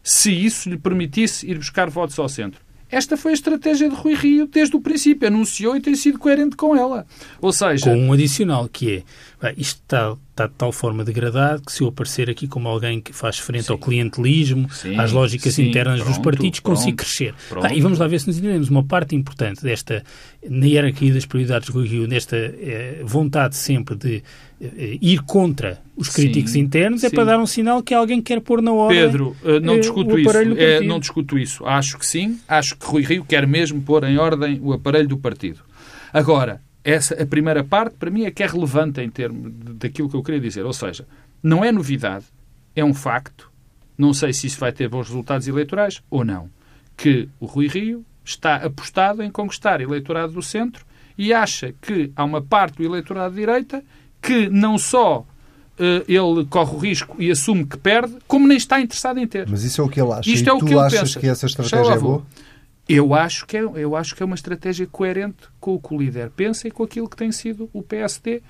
se 0.02 0.32
isso 0.32 0.68
lhe 0.68 0.76
permitisse 0.76 1.48
ir 1.48 1.58
buscar 1.58 1.88
votos 1.88 2.18
ao 2.18 2.28
centro. 2.28 2.60
Esta 2.90 3.16
foi 3.16 3.30
a 3.30 3.34
estratégia 3.34 3.88
de 3.88 3.94
Rui 3.94 4.14
Rio 4.14 4.46
desde 4.46 4.76
o 4.76 4.80
princípio. 4.80 5.26
Anunciou 5.26 5.74
e 5.74 5.80
tem 5.80 5.94
sido 5.94 6.18
coerente 6.18 6.56
com 6.56 6.76
ela. 6.76 7.06
Ou 7.40 7.50
seja... 7.50 7.86
Com 7.86 7.96
um 7.96 8.12
adicional, 8.12 8.68
que 8.68 8.96
é, 8.96 9.02
isto 9.56 9.80
está, 9.82 10.16
está 10.30 10.46
de 10.46 10.54
tal 10.54 10.70
forma 10.70 11.04
degradado 11.04 11.62
que 11.62 11.72
se 11.72 11.82
eu 11.82 11.88
aparecer 11.88 12.30
aqui 12.30 12.46
como 12.46 12.68
alguém 12.68 13.00
que 13.00 13.12
faz 13.12 13.38
frente 13.38 13.64
sim. 13.64 13.72
ao 13.72 13.78
clientelismo, 13.78 14.70
sim, 14.70 14.96
às 14.96 15.10
lógicas 15.10 15.54
sim, 15.54 15.68
internas 15.68 16.00
pronto, 16.00 16.14
dos 16.14 16.18
partidos, 16.18 16.60
pronto, 16.60 16.76
consigo 16.76 16.96
crescer. 16.98 17.34
Ah, 17.60 17.74
e 17.74 17.80
vamos 17.80 17.98
lá 17.98 18.06
ver 18.06 18.20
se 18.20 18.28
nos 18.28 18.38
entendemos. 18.38 18.68
Uma 18.68 18.84
parte 18.84 19.16
importante 19.16 19.62
desta, 19.62 20.04
na 20.48 20.66
hierarquia 20.66 21.12
das 21.12 21.26
prioridades 21.26 21.66
de 21.66 21.72
Rui 21.72 21.88
Rio, 21.88 22.06
nesta 22.06 22.36
eh, 22.36 23.00
vontade 23.04 23.56
sempre 23.56 23.96
de 23.96 24.22
eh, 24.60 24.98
ir 25.00 25.22
contra 25.22 25.82
os 25.96 26.08
críticos 26.08 26.54
internos, 26.54 27.02
é 27.02 27.10
para 27.10 27.24
dar 27.24 27.38
um 27.38 27.46
sinal 27.46 27.82
que 27.82 27.92
alguém 27.92 28.22
quer 28.22 28.40
pôr 28.40 28.62
na 28.62 28.72
ordem 28.72 29.00
Pedro, 29.00 29.36
eh, 29.44 29.58
não 29.58 29.80
discuto 29.80 30.18
isso. 30.18 30.38
É, 30.56 30.80
não 30.80 31.00
discuto 31.00 31.38
isso. 31.38 31.66
Acho 31.66 31.98
que 31.98 32.06
sim. 32.06 32.38
Acho 32.46 32.76
que 32.76 32.86
Rui 32.86 33.02
Rio 33.02 33.24
quer 33.24 33.46
mesmo 33.46 33.82
pôr 33.82 34.04
em 34.04 34.18
ordem 34.18 34.60
o 34.62 34.72
aparelho 34.72 35.08
do 35.08 35.18
partido. 35.18 35.60
Agora, 36.12 36.60
essa 36.84 37.20
a 37.20 37.26
primeira 37.26 37.62
parte, 37.62 37.96
para 37.96 38.10
mim, 38.10 38.24
é 38.24 38.30
que 38.30 38.42
é 38.42 38.46
relevante 38.46 39.00
em 39.00 39.08
termos 39.08 39.52
daquilo 39.76 40.08
que 40.08 40.16
eu 40.16 40.22
queria 40.22 40.40
dizer. 40.40 40.64
Ou 40.64 40.72
seja, 40.72 41.06
não 41.42 41.64
é 41.64 41.70
novidade, 41.70 42.24
é 42.74 42.84
um 42.84 42.94
facto. 42.94 43.50
Não 43.96 44.12
sei 44.12 44.32
se 44.32 44.46
isso 44.46 44.58
vai 44.58 44.72
ter 44.72 44.88
bons 44.88 45.08
resultados 45.08 45.46
eleitorais 45.46 46.02
ou 46.10 46.24
não. 46.24 46.48
Que 46.96 47.28
o 47.38 47.46
Rui 47.46 47.68
Rio 47.68 48.04
está 48.24 48.56
apostado 48.56 49.22
em 49.22 49.30
conquistar 49.30 49.80
eleitorado 49.80 50.32
do 50.32 50.42
centro 50.42 50.84
e 51.16 51.32
acha 51.32 51.74
que 51.80 52.10
há 52.16 52.24
uma 52.24 52.40
parte 52.40 52.78
do 52.78 52.84
eleitorado 52.84 53.34
de 53.34 53.40
direita 53.40 53.84
que 54.20 54.48
não 54.48 54.78
só 54.78 55.20
uh, 55.20 55.24
ele 56.08 56.46
corre 56.48 56.74
o 56.74 56.78
risco 56.78 57.16
e 57.18 57.30
assume 57.30 57.66
que 57.66 57.76
perde, 57.76 58.16
como 58.26 58.46
nem 58.46 58.56
está 58.56 58.80
interessado 58.80 59.18
em 59.18 59.26
ter. 59.26 59.48
Mas 59.48 59.64
isso 59.64 59.80
é 59.80 59.84
o 59.84 59.88
que 59.88 60.00
ele 60.00 60.12
acha. 60.12 60.30
Isto 60.30 60.46
e 60.46 60.50
é 60.50 60.52
o 60.52 60.58
tu 60.58 60.66
que 60.66 60.72
ele 60.72 60.80
achas 60.80 61.00
pensa. 61.00 61.20
que 61.20 61.26
essa 61.26 61.46
estratégia 61.46 61.92
é 61.92 61.98
boa? 61.98 62.24
Eu 62.94 63.14
acho, 63.14 63.46
que 63.46 63.56
é, 63.56 63.60
eu 63.60 63.96
acho 63.96 64.14
que 64.14 64.22
é 64.22 64.26
uma 64.26 64.34
estratégia 64.34 64.86
coerente 64.86 65.48
com 65.60 65.74
o 65.74 65.80
que 65.80 65.94
o 65.94 65.98
líder 65.98 66.30
pensa 66.30 66.68
e 66.68 66.70
com 66.70 66.82
aquilo 66.82 67.08
que 67.08 67.16
tem 67.16 67.32
sido 67.32 67.68
o 67.72 67.82
PSD 67.82 68.42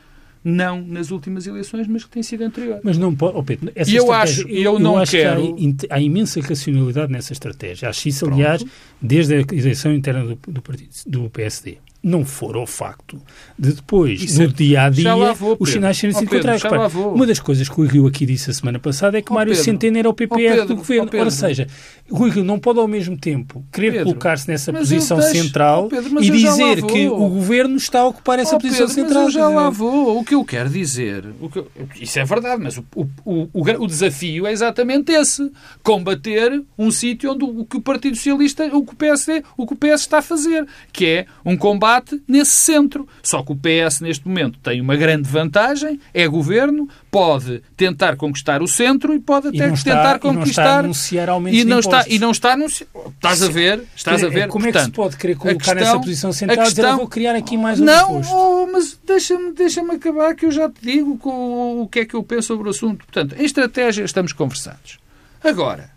não 0.45 0.82
nas 0.82 1.11
últimas 1.11 1.47
eleições, 1.47 1.86
mas 1.86 2.05
que 2.05 2.11
tem 2.11 2.22
sido 2.22 2.43
anterior. 2.43 2.80
Mas 2.82 2.99
não 2.99 3.14
pode, 3.14 3.36
oh 3.36 3.43
Pedro, 3.43 3.70
essa 3.74 3.90
eu 3.90 4.12
acho, 4.12 4.49
eu, 4.49 4.74
eu 4.74 4.78
não 4.78 4.97
acho 4.99 5.12
quero... 5.12 5.55
que 5.55 5.86
há, 5.88 5.97
há, 5.97 6.01
imensa 6.01 6.40
racionalidade 6.40 7.12
nessa 7.12 7.32
estratégia. 7.32 7.88
Acho 7.88 8.09
isso, 8.09 8.26
aliás, 8.26 8.64
desde 9.01 9.34
a 9.34 9.40
eleição 9.40 9.93
interna 9.93 10.24
do, 10.24 10.38
do, 10.49 10.62
partido, 10.62 10.90
do 11.07 11.30
PSD. 11.30 11.78
não 12.03 12.24
for 12.24 12.57
ao 12.57 12.66
facto 12.66 13.22
de 13.57 13.72
depois, 13.72 14.20
Isso 14.20 14.38
no 14.38 14.49
é- 14.49 14.53
dia 14.53 14.82
a 14.82 14.90
dia, 14.90 15.32
vou, 15.32 15.57
os 15.61 15.70
sinais 15.70 15.97
serem 15.97 16.14
sido 16.14 16.28
contrários. 16.28 16.64
Uma 16.95 17.26
das 17.26 17.38
coisas 17.38 17.68
que 17.68 17.80
o 17.80 17.84
Rio 17.84 18.07
aqui 18.07 18.26
disse 18.26 18.51
a 18.51 18.55
semana 18.55 18.80
passada 18.80 19.18
é 19.18 19.22
que 19.22 19.30
oh, 19.30 19.34
Mário 19.34 19.53
Pedro. 19.53 19.64
Centeno 19.64 19.99
era 19.99 20.09
o 20.09 20.14
PPR 20.14 20.34
oh, 20.34 20.36
Pedro, 20.38 20.66
do 20.66 20.76
governo. 20.76 21.11
Oh, 21.14 21.24
Ou 21.24 21.30
seja, 21.30 21.68
o 22.12 22.28
Rio 22.28 22.44
não 22.44 22.58
pode 22.58 22.78
ao 22.78 22.86
mesmo 22.86 23.16
tempo 23.16 23.64
querer 23.72 24.04
colocar-se 24.04 24.46
nessa 24.46 24.70
posição 24.70 25.18
deixo, 25.18 25.32
central 25.32 25.88
Pedro, 25.88 26.22
e 26.22 26.30
dizer 26.30 26.84
que 26.84 27.08
o 27.08 27.28
governo 27.28 27.76
está 27.76 28.00
a 28.00 28.06
ocupar 28.06 28.38
essa 28.38 28.58
posição 28.58 28.86
Pedro, 28.86 28.94
central. 28.94 29.24
Mas 29.24 29.34
eu 29.34 29.40
já 29.40 29.48
lá 29.48 29.70
vou. 29.70 30.18
O 30.18 30.24
que 30.24 30.34
eu 30.34 30.44
quero 30.44 30.68
dizer, 30.68 31.24
o 31.40 31.48
que 31.48 31.60
eu, 31.60 31.70
isso 31.98 32.18
é 32.18 32.24
verdade, 32.24 32.62
mas 32.62 32.76
o, 32.76 32.84
o, 32.94 33.48
o, 33.54 33.62
o, 33.62 33.86
desafio 33.86 34.46
é 34.46 34.52
exatamente 34.52 35.10
esse: 35.10 35.50
combater 35.82 36.62
um 36.78 36.90
sítio 36.90 37.32
onde 37.32 37.44
o 37.44 37.64
que 37.64 37.78
o 37.78 37.80
Partido 37.80 38.14
Socialista, 38.14 38.64
o 38.76 38.84
que 38.84 38.92
o 38.92 38.96
PSD, 38.96 39.42
o 39.56 39.66
que 39.66 39.72
o 39.72 39.76
PS 39.76 40.02
está 40.02 40.18
a 40.18 40.22
fazer, 40.22 40.66
que 40.92 41.06
é 41.06 41.26
um 41.44 41.56
combate 41.56 42.22
nesse 42.28 42.52
centro. 42.52 43.08
Só 43.22 43.42
que 43.42 43.52
o 43.52 43.56
PS, 43.56 44.00
neste 44.00 44.28
momento, 44.28 44.58
tem 44.58 44.82
uma 44.82 44.96
grande 44.96 45.26
vantagem, 45.28 45.98
é 46.12 46.28
governo, 46.28 46.88
pode 47.10 47.62
tentar 47.74 48.16
conquistar 48.16 48.60
o 48.60 48.68
centro 48.68 49.14
e 49.14 49.18
pode 49.18 49.48
até 49.48 49.68
e 49.68 49.82
tentar 49.82 50.18
conquistar. 50.18 50.84
E 50.84 50.84
não 50.84 50.90
está 50.90 51.22
e 51.50 51.64
não 51.64 51.78
está 51.78 52.01
a 52.50 52.53
anunciar. 52.53 52.88
Estás 53.14 53.42
a 53.42 53.48
ver? 53.48 53.84
Estás 53.94 54.24
a 54.24 54.28
ver? 54.28 54.48
Como 54.48 54.64
Portanto, 54.64 54.82
é 54.82 54.84
que 54.84 54.90
se 54.90 54.96
pode 54.96 55.16
querer 55.16 55.36
colocar 55.36 55.59
questão, 55.59 55.74
nessa 55.74 55.98
posição 56.00 56.32
central 56.32 56.66
questão, 56.66 56.84
dizer, 56.84 56.96
vou 56.96 57.09
criar 57.09 57.34
aqui 57.34 57.57
mais 57.57 57.80
um 57.80 57.84
Não, 57.84 58.20
oh, 58.20 58.66
mas 58.72 58.98
deixa-me 59.05 59.53
deixa 59.53 59.80
acabar 59.92 60.34
que 60.34 60.46
eu 60.46 60.50
já 60.50 60.68
te 60.68 60.80
digo 60.82 61.18
o, 61.22 61.82
o 61.82 61.88
que 61.88 62.00
é 62.00 62.05
que 62.05 62.14
eu 62.14 62.22
penso 62.22 62.48
sobre 62.48 62.68
o 62.68 62.70
assunto. 62.70 63.05
Portanto, 63.05 63.34
em 63.38 63.44
estratégia 63.44 64.05
estamos 64.05 64.32
conversados. 64.32 64.98
Agora, 65.42 65.90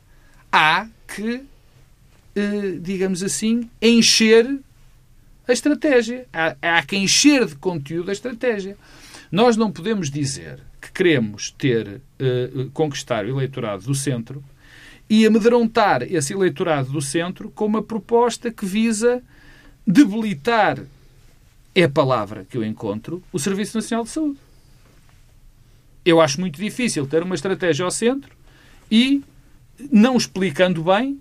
há 0.51 0.87
que, 1.07 1.43
eh, 2.35 2.77
digamos 2.79 3.21
assim, 3.21 3.69
encher 3.81 4.59
a 5.47 5.53
estratégia. 5.53 6.25
Há, 6.33 6.55
há 6.61 6.83
que 6.83 6.95
encher 6.95 7.45
de 7.45 7.55
conteúdo 7.55 8.09
a 8.09 8.13
estratégia. 8.13 8.77
Nós 9.31 9.57
não 9.57 9.71
podemos 9.71 10.09
dizer 10.09 10.59
que 10.81 10.91
queremos 10.91 11.51
ter, 11.51 12.01
uh, 12.19 12.69
conquistar 12.71 13.25
o 13.25 13.29
eleitorado 13.29 13.83
do 13.83 13.95
centro 13.95 14.43
e 15.09 15.25
amedrontar 15.25 16.03
esse 16.03 16.33
eleitorado 16.33 16.91
do 16.91 17.01
centro 17.01 17.49
com 17.49 17.65
uma 17.65 17.83
proposta 17.83 18.51
que 18.51 18.65
visa 18.65 19.21
debilitar, 19.85 20.79
é 21.73 21.83
a 21.83 21.89
palavra 21.89 22.45
que 22.49 22.57
eu 22.57 22.63
encontro, 22.63 23.21
o 23.31 23.37
Serviço 23.37 23.77
Nacional 23.77 24.05
de 24.05 24.11
Saúde. 24.11 24.39
Eu 26.03 26.21
acho 26.21 26.39
muito 26.39 26.59
difícil 26.59 27.05
ter 27.05 27.23
uma 27.23 27.35
estratégia 27.35 27.85
ao 27.85 27.91
centro 27.91 28.35
e, 28.89 29.23
não 29.91 30.15
explicando 30.17 30.83
bem, 30.83 31.19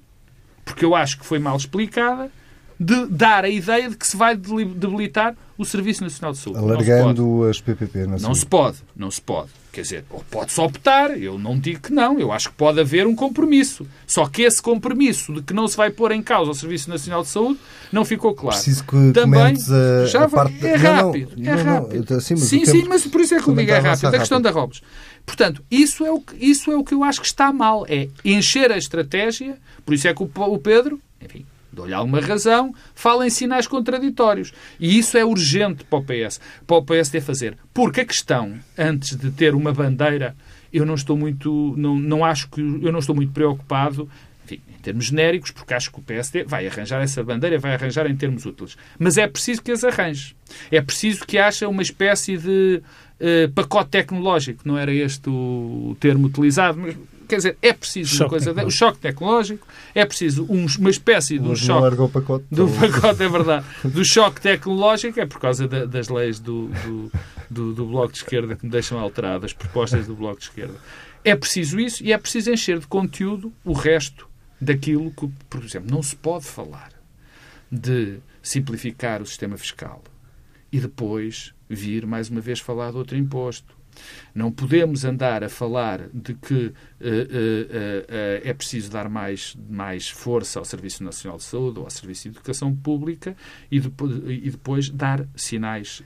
porque 0.65 0.85
eu 0.85 0.95
acho 0.95 1.19
que 1.19 1.27
foi 1.27 1.39
mal 1.39 1.57
explicada, 1.57 2.31
de 2.79 3.07
dar 3.07 3.45
a 3.45 3.49
ideia 3.49 3.89
de 3.89 3.97
que 3.97 4.07
se 4.07 4.17
vai 4.17 4.37
debilitar 4.37 5.37
o 5.57 5.65
Serviço 5.65 6.03
Nacional 6.03 6.33
de 6.33 6.39
Saúde. 6.39 6.59
Alargando 6.59 7.45
as 7.45 7.61
PPP 7.61 8.07
na 8.07 8.19
Não 8.19 8.35
se 8.35 8.47
pode, 8.47 8.79
não 8.97 9.11
se 9.11 9.21
pode. 9.21 9.51
Quer 9.75 9.81
dizer, 9.81 10.05
pode-se 10.31 10.61
optar, 10.61 11.21
eu 11.21 11.37
não 11.37 11.59
digo 11.59 11.81
que 11.81 11.93
não, 11.93 12.17
eu 12.17 12.31
acho 12.31 12.49
que 12.49 12.55
pode 12.55 12.79
haver 12.79 13.09
um 13.09 13.15
compromisso. 13.17 13.85
Só 14.07 14.25
que 14.29 14.43
esse 14.43 14.63
compromisso 14.63 15.35
de 15.35 15.43
que 15.43 15.53
não 15.53 15.67
se 15.67 15.77
vai 15.77 15.91
pôr 15.91 16.13
em 16.13 16.23
causa 16.23 16.53
o 16.53 16.55
Serviço 16.55 16.89
Nacional 16.89 17.23
de 17.23 17.29
Saúde 17.29 17.59
não 17.91 18.05
ficou 18.05 18.33
claro. 18.37 18.55
Preciso 18.55 18.85
que 18.85 19.11
Também, 19.13 19.57
a, 19.57 20.07
já 20.07 20.23
a 20.23 20.29
parte... 20.29 20.65
É 20.65 20.77
rápido, 20.77 21.33
não, 21.37 21.45
não, 21.45 21.59
é 21.59 21.63
rápido. 21.63 22.07
Não, 22.09 22.17
assim, 22.19 22.37
sim, 22.37 22.65
sim, 22.65 22.85
mas 22.85 23.05
por 23.05 23.21
isso 23.21 23.35
é 23.35 23.43
que 23.43 23.49
eu 23.49 23.55
digo 23.57 23.73
é 23.73 23.79
rápido, 23.81 24.15
a 24.15 24.19
questão 24.21 24.41
da 24.41 24.53
Robles. 24.53 24.81
Portanto, 25.27 25.61
isso 25.69 26.07
é, 26.07 26.13
o 26.13 26.21
que, 26.21 26.37
isso 26.37 26.71
é 26.71 26.77
o 26.77 26.85
que 26.85 26.95
eu 26.95 27.03
acho 27.03 27.21
que 27.21 27.27
está 27.27 27.53
mal, 27.53 27.85
é 27.89 28.07
encher 28.25 28.71
a 28.71 28.79
estratégia, 28.79 29.59
por 29.85 29.93
isso 29.93 30.07
é 30.07 30.15
que 30.15 30.23
o 30.23 30.59
Pedro, 30.59 31.01
enfim, 31.21 31.45
dou-lhe 31.75 31.93
alguma 31.93 32.21
razão, 32.21 32.75
fala 32.95 33.27
em 33.27 33.31
sinais 33.31 33.67
contraditórios. 33.67 34.53
E 34.81 34.99
isso 34.99 35.19
é 35.19 35.25
urgente 35.25 35.85
para 35.85 35.99
o 35.99 36.05
PS, 36.05 36.41
para 36.67 36.77
o 36.77 36.83
PSD 36.83 37.21
fazer. 37.21 37.57
Porque 37.73 38.01
a 38.01 38.05
questão, 38.05 38.55
antes 38.79 39.17
de 39.17 39.31
ter 39.31 39.55
uma 39.55 39.73
bandeira, 39.73 40.37
eu 40.73 40.87
não 40.87 40.95
estou 40.95 41.17
muito, 41.17 41.75
não, 41.77 41.97
não 41.97 42.25
acho 42.25 42.49
que, 42.49 42.61
eu 42.61 42.91
não 42.91 42.99
estou 42.99 43.15
muito 43.15 43.33
preocupado 43.33 44.09
enfim, 44.45 44.61
em 44.69 44.83
termos 44.83 45.07
genéricos, 45.07 45.51
porque 45.51 45.73
acho 45.73 45.91
que 45.91 45.99
o 45.99 46.03
PSD 46.03 46.45
vai 46.45 46.67
arranjar 46.67 47.03
essa 47.03 47.23
bandeira, 47.25 47.59
vai 47.59 47.75
arranjar 47.75 48.07
em 48.07 48.17
termos 48.17 48.45
úteis. 48.45 48.77
Mas 48.99 49.17
é 49.17 49.27
preciso 49.27 49.63
que 49.63 49.73
as 49.73 49.83
arranje. 49.83 50.37
É 50.71 50.81
preciso 50.81 51.27
que 51.27 51.39
haja 51.39 51.69
uma 51.69 51.83
espécie 51.83 52.37
de 52.37 52.83
uh, 53.21 53.51
pacote 53.53 53.91
tecnológico. 53.91 54.63
Não 54.65 54.77
era 54.77 54.93
este 54.93 55.31
o 55.31 55.97
termo 55.99 56.27
utilizado, 56.27 56.79
mas 56.79 56.95
Quer 57.35 57.39
dizer, 57.39 57.59
é 57.61 57.73
preciso 57.73 58.15
choque 58.15 58.31
coisa, 58.31 58.65
o 58.65 58.71
choque 58.71 58.99
tecnológico, 58.99 59.67
é 59.93 60.07
preciso 60.07 60.47
um, 60.49 60.67
uma 60.79 60.91
espécie 60.91 61.37
de 61.37 61.49
um 61.49 61.57
choque. 61.57 62.01
o 62.01 62.09
pacote. 62.09 62.45
Do 62.49 62.69
pacote, 62.79 63.23
é 63.25 63.29
verdade. 63.29 63.67
Do 63.83 64.05
choque 64.05 64.41
tecnológico, 64.41 65.19
é 65.19 65.27
por 65.27 65.41
causa 65.41 65.67
da, 65.67 65.85
das 65.85 66.09
leis 66.09 66.39
do, 66.39 66.69
do, 66.69 67.13
do, 67.51 67.73
do, 67.75 67.87
Bloco 67.87 68.13
de 68.13 68.19
Esquerda 68.19 68.55
que 68.55 68.65
me 68.65 68.71
deixam 68.71 69.01
alteradas, 69.01 69.53
propostas 69.53 70.07
do 70.07 70.15
Bloco 70.15 70.39
de 70.39 70.45
Esquerda. 70.45 70.75
É 71.25 71.35
preciso 71.35 71.81
isso 71.81 72.05
e 72.05 72.13
é 72.13 72.19
preciso 72.19 72.53
encher 72.53 72.79
de 72.79 72.87
conteúdo 72.87 73.53
o 73.65 73.73
resto 73.73 74.29
daquilo 74.61 75.11
que, 75.11 75.29
por 75.51 75.65
exemplo, 75.65 75.91
não 75.91 76.05
se 76.05 76.15
pode 76.15 76.45
falar 76.45 76.91
de 77.71 78.19
simplificar 78.41 79.21
o 79.21 79.27
sistema 79.27 79.57
fiscal 79.57 80.05
e 80.71 80.79
depois 80.79 81.53
vir 81.69 82.07
mais 82.07 82.31
uma 82.31 82.41
vez 82.41 82.61
falar 82.61 82.93
de 82.93 82.99
outro 82.99 83.17
imposto 83.17 83.74
não 84.35 84.51
podemos 84.51 85.05
andar 85.05 85.45
a 85.45 85.49
falar 85.49 86.09
de 86.13 86.35
que 86.35 86.55
uh, 86.55 86.67
uh, 86.67 86.71
uh, 86.71 88.41
é 88.43 88.53
preciso 88.53 88.91
dar 88.91 89.09
mais, 89.09 89.57
mais 89.69 90.09
força 90.09 90.59
ao 90.59 90.65
Serviço 90.65 91.05
Nacional 91.05 91.39
de 91.39 91.45
Saúde 91.45 91.79
ou 91.79 91.85
ao 91.85 91.91
Serviço 91.91 92.25
de 92.25 92.37
Educação 92.37 92.75
Pública 92.75 93.37
e, 93.71 93.81
depois 93.81 94.91
dar 94.91 95.25
sinais 95.37 96.03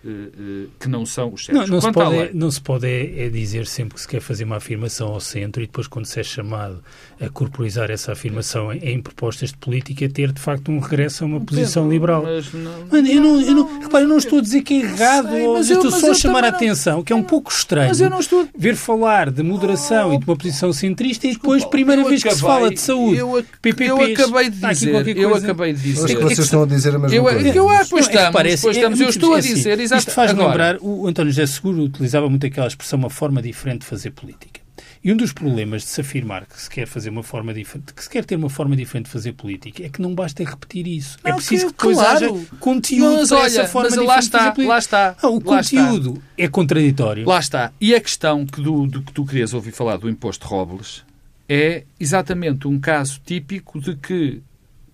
que 0.78 0.88
não 0.88 1.06
são 1.06 1.32
os 1.32 1.46
certos. 1.46 1.68
Não, 1.68 1.76
não 1.76 1.80
se 1.80 1.92
pode, 1.92 2.16
é, 2.16 2.30
não 2.32 2.50
se 2.50 2.60
pode 2.60 2.86
é, 2.86 3.28
dizer 3.28 3.66
sempre 3.66 3.94
que 3.94 4.00
se 4.00 4.08
quer 4.08 4.20
fazer 4.20 4.44
uma 4.44 4.56
afirmação 4.56 5.08
ao 5.08 5.20
centro 5.20 5.62
e 5.62 5.66
depois, 5.66 5.86
quando 5.86 6.06
se 6.06 6.20
é 6.20 6.22
chamado 6.22 6.82
a 7.20 7.28
corporizar 7.28 7.90
essa 7.90 8.12
afirmação 8.12 8.72
em, 8.72 8.78
em 8.78 9.02
propostas 9.02 9.50
de 9.50 9.56
política, 9.56 10.08
ter 10.08 10.32
de 10.32 10.40
facto 10.40 10.70
um 10.70 10.78
regresso 10.78 11.24
a 11.24 11.26
uma 11.26 11.40
posição 11.40 11.84
Pedro, 11.84 11.94
liberal. 11.94 12.22
Mas 12.22 12.52
não, 12.52 12.86
Mano, 12.86 13.08
eu 13.08 13.20
não, 13.20 13.40
eu 13.40 13.54
não, 13.54 13.80
repare, 13.80 14.04
eu 14.04 14.08
não 14.08 14.18
estou 14.18 14.38
a 14.38 14.42
dizer 14.42 14.62
que 14.62 14.74
é 14.74 14.80
errado, 14.82 15.30
sei, 15.30 15.48
mas 15.48 15.70
eu, 15.70 15.76
estou 15.76 15.90
só 15.90 16.10
a 16.10 16.14
chamar 16.14 16.44
a 16.44 16.48
atenção, 16.48 17.02
que 17.02 17.12
é 17.12 17.16
um 17.16 17.22
pouco 17.22 17.50
estranho. 17.50 17.77
Mas 17.86 18.00
eu 18.00 18.10
não 18.10 18.20
estou... 18.20 18.48
Ver 18.56 18.74
falar 18.76 19.30
de 19.30 19.42
moderação 19.42 20.10
oh, 20.10 20.14
e 20.14 20.18
de 20.18 20.24
uma 20.24 20.36
posição 20.36 20.72
centrista 20.72 21.26
e 21.26 21.32
depois, 21.32 21.64
primeira 21.64 22.02
vez 22.04 22.20
acabei, 22.20 22.30
que 22.30 22.36
se 22.36 22.42
fala 22.42 22.70
de 22.70 22.80
saúde, 22.80 23.18
eu, 23.18 23.44
PPPs, 23.62 23.88
eu 23.88 24.00
acabei 24.00 24.50
de 24.50 24.60
dizer, 24.60 25.18
eu 25.18 25.34
acabei 25.34 25.72
de 25.72 25.82
dizer. 25.82 26.04
Acho 26.04 26.16
que 26.16 26.22
vocês 26.22 26.38
estão 26.40 26.62
a 26.62 26.66
dizer 26.66 26.94
a 26.94 26.98
mesma 26.98 27.16
eu, 27.16 27.22
coisa. 27.22 27.48
Eu, 27.48 27.72
eu, 27.72 27.86
pois 27.88 28.06
estamos, 28.06 28.30
parece, 28.30 28.62
pois 28.62 28.76
estamos, 28.76 29.00
é, 29.00 29.04
eu 29.04 29.08
estou 29.08 29.34
a 29.34 29.40
dizer, 29.40 29.72
assim, 29.72 29.82
exatamente. 29.82 29.98
Isto 29.98 30.12
faz 30.12 30.32
lembrar, 30.32 30.76
o 30.80 31.06
António 31.06 31.32
José 31.32 31.46
Seguro 31.46 31.82
utilizava 31.82 32.28
muito 32.28 32.46
aquela 32.46 32.66
expressão, 32.66 32.98
uma 32.98 33.10
forma 33.10 33.40
diferente 33.42 33.80
de 33.80 33.86
fazer 33.86 34.10
política. 34.10 34.57
E 35.02 35.12
um 35.12 35.16
dos 35.16 35.32
problemas 35.32 35.82
de 35.82 35.88
se 35.88 36.00
afirmar 36.00 36.46
que 36.46 36.60
se 36.60 36.68
quer 36.68 36.86
fazer 36.86 37.10
uma 37.10 37.22
forma 37.22 37.54
diferente, 37.54 37.94
que 37.94 38.02
se 38.02 38.10
quer 38.10 38.24
ter 38.24 38.36
uma 38.36 38.50
forma 38.50 38.76
diferente 38.76 39.06
de 39.06 39.12
fazer 39.12 39.32
política, 39.32 39.84
é 39.84 39.88
que 39.88 40.02
não 40.02 40.14
basta 40.14 40.42
repetir 40.42 40.86
isso. 40.86 41.18
É 41.22 41.28
não, 41.28 41.36
é 41.36 41.38
preciso 41.38 41.66
que, 41.66 41.72
que 41.72 41.78
depois 41.78 41.96
claro. 41.96 42.16
haja 42.16 42.46
conteúdo 42.58 43.16
mas, 43.20 43.28
para 43.28 43.38
olha, 43.38 43.46
essa 43.46 43.64
forma 43.66 43.90
mas 43.90 44.04
lá 44.04 44.18
está, 44.18 44.54
lá 44.58 44.78
está. 44.78 45.16
Ah, 45.22 45.28
o 45.28 45.34
lá 45.34 45.40
conteúdo 45.40 46.10
está. 46.10 46.22
é 46.36 46.48
contraditório. 46.48 47.28
Lá 47.28 47.38
está. 47.38 47.72
E 47.80 47.94
a 47.94 48.00
questão 48.00 48.44
que, 48.44 48.60
do, 48.60 48.86
do, 48.86 49.02
que 49.02 49.12
tu 49.12 49.24
querias 49.24 49.54
ouvir 49.54 49.72
falar 49.72 49.96
do 49.96 50.08
imposto 50.08 50.46
Robles 50.46 51.04
é 51.48 51.84
exatamente 51.98 52.66
um 52.66 52.78
caso 52.78 53.20
típico 53.24 53.80
de 53.80 53.96
que 53.96 54.42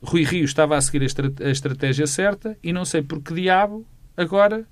Rui 0.02 0.22
Rio 0.22 0.44
estava 0.44 0.76
a 0.76 0.80
seguir 0.80 1.02
a, 1.02 1.46
a 1.46 1.50
estratégia 1.50 2.06
certa 2.06 2.56
e 2.62 2.72
não 2.72 2.84
sei 2.84 3.02
por 3.02 3.20
que 3.20 3.34
diabo 3.34 3.86
agora 4.16 4.66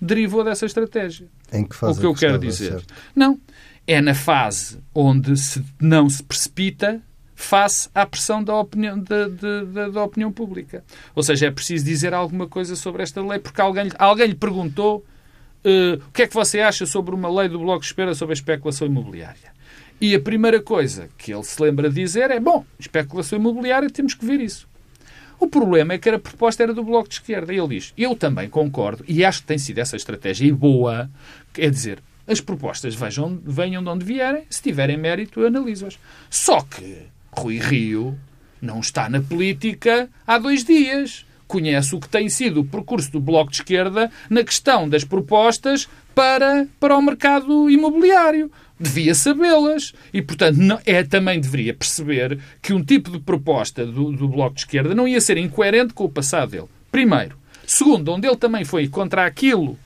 derivou 0.00 0.42
dessa 0.42 0.66
estratégia. 0.66 1.28
Em 1.52 1.64
que 1.64 1.76
fase 1.76 1.98
o 1.98 2.00
que 2.00 2.06
eu 2.06 2.14
quero 2.14 2.38
dizer? 2.38 2.72
Certo? 2.72 2.94
Não, 3.14 3.38
é 3.86 4.00
na 4.00 4.14
fase 4.14 4.78
onde 4.94 5.36
se 5.36 5.64
não 5.80 6.08
se 6.08 6.22
precipita 6.22 7.00
face 7.34 7.88
à 7.94 8.06
pressão 8.06 8.42
da 8.42 8.54
opinião, 8.56 8.98
da, 8.98 9.28
da, 9.28 9.88
da, 9.88 10.04
opinião 10.04 10.30
pública. 10.30 10.84
Ou 11.14 11.22
seja, 11.22 11.46
é 11.46 11.50
preciso 11.50 11.84
dizer 11.84 12.14
alguma 12.14 12.46
coisa 12.46 12.76
sobre 12.76 13.02
esta 13.02 13.20
lei, 13.20 13.38
porque 13.38 13.60
alguém, 13.60 13.90
alguém 13.98 14.28
lhe 14.28 14.34
perguntou 14.34 15.04
uh, 15.64 16.02
o 16.08 16.12
que 16.12 16.22
é 16.22 16.26
que 16.26 16.34
você 16.34 16.60
acha 16.60 16.86
sobre 16.86 17.14
uma 17.14 17.28
lei 17.28 17.48
do 17.48 17.58
Bloco 17.58 17.80
de 17.80 17.86
Espera 17.86 18.14
sobre 18.14 18.32
a 18.32 18.34
especulação 18.34 18.86
imobiliária. 18.86 19.52
E 20.00 20.14
a 20.14 20.20
primeira 20.20 20.60
coisa 20.60 21.08
que 21.18 21.32
ele 21.32 21.44
se 21.44 21.60
lembra 21.60 21.88
de 21.88 21.96
dizer 21.96 22.30
é: 22.30 22.38
bom, 22.38 22.64
especulação 22.78 23.38
imobiliária, 23.38 23.90
temos 23.90 24.14
que 24.14 24.24
ver 24.24 24.40
isso. 24.40 24.68
O 25.38 25.48
problema 25.48 25.94
é 25.94 25.98
que 25.98 26.08
a 26.08 26.18
proposta 26.18 26.62
era 26.62 26.72
do 26.72 26.84
Bloco 26.84 27.08
de 27.08 27.16
Esquerda. 27.16 27.52
E 27.52 27.58
ele 27.58 27.68
diz: 27.68 27.92
eu 27.96 28.14
também 28.14 28.48
concordo, 28.48 29.04
e 29.08 29.24
acho 29.24 29.40
que 29.40 29.46
tem 29.46 29.58
sido 29.58 29.78
essa 29.78 29.96
estratégia 29.96 30.54
boa, 30.54 31.10
é 31.58 31.68
dizer, 31.68 31.98
as 32.26 32.40
propostas 32.40 32.94
vejam, 32.94 33.40
venham 33.44 33.82
de 33.82 33.88
onde 33.88 34.04
vierem, 34.04 34.44
se 34.48 34.62
tiverem 34.62 34.96
mérito, 34.96 35.44
analiso-as. 35.44 35.98
Só 36.30 36.60
que 36.62 37.06
Rui 37.32 37.58
Rio 37.58 38.18
não 38.60 38.80
está 38.80 39.08
na 39.08 39.20
política 39.20 40.08
há 40.26 40.38
dois 40.38 40.64
dias. 40.64 41.26
Conhece 41.48 41.94
o 41.94 42.00
que 42.00 42.08
tem 42.08 42.28
sido 42.28 42.60
o 42.60 42.64
percurso 42.64 43.10
do 43.12 43.20
Bloco 43.20 43.50
de 43.50 43.58
Esquerda 43.58 44.10
na 44.30 44.42
questão 44.42 44.88
das 44.88 45.04
propostas 45.04 45.88
para, 46.14 46.66
para 46.80 46.96
o 46.96 47.02
mercado 47.02 47.68
imobiliário. 47.68 48.50
Devia 48.80 49.14
sabê-las. 49.14 49.92
E, 50.14 50.22
portanto, 50.22 50.56
não, 50.56 50.80
é, 50.86 51.02
também 51.02 51.40
deveria 51.40 51.74
perceber 51.74 52.38
que 52.62 52.72
um 52.72 52.82
tipo 52.82 53.10
de 53.10 53.18
proposta 53.18 53.84
do, 53.84 54.12
do 54.12 54.28
Bloco 54.28 54.54
de 54.54 54.62
Esquerda 54.62 54.94
não 54.94 55.06
ia 55.06 55.20
ser 55.20 55.36
incoerente 55.36 55.92
com 55.92 56.04
o 56.04 56.10
passado 56.10 56.52
dele. 56.52 56.68
Primeiro. 56.90 57.36
Segundo, 57.66 58.12
onde 58.12 58.26
ele 58.26 58.36
também 58.36 58.64
foi 58.64 58.88
contra 58.88 59.26
aquilo 59.26 59.78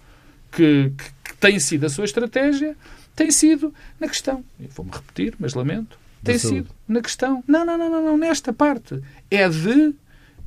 que 0.51 0.93
tem 1.41 1.59
sido 1.59 1.87
a 1.87 1.89
sua 1.89 2.05
estratégia, 2.05 2.77
tem 3.15 3.31
sido 3.31 3.73
na 3.99 4.09
questão, 4.09 4.45
vou-me 4.75 4.91
repetir, 4.91 5.35
mas 5.39 5.55
lamento, 5.55 5.99
tem 6.23 6.39
sido 6.39 6.69
na 6.89 7.01
questão, 7.01 7.43
não, 7.47 7.65
não, 7.65 7.79
não, 7.79 7.91
não, 7.91 8.05
não, 8.05 8.19
nesta 8.19 8.53
parte, 8.53 9.01
é 9.31 9.49
de 9.49 9.95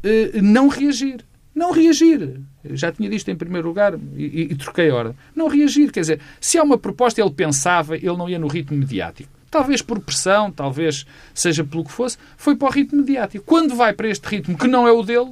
eh, 0.04 0.42
não 0.42 0.68
reagir. 0.68 1.24
Não 1.54 1.72
reagir. 1.72 2.40
Eu 2.64 2.78
já 2.78 2.92
tinha 2.92 3.10
disto 3.10 3.30
em 3.30 3.36
primeiro 3.36 3.68
lugar 3.68 3.94
e, 4.16 4.24
e, 4.24 4.42
e 4.44 4.56
troquei 4.56 4.90
a 4.90 4.96
ordem. 4.96 5.16
Não 5.36 5.48
reagir. 5.48 5.92
Quer 5.92 6.02
dizer, 6.02 6.22
se 6.40 6.58
há 6.58 6.64
uma 6.64 6.78
proposta, 6.78 7.20
ele 7.20 7.32
pensava, 7.32 7.98
ele 7.98 8.16
não 8.16 8.30
ia 8.30 8.40
no 8.40 8.48
ritmo 8.48 8.78
mediático. 8.78 9.30
Talvez 9.50 9.82
por 9.82 10.00
pressão, 10.00 10.52
talvez 10.52 11.06
seja 11.34 11.64
pelo 11.64 11.84
que 11.84 11.92
fosse, 11.92 12.18
foi 12.38 12.56
para 12.56 12.68
o 12.68 12.72
ritmo 12.72 13.00
mediático. 13.00 13.44
Quando 13.46 13.76
vai 13.76 13.94
para 13.94 14.08
este 14.08 14.26
ritmo 14.28 14.58
que 14.58 14.68
não 14.68 14.88
é 14.88 14.92
o 14.92 15.02
dele, 15.02 15.32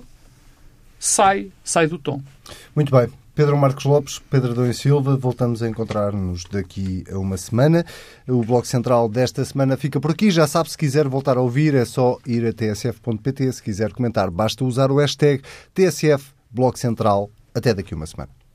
sai, 0.99 1.51
sai 1.63 1.87
do 1.87 1.99
tom. 1.99 2.21
Muito 2.75 2.91
bem. 2.91 3.07
Pedro 3.37 3.55
Marcos 3.55 3.85
Lopes, 3.85 4.17
Pedro 4.31 4.49
Adão 4.49 4.67
e 4.67 4.73
Silva, 4.73 5.15
voltamos 5.15 5.61
a 5.61 5.69
encontrar-nos 5.69 6.43
daqui 6.45 7.03
a 7.07 7.19
uma 7.19 7.37
semana. 7.37 7.85
O 8.27 8.43
Bloco 8.43 8.65
Central 8.65 9.07
desta 9.07 9.45
semana 9.45 9.77
fica 9.77 9.99
por 9.99 10.09
aqui. 10.09 10.31
Já 10.31 10.47
sabe, 10.47 10.71
se 10.71 10.75
quiser 10.75 11.07
voltar 11.07 11.37
a 11.37 11.41
ouvir, 11.41 11.75
é 11.75 11.85
só 11.85 12.17
ir 12.25 12.43
a 12.47 12.51
tsf.pt. 12.51 13.53
Se 13.53 13.61
quiser 13.61 13.93
comentar, 13.93 14.31
basta 14.31 14.65
usar 14.65 14.89
o 14.89 14.97
hashtag 14.97 15.43
TSF 15.71 16.33
Bloco 16.49 16.79
Central. 16.79 17.29
Até 17.53 17.75
daqui 17.75 17.93
a 17.93 17.97
uma 17.97 18.07
semana. 18.07 18.46